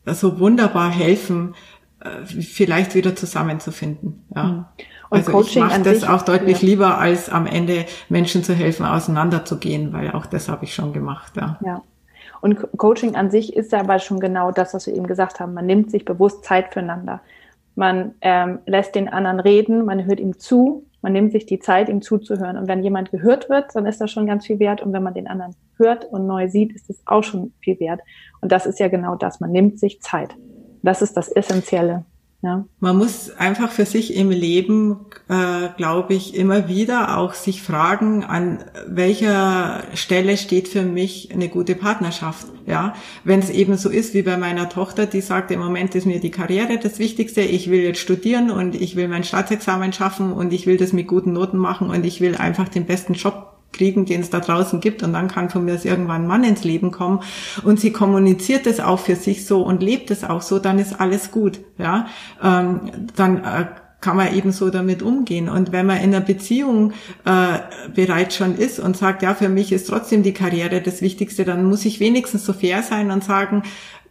so 0.07 0.39
wunderbar 0.39 0.89
helfen, 0.89 1.55
vielleicht 2.25 2.95
wieder 2.95 3.15
zusammenzufinden. 3.15 4.25
Ja. 4.35 4.43
Mhm. 4.43 4.65
Und 5.09 5.19
also 5.19 5.31
Coaching 5.31 5.63
ich 5.63 5.69
mache 5.69 5.81
das 5.83 6.03
auch 6.03 6.23
deutlich 6.23 6.61
ja. 6.61 6.67
lieber, 6.67 6.97
als 6.97 7.29
am 7.29 7.45
Ende 7.45 7.85
Menschen 8.09 8.43
zu 8.43 8.53
helfen, 8.53 8.85
auseinanderzugehen, 8.85 9.93
weil 9.93 10.11
auch 10.11 10.25
das 10.25 10.49
habe 10.49 10.65
ich 10.65 10.73
schon 10.73 10.91
gemacht. 10.91 11.33
Ja. 11.37 11.59
ja. 11.63 11.81
Und 12.41 12.57
Coaching 12.77 13.15
an 13.15 13.31
sich 13.31 13.55
ist 13.55 13.73
aber 13.73 13.99
schon 13.99 14.19
genau 14.19 14.51
das, 14.51 14.73
was 14.73 14.87
wir 14.87 14.95
eben 14.95 15.07
gesagt 15.07 15.39
haben. 15.39 15.53
Man 15.53 15.65
nimmt 15.65 15.91
sich 15.91 16.03
bewusst 16.03 16.43
Zeit 16.43 16.73
füreinander. 16.73 17.21
Man 17.75 18.15
ähm, 18.21 18.59
lässt 18.65 18.95
den 18.95 19.07
anderen 19.07 19.39
reden, 19.39 19.85
man 19.85 20.05
hört 20.05 20.19
ihm 20.19 20.37
zu, 20.37 20.85
man 21.01 21.13
nimmt 21.13 21.31
sich 21.31 21.45
die 21.45 21.59
Zeit, 21.59 21.89
ihm 21.89 22.01
zuzuhören. 22.01 22.57
Und 22.57 22.67
wenn 22.67 22.83
jemand 22.83 23.11
gehört 23.11 23.49
wird, 23.49 23.75
dann 23.75 23.85
ist 23.85 24.01
das 24.01 24.11
schon 24.11 24.25
ganz 24.25 24.45
viel 24.45 24.59
wert. 24.59 24.81
Und 24.81 24.93
wenn 24.93 25.03
man 25.03 25.13
den 25.13 25.27
anderen 25.27 25.55
hört 25.77 26.05
und 26.05 26.27
neu 26.27 26.49
sieht, 26.49 26.73
ist 26.73 26.89
das 26.89 27.01
auch 27.05 27.23
schon 27.23 27.53
viel 27.61 27.79
wert. 27.79 28.01
Und 28.41 28.51
das 28.51 28.65
ist 28.65 28.79
ja 28.79 28.87
genau 28.87 29.15
das. 29.15 29.39
Man 29.39 29.51
nimmt 29.51 29.79
sich 29.79 30.01
Zeit. 30.01 30.35
Das 30.83 31.01
ist 31.01 31.17
das 31.17 31.29
Essentielle. 31.29 32.05
Ja. 32.43 32.65
Man 32.81 32.97
muss 32.97 33.31
einfach 33.37 33.71
für 33.71 33.85
sich 33.85 34.17
im 34.17 34.29
Leben, 34.29 35.05
äh, 35.29 35.69
glaube 35.77 36.13
ich, 36.13 36.35
immer 36.35 36.67
wieder 36.67 37.17
auch 37.17 37.35
sich 37.35 37.61
fragen, 37.61 38.25
an 38.25 38.65
welcher 38.85 39.81
Stelle 39.93 40.35
steht 40.35 40.67
für 40.67 40.81
mich 40.81 41.31
eine 41.33 41.47
gute 41.47 41.73
Partnerschaft. 41.73 42.47
Ja, 42.65 42.95
wenn 43.23 43.39
es 43.39 43.49
eben 43.49 43.77
so 43.77 43.89
ist 43.89 44.13
wie 44.13 44.23
bei 44.23 44.35
meiner 44.35 44.67
Tochter, 44.67 45.05
die 45.05 45.21
sagt, 45.21 45.51
im 45.51 45.61
Moment 45.61 45.95
ist 45.95 46.05
mir 46.05 46.19
die 46.19 46.31
Karriere 46.31 46.77
das 46.77 46.99
Wichtigste. 46.99 47.39
Ich 47.39 47.69
will 47.69 47.79
jetzt 47.79 48.01
studieren 48.01 48.51
und 48.51 48.75
ich 48.75 48.97
will 48.97 49.07
mein 49.07 49.23
Staatsexamen 49.23 49.93
schaffen 49.93 50.33
und 50.33 50.51
ich 50.51 50.67
will 50.67 50.75
das 50.75 50.91
mit 50.91 51.07
guten 51.07 51.31
Noten 51.31 51.57
machen 51.57 51.89
und 51.89 52.05
ich 52.05 52.19
will 52.19 52.35
einfach 52.35 52.67
den 52.67 52.85
besten 52.85 53.13
Job 53.13 53.52
kriegen, 53.73 54.05
den 54.05 54.21
es 54.21 54.29
da 54.29 54.39
draußen 54.39 54.79
gibt 54.79 55.03
und 55.03 55.13
dann 55.13 55.27
kann 55.27 55.49
von 55.49 55.65
mir 55.65 55.75
aus 55.75 55.85
irgendwann 55.85 56.23
ein 56.23 56.27
Mann 56.27 56.43
ins 56.43 56.63
Leben 56.63 56.91
kommen 56.91 57.21
und 57.63 57.79
sie 57.79 57.91
kommuniziert 57.91 58.67
es 58.67 58.79
auch 58.79 58.99
für 58.99 59.15
sich 59.15 59.45
so 59.45 59.61
und 59.63 59.83
lebt 59.83 60.11
es 60.11 60.23
auch 60.23 60.41
so, 60.41 60.59
dann 60.59 60.79
ist 60.79 60.99
alles 60.99 61.31
gut, 61.31 61.59
ja, 61.77 62.07
ähm, 62.41 62.91
dann 63.15 63.43
äh, 63.43 63.65
kann 64.03 64.17
man 64.17 64.35
eben 64.35 64.51
so 64.51 64.69
damit 64.69 65.01
umgehen. 65.01 65.47
Und 65.47 65.71
wenn 65.71 65.85
man 65.85 65.97
in 65.97 66.13
einer 66.13 66.19
Beziehung 66.19 66.91
äh, 67.23 67.59
bereits 67.95 68.35
schon 68.35 68.57
ist 68.57 68.79
und 68.79 68.97
sagt, 68.97 69.23
ja, 69.23 69.33
für 69.33 69.47
mich 69.47 69.71
ist 69.71 69.87
trotzdem 69.87 70.23
die 70.23 70.33
Karriere 70.33 70.81
das 70.81 71.01
Wichtigste, 71.01 71.45
dann 71.45 71.63
muss 71.63 71.85
ich 71.85 72.01
wenigstens 72.01 72.45
so 72.45 72.51
fair 72.51 72.83
sein 72.83 73.11
und 73.11 73.23
sagen, 73.23 73.63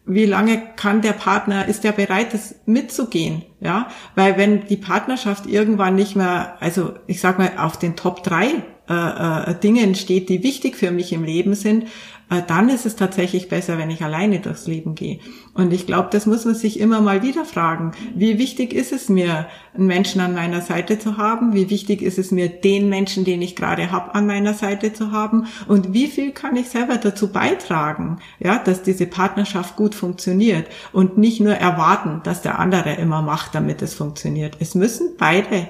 wie 0.05 0.25
lange 0.25 0.61
kann 0.77 1.01
der 1.01 1.13
Partner, 1.13 1.69
ist 1.69 1.85
der 1.85 1.93
bereit, 1.93 2.35
das 2.35 2.57
mitzugehen? 2.67 3.43
Ja, 3.61 3.89
weil 4.17 4.37
wenn 4.37 4.67
die 4.67 4.77
Partnerschaft 4.77 5.47
irgendwann 5.47 5.95
nicht 5.95 6.17
mehr, 6.17 6.57
also 6.61 6.95
ich 7.07 7.21
sag 7.21 7.39
mal, 7.39 7.53
auf 7.59 7.79
den 7.79 7.95
Top 7.95 8.25
drei 8.25 8.49
äh, 8.89 9.51
äh, 9.51 9.55
Dingen 9.61 9.95
steht, 9.95 10.29
die 10.29 10.43
wichtig 10.43 10.77
für 10.77 10.91
mich 10.91 11.13
im 11.13 11.23
Leben 11.23 11.55
sind, 11.55 11.87
äh, 12.33 12.43
dann 12.47 12.69
ist 12.69 12.87
es 12.87 12.97
tatsächlich 12.97 13.49
besser, 13.49 13.79
wenn 13.79 13.91
ich 13.91 14.03
alleine 14.03 14.41
durchs 14.41 14.67
Leben 14.67 14.95
gehe. 14.95 15.21
Und 15.55 15.73
ich 15.73 15.87
glaube, 15.87 16.09
das 16.11 16.27
muss 16.27 16.45
man 16.45 16.55
sich 16.55 16.81
immer 16.81 17.01
mal 17.01 17.23
wieder 17.23 17.45
fragen. 17.45 17.93
Wie 18.15 18.39
wichtig 18.39 18.73
ist 18.73 18.93
es 18.93 19.09
mir, 19.09 19.47
einen 19.75 19.87
Menschen 19.87 20.21
an 20.21 20.35
meiner 20.35 20.63
Seite 20.63 20.99
zu 20.99 21.17
haben? 21.17 21.55
Wie 21.55 21.71
wichtig 21.71 22.03
ist 22.03 22.19
es 22.19 22.31
mir, 22.31 22.49
den 22.49 22.89
Menschen, 22.89 23.25
den 23.25 23.43
ich 23.43 23.55
gerade 23.55 23.93
habe, 23.93 24.15
an 24.15 24.27
meiner 24.27 24.55
Seite 24.55 24.93
zu 24.93 25.13
haben? 25.13 25.47
Und 25.69 25.93
wie 25.93 26.07
viel 26.07 26.33
kann 26.33 26.57
ich 26.57 26.71
selber 26.71 26.97
dazu 26.97 27.31
beitragen, 27.31 28.19
ja, 28.39 28.59
dass 28.59 28.83
diese 28.83 29.07
Partnerschaft 29.07 29.77
gut 29.77 29.95
funktioniert 29.95 30.67
und 30.93 31.19
nicht 31.19 31.41
nur 31.41 31.55
erwarten, 31.55 32.21
dass 32.25 32.43
der 32.43 32.59
andere 32.59 32.95
immer 32.95 33.23
macht, 33.23 33.55
damit 33.55 33.83
es 33.83 33.95
funktioniert. 33.95 34.57
Es 34.59 34.75
müssen 34.75 35.11
beide 35.19 35.69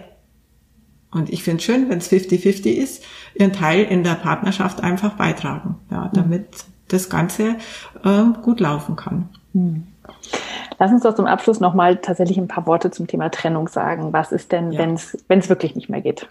und 1.13 1.31
ich 1.31 1.43
finde 1.43 1.59
es 1.59 1.65
schön, 1.65 1.89
wenn 1.91 1.99
es 1.99 2.11
50-50 2.11 2.73
ist, 2.73 3.05
ihren 3.35 3.53
Teil 3.53 3.85
in 3.85 4.03
der 4.03 4.15
Partnerschaft 4.15 4.83
einfach 4.83 5.15
beitragen, 5.15 5.77
ja, 5.91 6.11
damit 6.13 6.47
das 6.89 7.09
Ganze 7.11 7.57
äh, 8.05 8.23
gut 8.43 8.61
laufen 8.61 8.97
kann. 8.97 9.29
Hm. 9.53 9.87
Lass 10.79 10.91
uns 10.91 11.03
doch 11.03 11.15
zum 11.15 11.27
Abschluss 11.27 11.61
nochmal 11.61 11.99
tatsächlich 11.99 12.39
ein 12.39 12.49
paar 12.49 12.67
Worte 12.67 12.91
zum 12.91 13.07
Thema 13.07 13.31
Trennung 13.31 13.69
sagen. 13.69 14.13
Was 14.13 14.33
ist 14.33 14.53
denn, 14.53 14.73
ja. 14.73 14.81
wenn 14.81 14.95
es 14.95 15.49
wirklich 15.49 15.77
nicht 15.77 15.89
mehr 15.89 16.01
geht? 16.01 16.29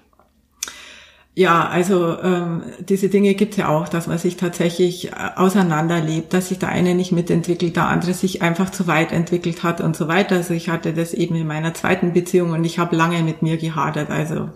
Ja, 1.33 1.69
also 1.69 2.19
ähm, 2.19 2.63
diese 2.79 3.07
Dinge 3.07 3.35
gibt 3.35 3.53
es 3.53 3.57
ja 3.57 3.69
auch, 3.69 3.87
dass 3.87 4.07
man 4.07 4.17
sich 4.17 4.35
tatsächlich 4.35 5.13
äh, 5.13 5.15
auseinanderlebt, 5.37 6.33
dass 6.33 6.49
sich 6.49 6.59
der 6.59 6.69
eine 6.69 6.93
nicht 6.93 7.13
mitentwickelt, 7.13 7.77
der 7.77 7.87
andere 7.87 8.13
sich 8.13 8.41
einfach 8.41 8.69
zu 8.69 8.85
weit 8.85 9.13
entwickelt 9.13 9.63
hat 9.63 9.79
und 9.79 9.95
so 9.95 10.09
weiter. 10.09 10.35
Also 10.35 10.53
ich 10.53 10.67
hatte 10.67 10.91
das 10.91 11.13
eben 11.13 11.35
in 11.35 11.47
meiner 11.47 11.73
zweiten 11.73 12.11
Beziehung 12.11 12.51
und 12.51 12.65
ich 12.65 12.79
habe 12.79 12.97
lange 12.97 13.23
mit 13.23 13.41
mir 13.43 13.55
gehadert. 13.55 14.09
Also 14.09 14.49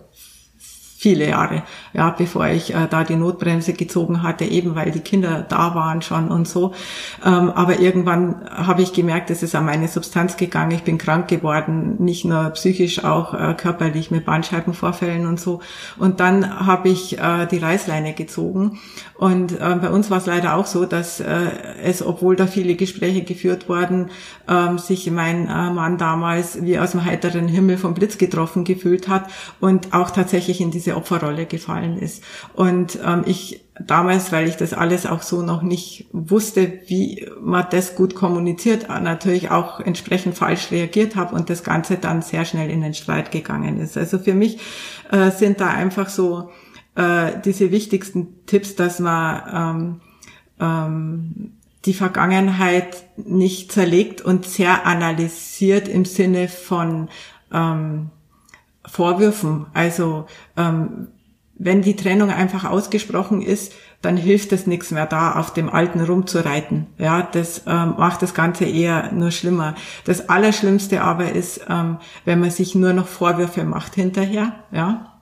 viele 0.98 1.28
Jahre, 1.28 1.62
ja, 1.92 2.10
bevor 2.10 2.46
ich 2.48 2.74
äh, 2.74 2.86
da 2.88 3.04
die 3.04 3.16
Notbremse 3.16 3.74
gezogen 3.74 4.22
hatte, 4.22 4.44
eben 4.44 4.74
weil 4.74 4.90
die 4.90 5.00
Kinder 5.00 5.44
da 5.46 5.74
waren 5.74 6.00
schon 6.00 6.28
und 6.28 6.48
so. 6.48 6.72
Ähm, 7.24 7.50
aber 7.50 7.80
irgendwann 7.80 8.48
habe 8.50 8.82
ich 8.82 8.94
gemerkt, 8.94 9.30
es 9.30 9.42
ist 9.42 9.54
an 9.54 9.66
meine 9.66 9.88
Substanz 9.88 10.36
gegangen. 10.36 10.70
Ich 10.70 10.84
bin 10.84 10.96
krank 10.96 11.28
geworden, 11.28 11.96
nicht 11.98 12.24
nur 12.24 12.50
psychisch, 12.50 13.04
auch 13.04 13.34
äh, 13.34 13.54
körperlich 13.54 14.10
mit 14.10 14.24
Bandscheibenvorfällen 14.24 15.26
und 15.26 15.38
so. 15.38 15.60
Und 15.98 16.20
dann 16.20 16.66
habe 16.66 16.88
ich 16.88 17.18
äh, 17.18 17.46
die 17.46 17.58
Reißleine 17.58 18.14
gezogen. 18.14 18.78
Und 19.14 19.52
äh, 19.52 19.76
bei 19.80 19.90
uns 19.90 20.10
war 20.10 20.18
es 20.18 20.26
leider 20.26 20.56
auch 20.56 20.66
so, 20.66 20.84
dass 20.84 21.20
äh, 21.20 21.50
es, 21.82 22.04
obwohl 22.04 22.36
da 22.36 22.46
viele 22.46 22.74
Gespräche 22.74 23.22
geführt 23.22 23.68
wurden, 23.68 24.10
ähm, 24.48 24.78
sich 24.78 25.10
mein 25.10 25.48
äh, 25.48 25.70
Mann 25.70 25.98
damals 25.98 26.62
wie 26.62 26.78
aus 26.78 26.92
dem 26.92 27.04
heiteren 27.04 27.48
Himmel 27.48 27.78
vom 27.78 27.94
Blitz 27.94 28.18
getroffen 28.18 28.64
gefühlt 28.64 29.08
hat 29.08 29.24
und 29.60 29.94
auch 29.94 30.10
tatsächlich 30.10 30.60
in 30.60 30.70
diese 30.70 30.85
Opferrolle 30.94 31.46
gefallen 31.46 31.98
ist. 31.98 32.22
Und 32.54 32.98
ähm, 33.04 33.24
ich 33.26 33.66
damals, 33.78 34.32
weil 34.32 34.48
ich 34.48 34.56
das 34.56 34.72
alles 34.72 35.06
auch 35.06 35.22
so 35.22 35.42
noch 35.42 35.62
nicht 35.62 36.06
wusste, 36.12 36.80
wie 36.86 37.26
man 37.40 37.66
das 37.70 37.94
gut 37.94 38.14
kommuniziert, 38.14 38.88
natürlich 38.88 39.50
auch 39.50 39.80
entsprechend 39.80 40.36
falsch 40.36 40.70
reagiert 40.70 41.16
habe 41.16 41.34
und 41.34 41.50
das 41.50 41.62
Ganze 41.62 41.96
dann 41.96 42.22
sehr 42.22 42.44
schnell 42.44 42.70
in 42.70 42.80
den 42.80 42.94
Streit 42.94 43.30
gegangen 43.30 43.78
ist. 43.78 43.96
Also 43.96 44.18
für 44.18 44.34
mich 44.34 44.58
äh, 45.10 45.30
sind 45.30 45.60
da 45.60 45.68
einfach 45.68 46.08
so 46.08 46.50
äh, 46.94 47.32
diese 47.44 47.70
wichtigsten 47.70 48.46
Tipps, 48.46 48.76
dass 48.76 48.98
man 48.98 49.42
ähm, 49.52 50.00
ähm, 50.60 51.52
die 51.84 51.94
Vergangenheit 51.94 53.04
nicht 53.16 53.70
zerlegt 53.70 54.20
und 54.20 54.46
sehr 54.46 54.86
analysiert 54.86 55.86
im 55.86 56.04
Sinne 56.04 56.48
von 56.48 57.08
ähm, 57.52 58.10
Vorwürfen. 58.86 59.66
Also 59.74 60.26
ähm, 60.56 61.08
wenn 61.58 61.82
die 61.82 61.96
Trennung 61.96 62.30
einfach 62.30 62.64
ausgesprochen 62.64 63.42
ist, 63.42 63.72
dann 64.02 64.16
hilft 64.16 64.52
es 64.52 64.66
nichts 64.66 64.90
mehr 64.90 65.06
da, 65.06 65.32
auf 65.32 65.52
dem 65.52 65.70
Alten 65.70 66.00
rumzureiten. 66.00 66.86
Ja, 66.98 67.22
das 67.22 67.62
ähm, 67.66 67.94
macht 67.96 68.22
das 68.22 68.34
Ganze 68.34 68.66
eher 68.66 69.10
nur 69.12 69.30
schlimmer. 69.30 69.74
Das 70.04 70.28
Allerschlimmste 70.28 71.00
aber 71.00 71.32
ist, 71.32 71.62
ähm, 71.68 71.98
wenn 72.24 72.40
man 72.40 72.50
sich 72.50 72.74
nur 72.74 72.92
noch 72.92 73.08
Vorwürfe 73.08 73.64
macht 73.64 73.94
hinterher. 73.94 74.52
Ja, 74.70 75.15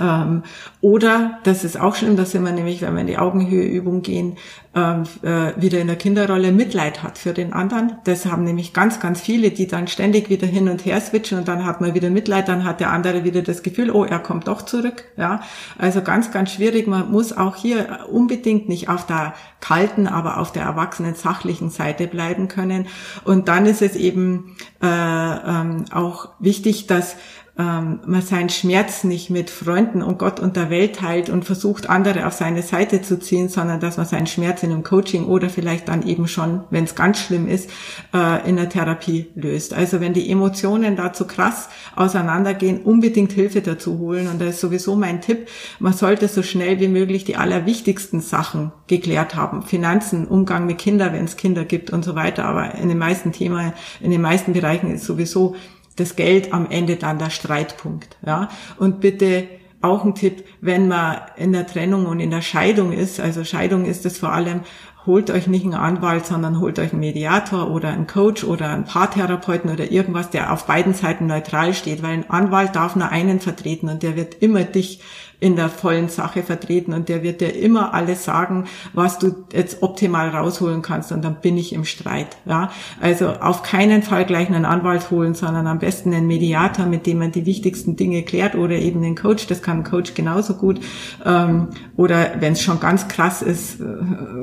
ähm, 0.00 0.42
oder, 0.80 1.38
das 1.44 1.64
ist 1.64 1.78
auch 1.78 1.94
schlimm, 1.94 2.16
dass 2.16 2.32
wir 2.32 2.40
nämlich, 2.40 2.82
wenn 2.82 2.94
wir 2.94 3.02
in 3.02 3.06
die 3.06 3.18
Augenhöheübung 3.18 4.02
gehen, 4.02 4.36
ähm, 4.74 5.02
äh, 5.22 5.60
wieder 5.60 5.80
in 5.80 5.88
der 5.88 5.96
Kinderrolle 5.96 6.52
Mitleid 6.52 7.02
hat 7.02 7.18
für 7.18 7.32
den 7.32 7.52
anderen. 7.52 7.96
Das 8.04 8.24
haben 8.26 8.44
nämlich 8.44 8.72
ganz, 8.72 9.00
ganz 9.00 9.20
viele, 9.20 9.50
die 9.50 9.66
dann 9.66 9.88
ständig 9.88 10.30
wieder 10.30 10.46
hin 10.46 10.68
und 10.68 10.84
her 10.84 11.00
switchen 11.00 11.38
und 11.38 11.48
dann 11.48 11.64
hat 11.64 11.80
man 11.80 11.94
wieder 11.94 12.08
Mitleid, 12.08 12.48
dann 12.48 12.64
hat 12.64 12.80
der 12.80 12.90
andere 12.90 13.24
wieder 13.24 13.42
das 13.42 13.62
Gefühl, 13.62 13.90
oh, 13.90 14.04
er 14.04 14.20
kommt 14.20 14.46
doch 14.46 14.62
zurück. 14.62 15.04
Ja, 15.16 15.42
also 15.76 16.02
ganz, 16.02 16.30
ganz 16.30 16.52
schwierig. 16.52 16.86
Man 16.86 17.10
muss 17.10 17.36
auch 17.36 17.56
hier 17.56 18.06
unbedingt 18.10 18.68
nicht 18.68 18.88
auf 18.88 19.06
der 19.06 19.34
kalten, 19.60 20.06
aber 20.06 20.38
auf 20.38 20.52
der 20.52 20.62
erwachsenen 20.62 21.14
sachlichen 21.14 21.70
Seite 21.70 22.06
bleiben 22.06 22.48
können. 22.48 22.86
Und 23.24 23.48
dann 23.48 23.66
ist 23.66 23.82
es 23.82 23.96
eben 23.96 24.56
äh, 24.82 24.86
ähm, 24.86 25.84
auch 25.92 26.30
wichtig, 26.38 26.86
dass 26.86 27.16
ähm, 27.60 28.00
man 28.06 28.22
seinen 28.22 28.48
Schmerz 28.48 29.04
nicht 29.04 29.28
mit 29.28 29.50
Freunden 29.50 30.02
und 30.02 30.18
Gott 30.18 30.40
und 30.40 30.56
der 30.56 30.70
Welt 30.70 30.96
teilt 30.96 31.28
und 31.28 31.44
versucht, 31.44 31.90
andere 31.90 32.26
auf 32.26 32.32
seine 32.32 32.62
Seite 32.62 33.02
zu 33.02 33.18
ziehen, 33.18 33.50
sondern 33.50 33.80
dass 33.80 33.98
man 33.98 34.06
seinen 34.06 34.26
Schmerz 34.26 34.62
in 34.62 34.72
einem 34.72 34.82
Coaching 34.82 35.26
oder 35.26 35.50
vielleicht 35.50 35.88
dann 35.88 36.06
eben 36.06 36.26
schon, 36.26 36.62
wenn 36.70 36.84
es 36.84 36.94
ganz 36.94 37.18
schlimm 37.18 37.46
ist, 37.46 37.68
äh, 38.14 38.48
in 38.48 38.56
der 38.56 38.70
Therapie 38.70 39.26
löst. 39.34 39.74
Also 39.74 40.00
wenn 40.00 40.14
die 40.14 40.30
Emotionen 40.30 40.96
da 40.96 41.12
zu 41.12 41.26
krass 41.26 41.68
auseinandergehen, 41.96 42.80
unbedingt 42.80 43.32
Hilfe 43.32 43.60
dazu 43.60 43.98
holen. 43.98 44.28
Und 44.28 44.40
da 44.40 44.46
ist 44.46 44.60
sowieso 44.60 44.96
mein 44.96 45.20
Tipp, 45.20 45.48
man 45.80 45.92
sollte 45.92 46.28
so 46.28 46.42
schnell 46.42 46.80
wie 46.80 46.88
möglich 46.88 47.24
die 47.24 47.36
allerwichtigsten 47.36 48.22
Sachen 48.22 48.72
geklärt 48.86 49.34
haben. 49.34 49.62
Finanzen, 49.62 50.26
Umgang 50.26 50.64
mit 50.64 50.78
Kindern, 50.78 51.12
wenn 51.12 51.26
es 51.26 51.36
Kinder 51.36 51.66
gibt 51.66 51.90
und 51.90 52.06
so 52.06 52.14
weiter. 52.14 52.46
Aber 52.46 52.74
in 52.76 52.88
den 52.88 52.98
meisten 52.98 53.32
Themen, 53.32 53.74
in 54.00 54.10
den 54.10 54.22
meisten 54.22 54.54
Bereichen 54.54 54.94
ist 54.94 55.04
sowieso 55.04 55.56
das 56.00 56.16
Geld 56.16 56.52
am 56.52 56.66
Ende 56.70 56.96
dann 56.96 57.18
der 57.18 57.30
Streitpunkt. 57.30 58.16
Ja? 58.24 58.48
Und 58.78 59.00
bitte 59.00 59.46
auch 59.82 60.04
ein 60.04 60.14
Tipp, 60.14 60.44
wenn 60.60 60.88
man 60.88 61.18
in 61.36 61.52
der 61.52 61.66
Trennung 61.66 62.06
und 62.06 62.20
in 62.20 62.30
der 62.30 62.42
Scheidung 62.42 62.92
ist, 62.92 63.20
also 63.20 63.44
Scheidung 63.44 63.86
ist 63.86 64.04
es 64.04 64.18
vor 64.18 64.32
allem, 64.32 64.60
holt 65.06 65.30
euch 65.30 65.46
nicht 65.46 65.64
einen 65.64 65.74
Anwalt, 65.74 66.26
sondern 66.26 66.60
holt 66.60 66.78
euch 66.78 66.92
einen 66.92 67.00
Mediator 67.00 67.70
oder 67.70 67.88
einen 67.88 68.06
Coach 68.06 68.44
oder 68.44 68.68
einen 68.68 68.84
Paartherapeuten 68.84 69.70
oder 69.70 69.90
irgendwas, 69.90 70.28
der 70.30 70.52
auf 70.52 70.66
beiden 70.66 70.92
Seiten 70.92 71.26
neutral 71.26 71.72
steht, 71.72 72.02
weil 72.02 72.12
ein 72.12 72.30
Anwalt 72.30 72.76
darf 72.76 72.96
nur 72.96 73.08
einen 73.08 73.40
vertreten 73.40 73.88
und 73.88 74.02
der 74.02 74.16
wird 74.16 74.34
immer 74.42 74.64
dich 74.64 75.00
in 75.40 75.56
der 75.56 75.70
vollen 75.70 76.08
Sache 76.08 76.42
vertreten 76.42 76.92
und 76.92 77.08
der 77.08 77.22
wird 77.22 77.40
dir 77.40 77.54
immer 77.54 77.94
alles 77.94 78.24
sagen, 78.24 78.66
was 78.92 79.18
du 79.18 79.46
jetzt 79.52 79.82
optimal 79.82 80.28
rausholen 80.28 80.82
kannst 80.82 81.12
und 81.12 81.24
dann 81.24 81.36
bin 81.36 81.56
ich 81.56 81.72
im 81.72 81.84
Streit. 81.86 82.36
Ja, 82.44 82.70
also 83.00 83.28
auf 83.28 83.62
keinen 83.62 84.02
Fall 84.02 84.26
gleich 84.26 84.48
einen 84.48 84.66
Anwalt 84.66 85.10
holen, 85.10 85.34
sondern 85.34 85.66
am 85.66 85.78
besten 85.78 86.12
einen 86.12 86.26
Mediator, 86.26 86.84
mit 86.84 87.06
dem 87.06 87.18
man 87.18 87.32
die 87.32 87.46
wichtigsten 87.46 87.96
Dinge 87.96 88.22
klärt 88.22 88.54
oder 88.54 88.76
eben 88.76 89.02
einen 89.02 89.16
Coach. 89.16 89.46
Das 89.46 89.62
kann 89.62 89.78
ein 89.78 89.84
Coach 89.84 90.14
genauso 90.14 90.54
gut. 90.54 90.80
Ähm, 91.24 91.68
oder 91.96 92.32
wenn 92.40 92.52
es 92.52 92.62
schon 92.62 92.78
ganz 92.78 93.08
krass 93.08 93.40
ist, 93.40 93.80
äh, 93.80 93.84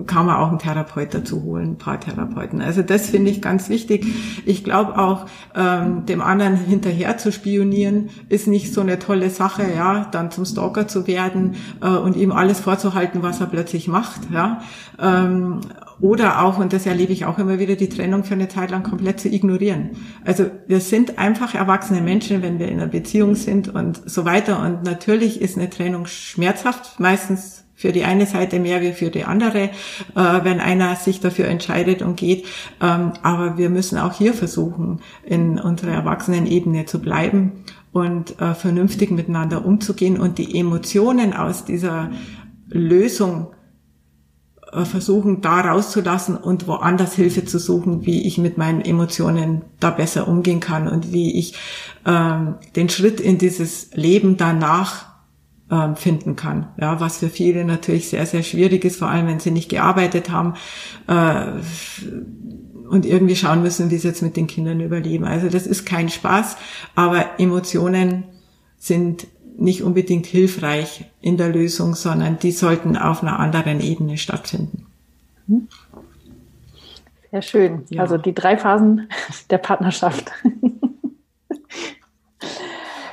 kann 0.08 0.26
man 0.26 0.38
auch 0.38 0.50
einen 0.50 0.60
Therapeut 0.60 1.14
dazu 1.14 1.44
holen, 1.44 1.72
ein 1.72 1.78
paar 1.78 2.00
Therapeuten. 2.00 2.60
Also 2.62 2.82
das 2.82 3.12
finde 3.12 3.30
ich 3.30 3.42
ganz 3.42 3.70
wichtig. 3.70 4.06
Ich 4.46 4.64
glaube 4.64 4.98
auch, 4.98 5.28
ähm, 5.56 6.08
dem 6.08 6.22
anderen 6.22 6.56
hinterher 6.56 7.18
zu 7.18 7.32
spionieren, 7.32 8.10
ist 8.30 8.48
nicht 8.48 8.74
so 8.74 8.82
eine 8.82 8.98
tolle 8.98 9.30
Sache. 9.30 9.64
Ja, 9.76 10.08
dann 10.12 10.32
zum 10.32 10.46
Stalker 10.46 10.87
zu 10.88 11.08
werden 11.08 11.56
äh, 11.82 11.88
und 11.88 12.16
ihm 12.16 12.32
alles 12.32 12.60
vorzuhalten, 12.60 13.24
was 13.24 13.40
er 13.40 13.48
plötzlich 13.48 13.88
macht. 13.88 14.22
Ja? 14.32 14.62
Ähm, 15.00 15.62
oder 16.00 16.44
auch, 16.44 16.60
und 16.60 16.74
das 16.74 16.86
erlebe 16.86 17.12
ich 17.12 17.26
auch 17.26 17.40
immer 17.40 17.60
wieder, 17.60 17.76
die 17.76 17.90
Trennung 17.90 18.24
für 18.24 18.36
eine 18.36 18.48
Zeit 18.48 18.70
lang 18.70 18.84
komplett 18.84 19.20
zu 19.20 19.30
ignorieren. 19.30 19.92
Also 20.24 20.46
wir 20.68 20.80
sind 20.80 21.18
einfach 21.18 21.56
erwachsene 21.56 22.02
Menschen, 22.02 22.44
wenn 22.44 22.60
wir 22.60 22.68
in 22.68 22.80
einer 22.80 22.88
Beziehung 22.88 23.36
sind 23.36 23.74
und 23.74 24.02
so 24.10 24.24
weiter. 24.24 24.62
Und 24.62 24.84
natürlich 24.84 25.42
ist 25.42 25.58
eine 25.58 25.70
Trennung 25.70 26.06
schmerzhaft, 26.06 27.00
meistens 27.00 27.64
für 27.78 27.92
die 27.92 28.04
eine 28.04 28.26
Seite 28.26 28.60
mehr 28.60 28.82
wie 28.82 28.92
für 28.92 29.12
die 29.12 29.24
andere, 29.24 29.66
äh, 29.66 29.70
wenn 30.16 30.60
einer 30.60 30.96
sich 30.96 31.20
dafür 31.20 31.46
entscheidet 31.46 32.02
und 32.02 32.18
geht. 32.18 32.46
Ähm, 32.82 33.14
aber 33.22 33.58
wir 33.58 33.70
müssen 33.70 34.00
auch 34.00 34.14
hier 34.14 34.34
versuchen, 34.34 35.00
in 35.24 35.60
unserer 35.60 35.92
Erwachsenenebene 35.92 36.86
zu 36.86 37.00
bleiben 37.00 37.64
und 37.98 38.40
äh, 38.40 38.54
vernünftig 38.54 39.10
miteinander 39.10 39.66
umzugehen 39.66 40.20
und 40.20 40.38
die 40.38 40.60
Emotionen 40.60 41.34
aus 41.34 41.66
dieser 41.66 42.12
Lösung 42.70 43.48
äh, 44.72 44.86
versuchen, 44.86 45.42
da 45.42 45.62
rauszulassen 45.62 46.38
und 46.38 46.68
woanders 46.68 47.16
Hilfe 47.16 47.46
zu 47.46 47.58
suchen, 47.58 48.06
wie 48.06 48.28
ich 48.28 48.38
mit 48.38 48.56
meinen 48.56 48.82
Emotionen 48.82 49.64
da 49.80 49.90
besser 49.90 50.28
umgehen 50.28 50.60
kann 50.60 50.88
und 50.88 51.12
wie 51.12 51.40
ich 51.40 51.56
ähm, 52.06 52.56
den 52.76 52.90
Schritt 52.90 53.20
in 53.20 53.40
dieses 53.40 53.90
Leben 53.96 54.38
danach 54.38 55.08
ähm, 55.72 55.96
finden 55.96 56.36
kann. 56.36 56.68
Ja, 56.80 57.00
was 57.00 57.18
für 57.18 57.30
viele 57.30 57.66
natürlich 57.66 58.10
sehr, 58.10 58.28
sehr 58.28 58.44
schwierig 58.44 58.86
ist, 58.86 59.00
vor 59.00 59.10
allem 59.10 59.26
wenn 59.26 59.40
sie 59.40 59.52
nicht 59.52 59.70
gearbeitet 59.70 60.30
haben. 60.30 60.54
Und 62.90 63.06
irgendwie 63.06 63.36
schauen 63.36 63.62
müssen, 63.62 63.92
wie 63.92 63.98
sie 63.98 64.08
jetzt 64.08 64.22
mit 64.22 64.38
den 64.38 64.48
Kindern 64.48 64.80
überleben. 64.80 65.26
Also 65.26 65.50
das 65.50 65.68
ist 65.68 65.86
kein 65.86 66.10
Spaß, 66.10 66.58
aber 66.96 67.40
Emotionen 67.40 68.24
sind 68.78 69.28
nicht 69.58 69.84
unbedingt 69.84 70.26
hilfreich 70.26 71.06
in 71.20 71.36
der 71.38 71.50
Lösung, 71.50 71.96
sondern 71.96 72.40
die 72.40 72.52
sollten 72.52 72.96
auf 72.96 73.24
einer 73.24 73.40
anderen 73.40 73.82
Ebene 73.82 74.18
stattfinden. 74.18 74.86
Mhm. 75.48 75.68
Sehr 77.32 77.42
schön. 77.42 77.84
Ja. 77.90 78.04
Also 78.04 78.18
die 78.18 78.34
drei 78.34 78.58
Phasen 78.58 79.10
der 79.50 79.58
Partnerschaft. 79.58 80.32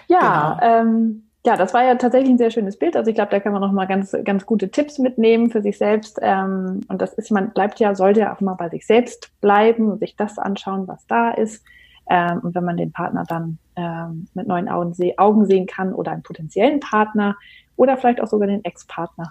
ja, 0.08 0.58
genau. 0.60 0.80
ähm, 0.80 1.22
ja, 1.46 1.56
das 1.56 1.74
war 1.74 1.84
ja 1.84 1.94
tatsächlich 1.96 2.30
ein 2.30 2.38
sehr 2.38 2.50
schönes 2.50 2.78
Bild. 2.78 2.96
Also 2.96 3.10
ich 3.10 3.14
glaube, 3.14 3.30
da 3.30 3.38
kann 3.38 3.52
man 3.52 3.60
noch 3.60 3.72
mal 3.72 3.86
ganz, 3.86 4.16
ganz 4.24 4.46
gute 4.46 4.70
Tipps 4.70 4.98
mitnehmen 4.98 5.50
für 5.50 5.60
sich 5.60 5.76
selbst. 5.76 6.18
Ähm, 6.22 6.80
und 6.88 7.02
das 7.02 7.12
ist, 7.14 7.30
man 7.30 7.52
bleibt 7.52 7.80
ja, 7.80 7.94
sollte 7.94 8.20
ja 8.20 8.34
auch 8.34 8.40
mal 8.40 8.54
bei 8.54 8.70
sich 8.70 8.86
selbst 8.86 9.30
bleiben 9.42 9.90
und 9.90 9.98
sich 9.98 10.16
das 10.16 10.38
anschauen, 10.38 10.88
was 10.88 11.06
da 11.06 11.30
ist. 11.32 11.62
Ähm, 12.08 12.40
und 12.42 12.54
wenn 12.54 12.64
man 12.64 12.78
den 12.78 12.92
Partner 12.92 13.24
dann 13.28 13.58
ähm, 13.76 14.26
mit 14.32 14.46
neuen 14.46 14.70
Augen, 14.70 14.94
Augen 15.18 15.44
sehen 15.44 15.66
kann 15.66 15.92
oder 15.92 16.12
einen 16.12 16.22
potenziellen 16.22 16.80
Partner 16.80 17.36
oder 17.76 17.98
vielleicht 17.98 18.22
auch 18.22 18.28
sogar 18.28 18.48
den 18.48 18.64
Ex-Partner 18.64 19.30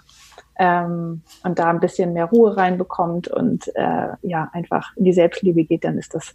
ähm, 0.58 1.22
und 1.42 1.58
da 1.58 1.70
ein 1.70 1.80
bisschen 1.80 2.12
mehr 2.12 2.26
Ruhe 2.26 2.56
reinbekommt 2.56 3.26
und 3.28 3.74
äh, 3.74 4.08
ja 4.22 4.50
einfach 4.52 4.96
in 4.96 5.04
die 5.04 5.12
Selbstliebe 5.12 5.64
geht, 5.64 5.84
dann 5.84 5.98
ist 5.98 6.14
das 6.14 6.34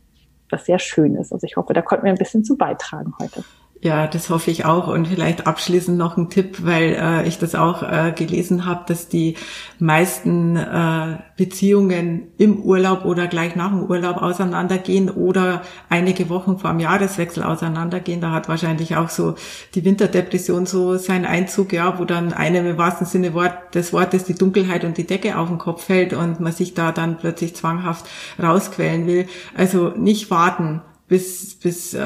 was 0.49 0.65
sehr 0.65 0.80
Schönes. 0.80 1.32
Also 1.32 1.45
ich 1.45 1.55
hoffe, 1.55 1.73
da 1.73 1.82
konnten 1.82 2.05
wir 2.05 2.11
ein 2.11 2.17
bisschen 2.17 2.43
zu 2.43 2.57
beitragen 2.57 3.13
heute. 3.21 3.43
Ja, 3.82 4.07
das 4.07 4.30
hoffe 4.30 4.51
ich 4.51 4.65
auch. 4.65 4.88
Und 4.88 5.07
vielleicht 5.07 5.47
abschließend 5.47 5.97
noch 5.97 6.17
ein 6.17 6.30
Tipp, 6.30 6.65
weil 6.65 6.97
äh, 6.99 7.25
ich 7.25 7.38
das 7.39 7.55
auch 7.55 7.82
äh, 7.82 8.11
gelesen 8.11 8.65
habe, 8.65 8.84
dass 8.88 9.07
die 9.07 9.38
meisten 9.80 10.57
äh, 10.57 11.19
Beziehungen 11.38 12.27
im 12.38 12.61
Urlaub 12.61 13.05
oder 13.05 13.27
gleich 13.27 13.55
nach 13.55 13.69
dem 13.69 13.84
Urlaub 13.84 14.17
auseinandergehen 14.17 15.09
oder 15.09 15.61
einige 15.88 16.27
Wochen 16.27 16.59
vor 16.59 16.71
dem 16.71 16.82
Jahreswechsel 16.82 17.41
auseinandergehen. 17.41 18.19
Da 18.19 18.32
hat 18.32 18.49
wahrscheinlich 18.49 18.97
auch 18.97 19.07
so 19.07 19.36
die 19.75 19.86
Winterdepression 19.86 20.65
so 20.65 20.97
seinen 20.97 21.25
Einzug, 21.25 21.71
ja, 21.71 21.99
wo 21.99 22.03
dann 22.03 22.34
einem 22.34 22.65
im 22.67 22.77
wahrsten 22.77 23.07
Sinne 23.07 23.34
Wort, 23.34 23.75
des 23.75 23.93
Wortes 23.93 24.25
die 24.25 24.36
Dunkelheit 24.36 24.84
und 24.84 24.97
die 24.97 25.07
Decke 25.07 25.38
auf 25.38 25.47
den 25.47 25.57
Kopf 25.57 25.86
fällt 25.86 26.11
und 26.11 26.41
man 26.41 26.51
sich 26.51 26.73
da 26.73 26.91
dann 26.91 27.17
plötzlich 27.17 27.55
zwanghaft 27.55 28.05
rausquälen 28.43 29.07
will. 29.07 29.27
Also 29.55 29.93
nicht 29.95 30.30
warten 30.30 30.82
bis, 31.10 31.55
bis 31.55 31.95
äh, 31.95 31.99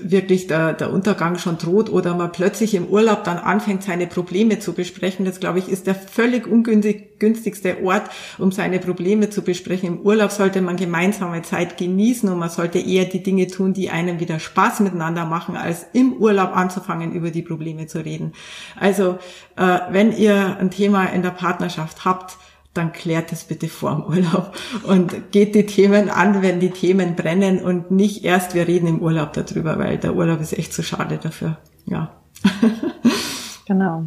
wirklich 0.00 0.46
der, 0.46 0.72
der 0.72 0.90
Untergang 0.90 1.36
schon 1.36 1.58
droht 1.58 1.90
oder 1.90 2.14
man 2.14 2.32
plötzlich 2.32 2.74
im 2.74 2.86
Urlaub 2.86 3.22
dann 3.22 3.36
anfängt, 3.36 3.82
seine 3.82 4.06
Probleme 4.06 4.58
zu 4.58 4.72
besprechen. 4.72 5.26
Das, 5.26 5.40
glaube 5.40 5.58
ich, 5.58 5.68
ist 5.68 5.86
der 5.86 5.94
völlig 5.94 6.46
ungünstigste 6.46 7.84
Ort, 7.84 8.08
um 8.38 8.50
seine 8.50 8.78
Probleme 8.78 9.28
zu 9.28 9.42
besprechen. 9.42 9.88
Im 9.88 10.00
Urlaub 10.00 10.30
sollte 10.30 10.62
man 10.62 10.76
gemeinsame 10.76 11.42
Zeit 11.42 11.76
genießen 11.76 12.26
und 12.30 12.38
man 12.38 12.48
sollte 12.48 12.78
eher 12.78 13.04
die 13.04 13.22
Dinge 13.22 13.46
tun, 13.46 13.74
die 13.74 13.90
einem 13.90 14.18
wieder 14.20 14.40
Spaß 14.40 14.80
miteinander 14.80 15.26
machen, 15.26 15.54
als 15.54 15.86
im 15.92 16.14
Urlaub 16.14 16.56
anzufangen, 16.56 17.12
über 17.12 17.30
die 17.30 17.42
Probleme 17.42 17.86
zu 17.86 18.02
reden. 18.02 18.32
Also, 18.80 19.18
äh, 19.56 19.80
wenn 19.90 20.16
ihr 20.16 20.56
ein 20.58 20.70
Thema 20.70 21.04
in 21.04 21.20
der 21.20 21.30
Partnerschaft 21.30 22.06
habt, 22.06 22.38
dann 22.74 22.92
klärt 22.92 23.32
es 23.32 23.44
bitte 23.44 23.68
vor 23.68 23.92
dem 23.92 24.04
Urlaub 24.04 24.52
und 24.82 25.32
geht 25.32 25.54
die 25.54 25.64
Themen 25.64 26.10
an, 26.10 26.42
wenn 26.42 26.60
die 26.60 26.70
Themen 26.70 27.14
brennen 27.14 27.62
und 27.62 27.90
nicht 27.90 28.24
erst, 28.24 28.54
wir 28.54 28.66
reden 28.66 28.88
im 28.88 29.00
Urlaub 29.00 29.32
darüber, 29.32 29.78
weil 29.78 29.96
der 29.96 30.14
Urlaub 30.14 30.40
ist 30.40 30.58
echt 30.58 30.72
zu 30.72 30.82
schade 30.82 31.18
dafür. 31.18 31.56
Ja. 31.86 32.10
genau. 33.66 34.04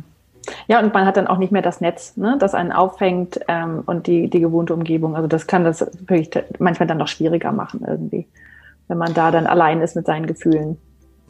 Ja, 0.67 0.79
und 0.79 0.93
man 0.93 1.05
hat 1.05 1.17
dann 1.17 1.27
auch 1.27 1.37
nicht 1.37 1.51
mehr 1.51 1.61
das 1.61 1.81
Netz, 1.81 2.17
ne, 2.17 2.37
das 2.39 2.53
einen 2.53 2.71
auffängt 2.71 3.39
ähm, 3.47 3.83
und 3.85 4.07
die, 4.07 4.29
die 4.29 4.39
gewohnte 4.39 4.73
Umgebung. 4.73 5.15
Also 5.15 5.27
das 5.27 5.47
kann 5.47 5.63
das 5.63 5.89
wirklich 6.07 6.29
manchmal 6.59 6.87
dann 6.87 6.97
noch 6.97 7.07
schwieriger 7.07 7.51
machen 7.51 7.83
irgendwie, 7.87 8.27
wenn 8.87 8.97
man 8.97 9.13
da 9.13 9.31
dann 9.31 9.47
allein 9.47 9.81
ist 9.81 9.95
mit 9.95 10.05
seinen 10.05 10.27
Gefühlen. 10.27 10.77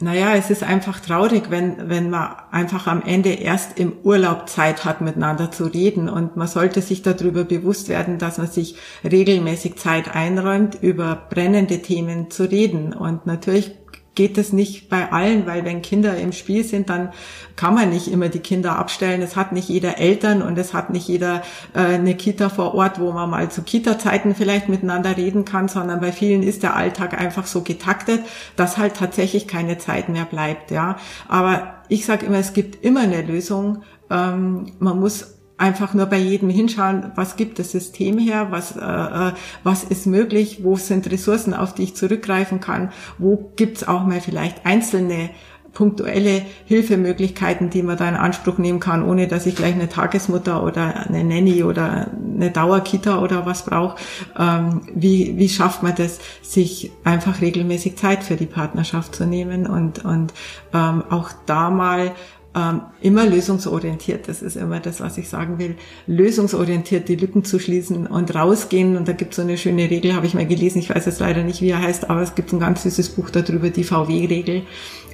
Naja, 0.00 0.36
es 0.36 0.48
ist 0.48 0.62
einfach 0.62 1.00
traurig, 1.00 1.50
wenn, 1.50 1.88
wenn 1.88 2.08
man 2.08 2.36
einfach 2.52 2.86
am 2.86 3.02
Ende 3.02 3.30
erst 3.30 3.80
im 3.80 3.94
Urlaub 4.04 4.48
Zeit 4.48 4.84
hat, 4.84 5.00
miteinander 5.00 5.50
zu 5.50 5.64
reden. 5.64 6.08
Und 6.08 6.36
man 6.36 6.46
sollte 6.46 6.82
sich 6.82 7.02
darüber 7.02 7.42
bewusst 7.42 7.88
werden, 7.88 8.18
dass 8.18 8.38
man 8.38 8.46
sich 8.46 8.76
regelmäßig 9.02 9.74
Zeit 9.74 10.14
einräumt, 10.14 10.78
über 10.80 11.26
brennende 11.28 11.82
Themen 11.82 12.30
zu 12.30 12.44
reden. 12.44 12.92
Und 12.92 13.26
natürlich 13.26 13.72
geht 14.18 14.36
es 14.36 14.52
nicht 14.52 14.88
bei 14.88 15.12
allen, 15.12 15.46
weil 15.46 15.64
wenn 15.64 15.80
Kinder 15.80 16.16
im 16.16 16.32
Spiel 16.32 16.64
sind, 16.64 16.90
dann 16.90 17.10
kann 17.54 17.72
man 17.72 17.90
nicht 17.90 18.08
immer 18.08 18.28
die 18.28 18.40
Kinder 18.40 18.76
abstellen. 18.76 19.22
Es 19.22 19.36
hat 19.36 19.52
nicht 19.52 19.68
jeder 19.68 19.98
Eltern 19.98 20.42
und 20.42 20.58
es 20.58 20.74
hat 20.74 20.90
nicht 20.90 21.06
jeder 21.06 21.42
äh, 21.72 21.94
eine 21.94 22.16
Kita 22.16 22.48
vor 22.48 22.74
Ort, 22.74 22.98
wo 22.98 23.12
man 23.12 23.30
mal 23.30 23.48
zu 23.48 23.62
Kita-Zeiten 23.62 24.34
vielleicht 24.34 24.68
miteinander 24.68 25.16
reden 25.16 25.44
kann, 25.44 25.68
sondern 25.68 26.00
bei 26.00 26.10
vielen 26.10 26.42
ist 26.42 26.64
der 26.64 26.74
Alltag 26.74 27.16
einfach 27.16 27.46
so 27.46 27.62
getaktet, 27.62 28.22
dass 28.56 28.76
halt 28.76 28.94
tatsächlich 28.94 29.46
keine 29.46 29.78
Zeit 29.78 30.08
mehr 30.08 30.24
bleibt. 30.24 30.72
Ja, 30.72 30.96
aber 31.28 31.74
ich 31.88 32.04
sage 32.04 32.26
immer, 32.26 32.38
es 32.38 32.52
gibt 32.52 32.84
immer 32.84 33.02
eine 33.02 33.22
Lösung. 33.22 33.84
Ähm, 34.10 34.72
man 34.80 34.98
muss 34.98 35.37
einfach 35.58 35.92
nur 35.92 36.06
bei 36.06 36.18
jedem 36.18 36.48
hinschauen, 36.48 37.12
was 37.14 37.36
gibt 37.36 37.58
das 37.58 37.72
System 37.72 38.18
her, 38.18 38.48
was, 38.50 38.76
äh, 38.76 38.80
äh, 38.80 39.32
was 39.64 39.84
ist 39.84 40.06
möglich, 40.06 40.60
wo 40.62 40.76
sind 40.76 41.10
Ressourcen, 41.10 41.52
auf 41.52 41.74
die 41.74 41.82
ich 41.82 41.96
zurückgreifen 41.96 42.60
kann, 42.60 42.90
wo 43.18 43.52
gibt's 43.56 43.86
auch 43.86 44.04
mal 44.04 44.20
vielleicht 44.20 44.64
einzelne 44.64 45.30
punktuelle 45.72 46.42
Hilfemöglichkeiten, 46.64 47.70
die 47.70 47.82
man 47.82 47.96
da 47.96 48.08
in 48.08 48.14
Anspruch 48.14 48.58
nehmen 48.58 48.80
kann, 48.80 49.02
ohne 49.04 49.28
dass 49.28 49.46
ich 49.46 49.54
gleich 49.54 49.74
eine 49.74 49.88
Tagesmutter 49.88 50.62
oder 50.62 51.06
eine 51.06 51.22
Nanny 51.22 51.62
oder 51.62 52.10
eine 52.34 52.50
Dauerkita 52.50 53.20
oder 53.20 53.46
was 53.46 53.64
brauche. 53.64 53.96
Ähm, 54.36 54.82
wie, 54.94 55.36
wie 55.36 55.48
schafft 55.48 55.82
man 55.82 55.94
das, 55.94 56.18
sich 56.42 56.90
einfach 57.04 57.40
regelmäßig 57.40 57.96
Zeit 57.96 58.24
für 58.24 58.36
die 58.36 58.46
Partnerschaft 58.46 59.14
zu 59.14 59.26
nehmen 59.26 59.66
und, 59.66 60.04
und 60.04 60.32
ähm, 60.72 61.04
auch 61.10 61.30
da 61.46 61.70
mal 61.70 62.12
ähm, 62.58 62.80
immer 63.00 63.26
lösungsorientiert. 63.26 64.28
Das 64.28 64.42
ist 64.42 64.56
immer 64.56 64.80
das, 64.80 65.00
was 65.00 65.18
ich 65.18 65.28
sagen 65.28 65.58
will. 65.58 65.76
Lösungsorientiert 66.06 67.08
die 67.08 67.16
Lücken 67.16 67.44
zu 67.44 67.58
schließen 67.58 68.06
und 68.06 68.34
rausgehen. 68.34 68.96
Und 68.96 69.06
da 69.06 69.12
gibt 69.12 69.32
es 69.32 69.36
so 69.36 69.42
eine 69.42 69.56
schöne 69.56 69.88
Regel, 69.90 70.14
habe 70.14 70.26
ich 70.26 70.34
mal 70.34 70.46
gelesen. 70.46 70.78
Ich 70.78 70.90
weiß 70.90 71.06
jetzt 71.06 71.20
leider 71.20 71.44
nicht, 71.44 71.60
wie 71.60 71.70
er 71.70 71.82
heißt, 71.82 72.10
aber 72.10 72.22
es 72.22 72.34
gibt 72.34 72.52
ein 72.52 72.60
ganz 72.60 72.82
süßes 72.82 73.10
Buch 73.10 73.30
darüber, 73.30 73.70
die 73.70 73.84
VW-Regel 73.84 74.62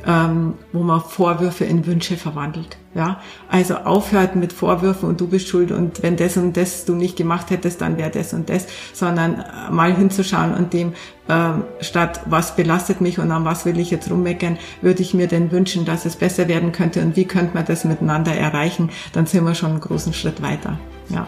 ähm, 0.06 0.54
wo 0.72 0.82
man 0.82 1.00
Vorwürfe 1.00 1.64
in 1.64 1.86
Wünsche 1.86 2.16
verwandelt. 2.16 2.76
Ja, 2.94 3.20
also 3.48 3.74
aufhört 3.76 4.36
mit 4.36 4.52
Vorwürfen 4.52 5.08
und 5.08 5.20
du 5.20 5.26
bist 5.26 5.48
schuld 5.48 5.72
und 5.72 6.02
wenn 6.02 6.16
das 6.16 6.36
und 6.36 6.56
das 6.56 6.84
du 6.84 6.94
nicht 6.94 7.16
gemacht 7.16 7.50
hättest, 7.50 7.80
dann 7.80 7.96
wäre 7.96 8.10
das 8.10 8.32
und 8.32 8.48
das, 8.48 8.66
sondern 8.92 9.40
äh, 9.40 9.72
mal 9.72 9.92
hinzuschauen 9.94 10.54
und 10.54 10.72
dem 10.72 10.92
ähm, 11.28 11.64
statt 11.80 12.20
was 12.26 12.54
belastet 12.54 13.00
mich 13.00 13.18
und 13.18 13.32
an 13.32 13.44
was 13.44 13.66
will 13.66 13.80
ich 13.80 13.90
jetzt 13.90 14.10
rummeckern, 14.10 14.58
würde 14.80 15.02
ich 15.02 15.12
mir 15.12 15.26
denn 15.26 15.50
wünschen, 15.50 15.84
dass 15.84 16.04
es 16.04 16.16
besser 16.16 16.46
werden 16.46 16.70
könnte 16.70 17.00
und 17.00 17.16
wie 17.16 17.24
könnte 17.24 17.54
man 17.54 17.64
das 17.64 17.84
miteinander 17.84 18.32
erreichen, 18.32 18.90
dann 19.12 19.26
sind 19.26 19.44
wir 19.44 19.54
schon 19.54 19.70
einen 19.70 19.80
großen 19.80 20.12
Schritt 20.12 20.40
weiter. 20.40 20.78
Ja. 21.08 21.26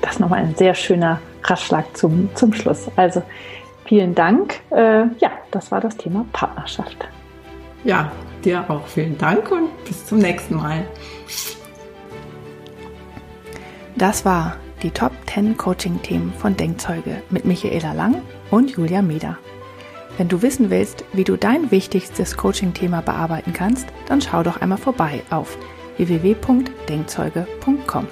Das 0.00 0.14
ist 0.14 0.20
nochmal 0.20 0.40
ein 0.40 0.54
sehr 0.56 0.74
schöner 0.74 1.20
Ratschlag 1.44 1.96
zum, 1.96 2.28
zum 2.34 2.52
Schluss. 2.52 2.90
Also 2.96 3.22
vielen 3.86 4.14
Dank. 4.14 4.60
Äh, 4.70 5.06
ja, 5.18 5.30
das 5.50 5.70
war 5.70 5.80
das 5.80 5.96
Thema 5.96 6.26
Partnerschaft. 6.32 7.06
Ja, 7.84 8.12
dir 8.44 8.64
auch 8.68 8.86
vielen 8.86 9.18
Dank 9.18 9.50
und 9.50 9.84
bis 9.84 10.06
zum 10.06 10.18
nächsten 10.18 10.56
Mal. 10.56 10.86
Das 13.96 14.24
war 14.24 14.56
die 14.82 14.90
Top 14.90 15.12
10 15.26 15.56
Coaching-Themen 15.56 16.32
von 16.32 16.56
Denkzeuge 16.56 17.22
mit 17.30 17.44
Michaela 17.44 17.92
Lang 17.92 18.22
und 18.50 18.70
Julia 18.70 19.02
Meder. 19.02 19.38
Wenn 20.16 20.28
du 20.28 20.42
wissen 20.42 20.70
willst, 20.70 21.04
wie 21.12 21.24
du 21.24 21.36
dein 21.36 21.70
wichtigstes 21.70 22.36
Coaching-Thema 22.36 23.02
bearbeiten 23.02 23.52
kannst, 23.52 23.86
dann 24.06 24.20
schau 24.20 24.42
doch 24.42 24.60
einmal 24.60 24.78
vorbei 24.78 25.22
auf 25.30 25.56
www.denkzeuge.com. 25.96 28.08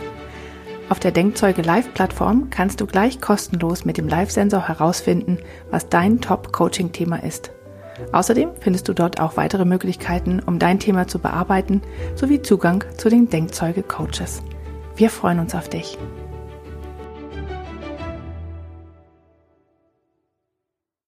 Auf 0.88 1.00
der 1.00 1.12
Denkzeuge 1.12 1.62
Live-Plattform 1.62 2.50
kannst 2.50 2.80
du 2.80 2.86
gleich 2.86 3.20
kostenlos 3.20 3.84
mit 3.84 3.98
dem 3.98 4.08
Live-Sensor 4.08 4.66
herausfinden, 4.68 5.38
was 5.70 5.88
dein 5.88 6.20
Top-Coaching-Thema 6.20 7.22
ist. 7.22 7.52
Außerdem 8.12 8.50
findest 8.60 8.88
du 8.88 8.94
dort 8.94 9.20
auch 9.20 9.36
weitere 9.36 9.64
Möglichkeiten, 9.64 10.40
um 10.44 10.58
dein 10.58 10.78
Thema 10.78 11.08
zu 11.08 11.18
bearbeiten, 11.18 11.82
sowie 12.14 12.42
Zugang 12.42 12.84
zu 12.96 13.08
den 13.08 13.28
Denkzeuge-Coaches. 13.28 14.42
Wir 14.96 15.10
freuen 15.10 15.38
uns 15.38 15.54
auf 15.54 15.68
dich. 15.68 15.98